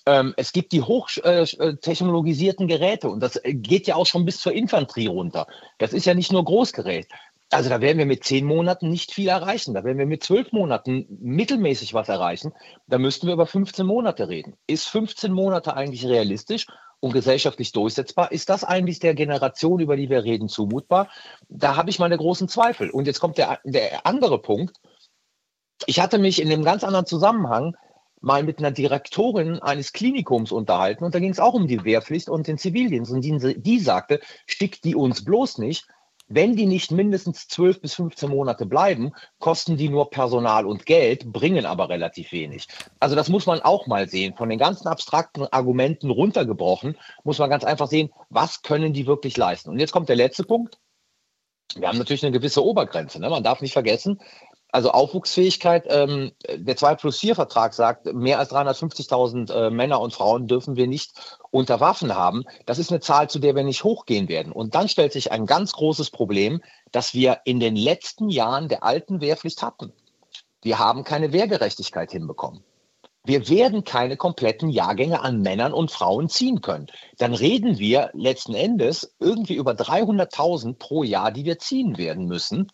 [0.06, 4.54] Ähm, es gibt die hochtechnologisierten äh, Geräte und das geht ja auch schon bis zur
[4.54, 5.48] Infanterie runter.
[5.78, 7.08] Das ist ja nicht nur Großgerät.
[7.54, 9.74] Also da werden wir mit zehn Monaten nicht viel erreichen.
[9.74, 12.54] Da werden wir mit zwölf Monaten mittelmäßig was erreichen.
[12.88, 14.56] Da müssten wir über 15 Monate reden.
[14.68, 16.68] Ist 15 Monate eigentlich realistisch
[17.00, 18.32] und gesellschaftlich durchsetzbar?
[18.32, 21.10] Ist das eigentlich der Generation, über die wir reden, zumutbar?
[21.50, 22.90] Da habe ich meine großen Zweifel.
[22.90, 24.78] Und jetzt kommt der, der andere Punkt.
[25.86, 27.76] Ich hatte mich in einem ganz anderen Zusammenhang
[28.22, 32.30] mal mit einer Direktorin eines Klinikums unterhalten und da ging es auch um die Wehrpflicht
[32.30, 35.86] und den Zivildienst und die, die sagte, schickt die uns bloß nicht,
[36.36, 41.32] Wenn die nicht mindestens 12 bis 15 Monate bleiben, kosten die nur Personal und Geld,
[41.32, 42.68] bringen aber relativ wenig.
[43.00, 44.34] Also das muss man auch mal sehen.
[44.36, 49.38] Von den ganzen abstrakten Argumenten runtergebrochen, muss man ganz einfach sehen, was können die wirklich
[49.38, 49.70] leisten.
[49.70, 50.80] Und jetzt kommt der letzte Punkt.
[51.76, 53.20] Wir haben natürlich eine gewisse Obergrenze.
[53.20, 53.30] Ne?
[53.30, 54.20] Man darf nicht vergessen,
[54.74, 60.14] also Aufwuchsfähigkeit, ähm, der 2 plus 4 Vertrag sagt, mehr als 350.000 äh, Männer und
[60.14, 61.12] Frauen dürfen wir nicht
[61.52, 62.44] unter Waffen haben.
[62.66, 64.52] Das ist eine Zahl, zu der wir nicht hochgehen werden.
[64.52, 66.60] Und dann stellt sich ein ganz großes Problem,
[66.92, 69.94] das wir in den letzten Jahren der alten Wehrpflicht hatten.
[70.64, 72.64] Wir haben keine Wehrgerechtigkeit hinbekommen.
[73.26, 76.88] Wir werden keine kompletten Jahrgänge an Männern und Frauen ziehen können.
[77.20, 82.72] Dann reden wir letzten Endes irgendwie über 300.000 pro Jahr, die wir ziehen werden müssen.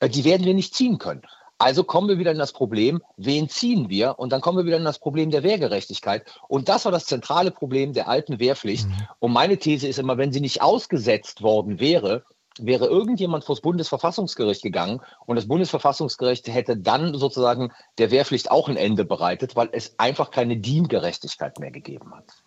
[0.00, 1.22] Äh, die werden wir nicht ziehen können.
[1.58, 4.18] Also kommen wir wieder in das Problem, wen ziehen wir?
[4.18, 6.24] Und dann kommen wir wieder in das Problem der Wehrgerechtigkeit.
[6.48, 8.88] Und das war das zentrale Problem der alten Wehrpflicht.
[8.88, 9.08] Mhm.
[9.20, 12.24] Und meine These ist immer, wenn sie nicht ausgesetzt worden wäre,
[12.58, 18.68] wäre irgendjemand vor das Bundesverfassungsgericht gegangen und das Bundesverfassungsgericht hätte dann sozusagen der Wehrpflicht auch
[18.68, 22.43] ein Ende bereitet, weil es einfach keine Diengerechtigkeit mehr gegeben hat.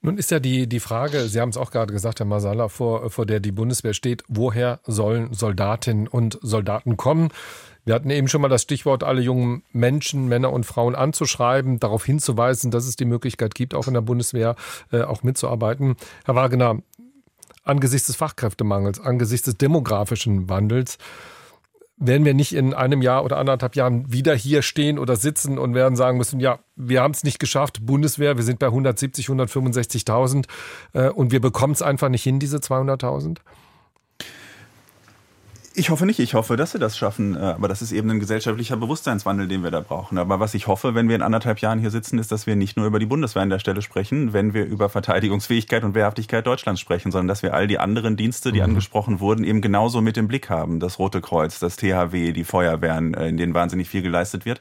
[0.00, 3.10] Nun ist ja die, die Frage, Sie haben es auch gerade gesagt, Herr Masala, vor,
[3.10, 7.30] vor der die Bundeswehr steht, woher sollen Soldatinnen und Soldaten kommen?
[7.84, 12.04] Wir hatten eben schon mal das Stichwort, alle jungen Menschen, Männer und Frauen anzuschreiben, darauf
[12.04, 14.56] hinzuweisen, dass es die Möglichkeit gibt, auch in der Bundeswehr
[14.92, 15.96] äh, auch mitzuarbeiten.
[16.24, 16.82] Herr Wagner,
[17.64, 20.98] angesichts des Fachkräftemangels, angesichts des demografischen Wandels,
[21.98, 25.74] werden wir nicht in einem Jahr oder anderthalb Jahren wieder hier stehen oder sitzen und
[25.74, 30.44] werden sagen müssen, ja, wir haben es nicht geschafft, Bundeswehr, wir sind bei 170, 165.000
[30.92, 33.38] äh, und wir bekommen es einfach nicht hin, diese 200.000?
[35.78, 36.18] Ich hoffe nicht.
[36.18, 37.36] Ich hoffe, dass wir das schaffen.
[37.36, 40.18] Äh, aber das ist eben ein gesellschaftlicher Bewusstseinswandel, den wir da brauchen.
[40.18, 42.76] Aber was ich hoffe, wenn wir in anderthalb Jahren hier sitzen, ist, dass wir nicht
[42.76, 46.80] nur über die Bundeswehr an der Stelle sprechen, wenn wir über Verteidigungsfähigkeit und Wehrhaftigkeit Deutschlands
[46.80, 48.64] sprechen, sondern dass wir all die anderen Dienste, die mhm.
[48.64, 50.80] angesprochen wurden, eben genauso mit im Blick haben.
[50.80, 54.60] Das Rote Kreuz, das THW, die Feuerwehren, äh, in denen wahnsinnig viel geleistet wird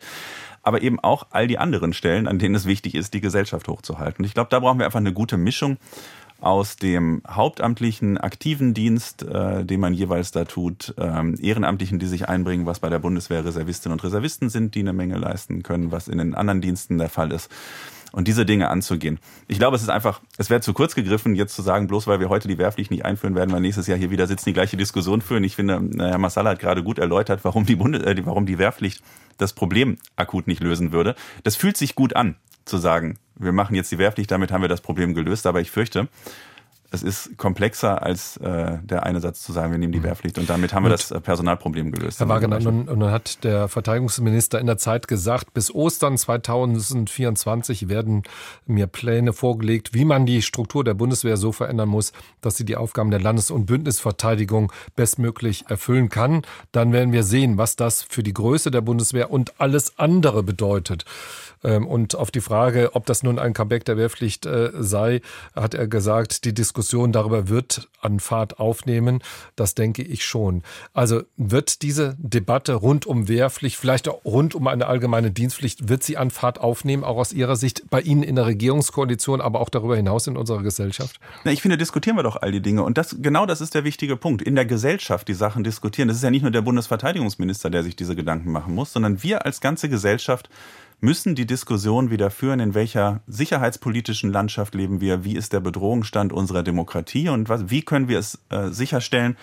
[0.64, 4.26] aber eben auch all die anderen Stellen, an denen es wichtig ist, die Gesellschaft hochzuhalten.
[4.26, 5.78] Ich glaube, da brauchen wir einfach eine gute Mischung
[6.40, 12.30] aus dem hauptamtlichen aktiven Dienst, äh, den man jeweils da tut, ähm, Ehrenamtlichen, die sich
[12.30, 16.08] einbringen, was bei der Bundeswehr Reservistinnen und Reservisten sind, die eine Menge leisten können, was
[16.08, 17.50] in den anderen Diensten der Fall ist.
[18.14, 19.20] Und diese Dinge anzugehen.
[19.48, 22.20] Ich glaube, es ist einfach, es wäre zu kurz gegriffen, jetzt zu sagen, bloß weil
[22.22, 24.78] wir heute die Wehrpflicht nicht einführen, werden wir nächstes Jahr hier wieder sitzen, die gleiche
[24.78, 25.44] Diskussion führen.
[25.44, 29.04] Ich finde, Herr Massala hat gerade gut erläutert, warum die, Bundes äh, warum die Wehrpflicht
[29.38, 31.16] das Problem akut nicht lösen würde.
[31.44, 34.70] Das fühlt sich gut an zu sagen, wir machen jetzt die Wehrpflicht, damit haben wir
[34.70, 35.46] das Problem gelöst.
[35.48, 36.08] Aber ich fürchte,
[36.90, 40.04] es ist komplexer als äh, der eine Satz zu sagen, wir nehmen die mhm.
[40.04, 42.20] Wehrpflicht und damit haben wir das äh, Personalproblem gelöst.
[42.20, 47.90] Herr Wagner, und, und dann hat der Verteidigungsminister in der Zeit gesagt, bis Ostern 2024
[47.90, 48.24] werden
[48.66, 52.78] mir Pläne vorgelegt, wie man die Struktur der Bundeswehr so verändern muss, dass sie die
[52.78, 56.44] Aufgaben der Landes- und Bündnisverteidigung bestmöglich erfüllen kann.
[56.72, 61.04] Dann werden wir sehen, was das für die Größe der Bundeswehr und alles andere bedeutet.
[61.64, 65.22] Ähm, und auf die Frage, ob das nun ein Comeback der Wehrpflicht äh, sei,
[65.56, 69.22] hat er gesagt, die Diskussion darüber wird an Fahrt aufnehmen.
[69.56, 70.64] Das denke ich schon.
[70.94, 76.04] Also wird diese Debatte rund um Wehrpflicht, vielleicht auch rund um eine allgemeine Dienstpflicht, wird
[76.04, 79.70] sie an Fahrt aufnehmen, auch aus Ihrer Sicht bei Ihnen in der Regierungskoalition, aber auch
[79.70, 81.20] darüber hinaus in unserer Gesellschaft?
[81.44, 82.84] Na, ich finde, diskutieren wir doch all die Dinge.
[82.84, 84.42] Und das, genau das ist der wichtige Punkt.
[84.42, 86.08] In der Gesellschaft die Sachen diskutieren.
[86.08, 89.46] Das ist ja nicht nur der Bundesverteidigungsminister, der sich diese Gedanken machen muss, sondern wir
[89.46, 90.50] als ganze Gesellschaft
[91.00, 96.34] müssen die Diskussion wieder führen, in welcher sicherheitspolitischen Landschaft leben wir, wie ist der Bedrohungsstand
[96.34, 99.38] unserer Demokratie und was, wie können wir es äh, sicherstellen,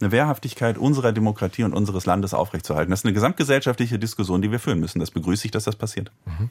[0.00, 2.90] eine Wehrhaftigkeit unserer Demokratie und unseres Landes aufrechtzuerhalten.
[2.90, 4.98] Das ist eine gesamtgesellschaftliche Diskussion, die wir führen müssen.
[4.98, 6.10] Das begrüße ich, dass das passiert.
[6.24, 6.50] Mhm.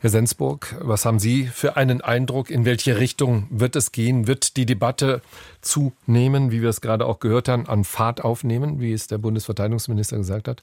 [0.00, 2.50] Herr Sensburg, was haben Sie für einen Eindruck?
[2.50, 4.26] In welche Richtung wird es gehen?
[4.26, 5.22] Wird die Debatte
[5.62, 10.16] zunehmen, wie wir es gerade auch gehört haben, an Fahrt aufnehmen, wie es der Bundesverteidigungsminister
[10.18, 10.62] gesagt hat?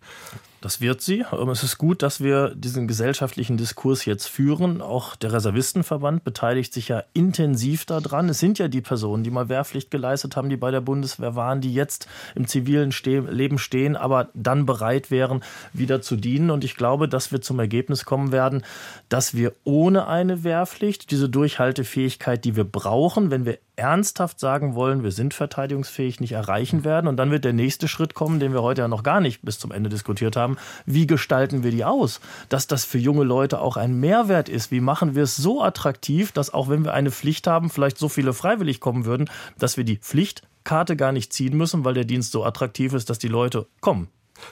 [0.62, 1.24] Das wird sie.
[1.50, 4.82] Es ist gut, dass wir diesen gesellschaftlichen Diskurs jetzt führen.
[4.82, 8.28] Auch der Reservistenverband beteiligt sich ja intensiv daran.
[8.28, 11.62] Es sind ja die Personen, die mal Wehrpflicht geleistet haben, die bei der Bundeswehr waren,
[11.62, 12.92] die jetzt im zivilen
[13.30, 16.50] Leben stehen, aber dann bereit wären, wieder zu dienen.
[16.50, 18.64] Und ich glaube, dass wir zum Ergebnis kommen werden,
[19.08, 25.04] dass wir ohne eine Wehrpflicht diese Durchhaltefähigkeit, die wir brauchen, wenn wir ernsthaft sagen wollen,
[25.04, 27.08] wir sind verteidigungsfähig, nicht erreichen werden.
[27.08, 29.58] Und dann wird der nächste Schritt kommen, den wir heute ja noch gar nicht bis
[29.58, 30.58] zum Ende diskutiert haben.
[30.86, 32.20] Wie gestalten wir die aus?
[32.50, 34.70] Dass das für junge Leute auch ein Mehrwert ist.
[34.70, 38.10] Wie machen wir es so attraktiv, dass auch wenn wir eine Pflicht haben, vielleicht so
[38.10, 42.32] viele freiwillig kommen würden, dass wir die Pflichtkarte gar nicht ziehen müssen, weil der Dienst
[42.32, 44.10] so attraktiv ist, dass die Leute kommen.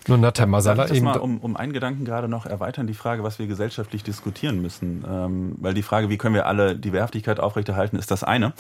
[0.08, 1.06] Nun, Herr Masala eben.
[1.06, 5.06] Mal um, um einen Gedanken gerade noch erweitern, die Frage, was wir gesellschaftlich diskutieren müssen.
[5.10, 8.54] Ähm, weil die Frage, wie können wir alle die Wehrhaftigkeit aufrechterhalten, ist das eine.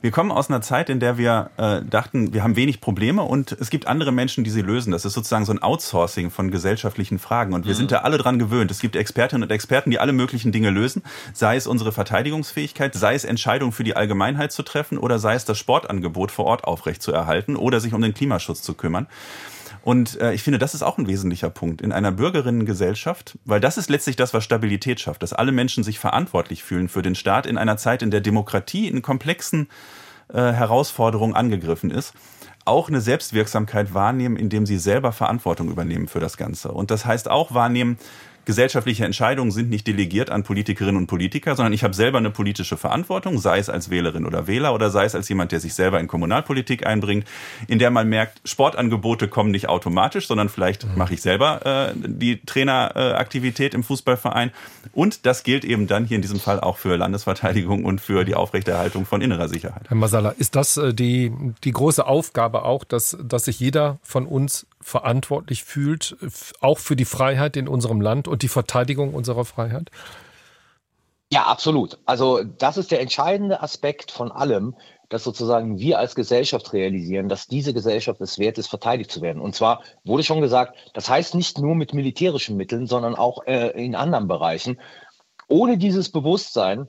[0.00, 3.52] Wir kommen aus einer Zeit, in der wir äh, dachten, wir haben wenig Probleme und
[3.52, 4.92] es gibt andere Menschen, die sie lösen.
[4.92, 7.52] Das ist sozusagen so ein Outsourcing von gesellschaftlichen Fragen.
[7.52, 7.78] Und wir mhm.
[7.78, 8.70] sind da alle dran gewöhnt.
[8.70, 11.02] Es gibt Expertinnen und Experten, die alle möglichen Dinge lösen,
[11.32, 15.44] sei es unsere Verteidigungsfähigkeit, sei es Entscheidungen für die Allgemeinheit zu treffen oder sei es
[15.44, 19.08] das Sportangebot vor Ort aufrechtzuerhalten oder sich um den Klimaschutz zu kümmern.
[19.88, 23.78] Und äh, ich finde, das ist auch ein wesentlicher Punkt in einer Bürgerinnengesellschaft, weil das
[23.78, 27.46] ist letztlich das, was Stabilität schafft, dass alle Menschen sich verantwortlich fühlen für den Staat
[27.46, 29.66] in einer Zeit, in der Demokratie in komplexen
[30.28, 32.12] äh, Herausforderungen angegriffen ist
[32.68, 36.70] auch eine Selbstwirksamkeit wahrnehmen, indem sie selber Verantwortung übernehmen für das Ganze.
[36.70, 37.96] Und das heißt auch wahrnehmen,
[38.48, 42.78] gesellschaftliche Entscheidungen sind nicht delegiert an Politikerinnen und Politiker, sondern ich habe selber eine politische
[42.78, 46.00] Verantwortung, sei es als Wählerin oder Wähler oder sei es als jemand, der sich selber
[46.00, 47.26] in Kommunalpolitik einbringt,
[47.66, 50.96] in der man merkt, Sportangebote kommen nicht automatisch, sondern vielleicht mhm.
[50.96, 54.50] mache ich selber äh, die Traineraktivität im Fußballverein.
[54.92, 58.34] Und das gilt eben dann hier in diesem Fall auch für Landesverteidigung und für die
[58.34, 59.82] Aufrechterhaltung von innerer Sicherheit.
[59.88, 61.30] Herr Masala, ist das äh, die,
[61.64, 66.16] die große Aufgabe auch, dass, dass sich jeder von uns verantwortlich fühlt,
[66.60, 69.90] auch für die Freiheit in unserem Land und die Verteidigung unserer Freiheit?
[71.30, 71.98] Ja, absolut.
[72.06, 74.74] Also das ist der entscheidende Aspekt von allem,
[75.10, 79.40] dass sozusagen wir als Gesellschaft realisieren, dass diese Gesellschaft es wert ist, verteidigt zu werden.
[79.40, 83.68] Und zwar wurde schon gesagt, das heißt nicht nur mit militärischen Mitteln, sondern auch äh,
[83.70, 84.80] in anderen Bereichen.
[85.48, 86.88] Ohne dieses Bewusstsein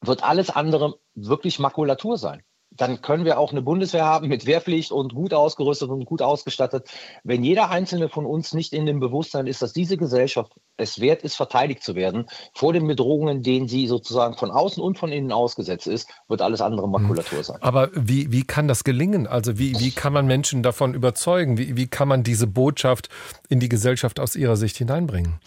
[0.00, 2.42] wird alles andere wirklich Makulatur sein
[2.76, 6.88] dann können wir auch eine Bundeswehr haben mit Wehrpflicht und gut ausgerüstet und gut ausgestattet.
[7.24, 11.22] Wenn jeder einzelne von uns nicht in dem Bewusstsein ist, dass diese Gesellschaft es wert
[11.22, 15.32] ist, verteidigt zu werden vor den Bedrohungen, denen sie sozusagen von außen und von innen
[15.32, 17.58] ausgesetzt ist, wird alles andere Makulatur sein.
[17.62, 19.26] Aber wie, wie kann das gelingen?
[19.26, 21.58] Also wie, wie kann man Menschen davon überzeugen?
[21.58, 23.08] Wie, wie kann man diese Botschaft
[23.48, 25.40] in die Gesellschaft aus ihrer Sicht hineinbringen?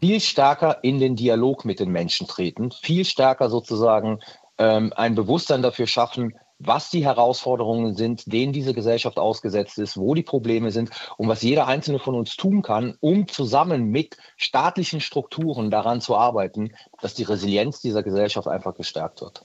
[0.00, 4.20] Viel stärker in den Dialog mit den Menschen treten, viel stärker sozusagen
[4.56, 10.14] ähm, ein Bewusstsein dafür schaffen, was die Herausforderungen sind, denen diese Gesellschaft ausgesetzt ist, wo
[10.14, 15.00] die Probleme sind und was jeder einzelne von uns tun kann, um zusammen mit staatlichen
[15.00, 19.42] Strukturen daran zu arbeiten, dass die Resilienz dieser Gesellschaft einfach gestärkt wird.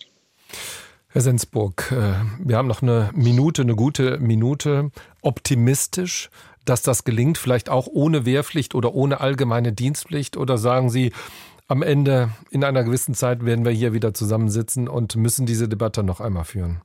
[1.07, 4.91] Herr Sensburg, äh, wir haben noch eine Minute, eine gute Minute.
[5.21, 6.29] Optimistisch,
[6.65, 10.35] dass das gelingt, vielleicht auch ohne Wehrpflicht oder ohne allgemeine Dienstpflicht?
[10.35, 11.13] Oder sagen Sie,
[11.67, 16.03] am Ende in einer gewissen Zeit werden wir hier wieder zusammensitzen und müssen diese Debatte
[16.03, 16.81] noch einmal führen.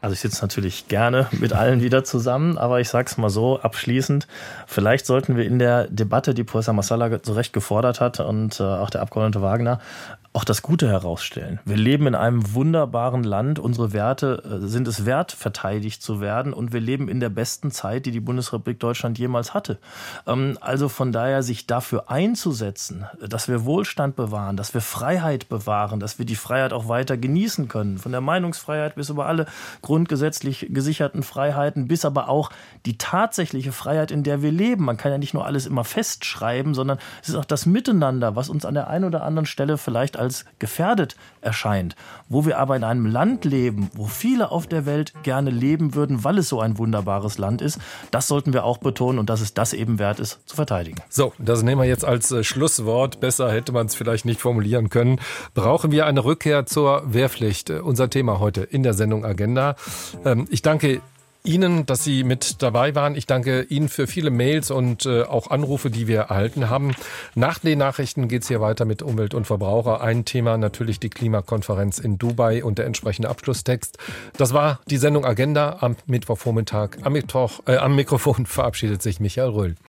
[0.00, 3.60] Also ich sitze natürlich gerne mit allen wieder zusammen, aber ich sage es mal so
[3.60, 4.26] abschließend,
[4.66, 8.64] vielleicht sollten wir in der Debatte, die Professor Massala zu Recht gefordert hat und äh,
[8.64, 9.80] auch der Abgeordnete Wagner,
[10.34, 11.60] auch das Gute herausstellen.
[11.64, 13.60] Wir leben in einem wunderbaren Land.
[13.60, 16.52] Unsere Werte äh, sind es wert, verteidigt zu werden.
[16.52, 19.78] Und wir leben in der besten Zeit, die die Bundesrepublik Deutschland jemals hatte.
[20.26, 26.00] Ähm, also von daher sich dafür einzusetzen, dass wir Wohlstand bewahren, dass wir Freiheit bewahren,
[26.00, 27.98] dass wir die Freiheit auch weiter genießen können.
[27.98, 29.46] Von der Meinungsfreiheit bis über alle
[29.82, 32.50] grundgesetzlich gesicherten Freiheiten, bis aber auch
[32.86, 34.84] die tatsächliche Freiheit, in der wir leben.
[34.84, 38.48] Man kann ja nicht nur alles immer festschreiben, sondern es ist auch das Miteinander, was
[38.48, 40.23] uns an der einen oder anderen Stelle vielleicht
[40.58, 41.94] gefährdet erscheint,
[42.28, 46.24] wo wir aber in einem Land leben, wo viele auf der Welt gerne leben würden,
[46.24, 47.78] weil es so ein wunderbares Land ist,
[48.10, 51.02] das sollten wir auch betonen und dass es das eben wert ist, zu verteidigen.
[51.08, 53.20] So, das nehmen wir jetzt als äh, Schlusswort.
[53.20, 55.20] Besser hätte man es vielleicht nicht formulieren können.
[55.54, 57.70] Brauchen wir eine Rückkehr zur Wehrpflicht?
[57.70, 59.76] Äh, unser Thema heute in der Sendung Agenda.
[60.24, 61.00] Ähm, ich danke
[61.46, 63.14] Ihnen, dass Sie mit dabei waren.
[63.14, 66.94] Ich danke Ihnen für viele Mails und äh, auch Anrufe, die wir erhalten haben.
[67.34, 70.00] Nach den Nachrichten geht es hier weiter mit Umwelt und Verbraucher.
[70.00, 73.98] Ein Thema natürlich die Klimakonferenz in Dubai und der entsprechende Abschlusstext.
[74.38, 76.96] Das war die Sendung Agenda am Mittwochvormittag.
[77.02, 79.74] Am, Mittwoch, äh, am Mikrofon verabschiedet sich Michael Röhl.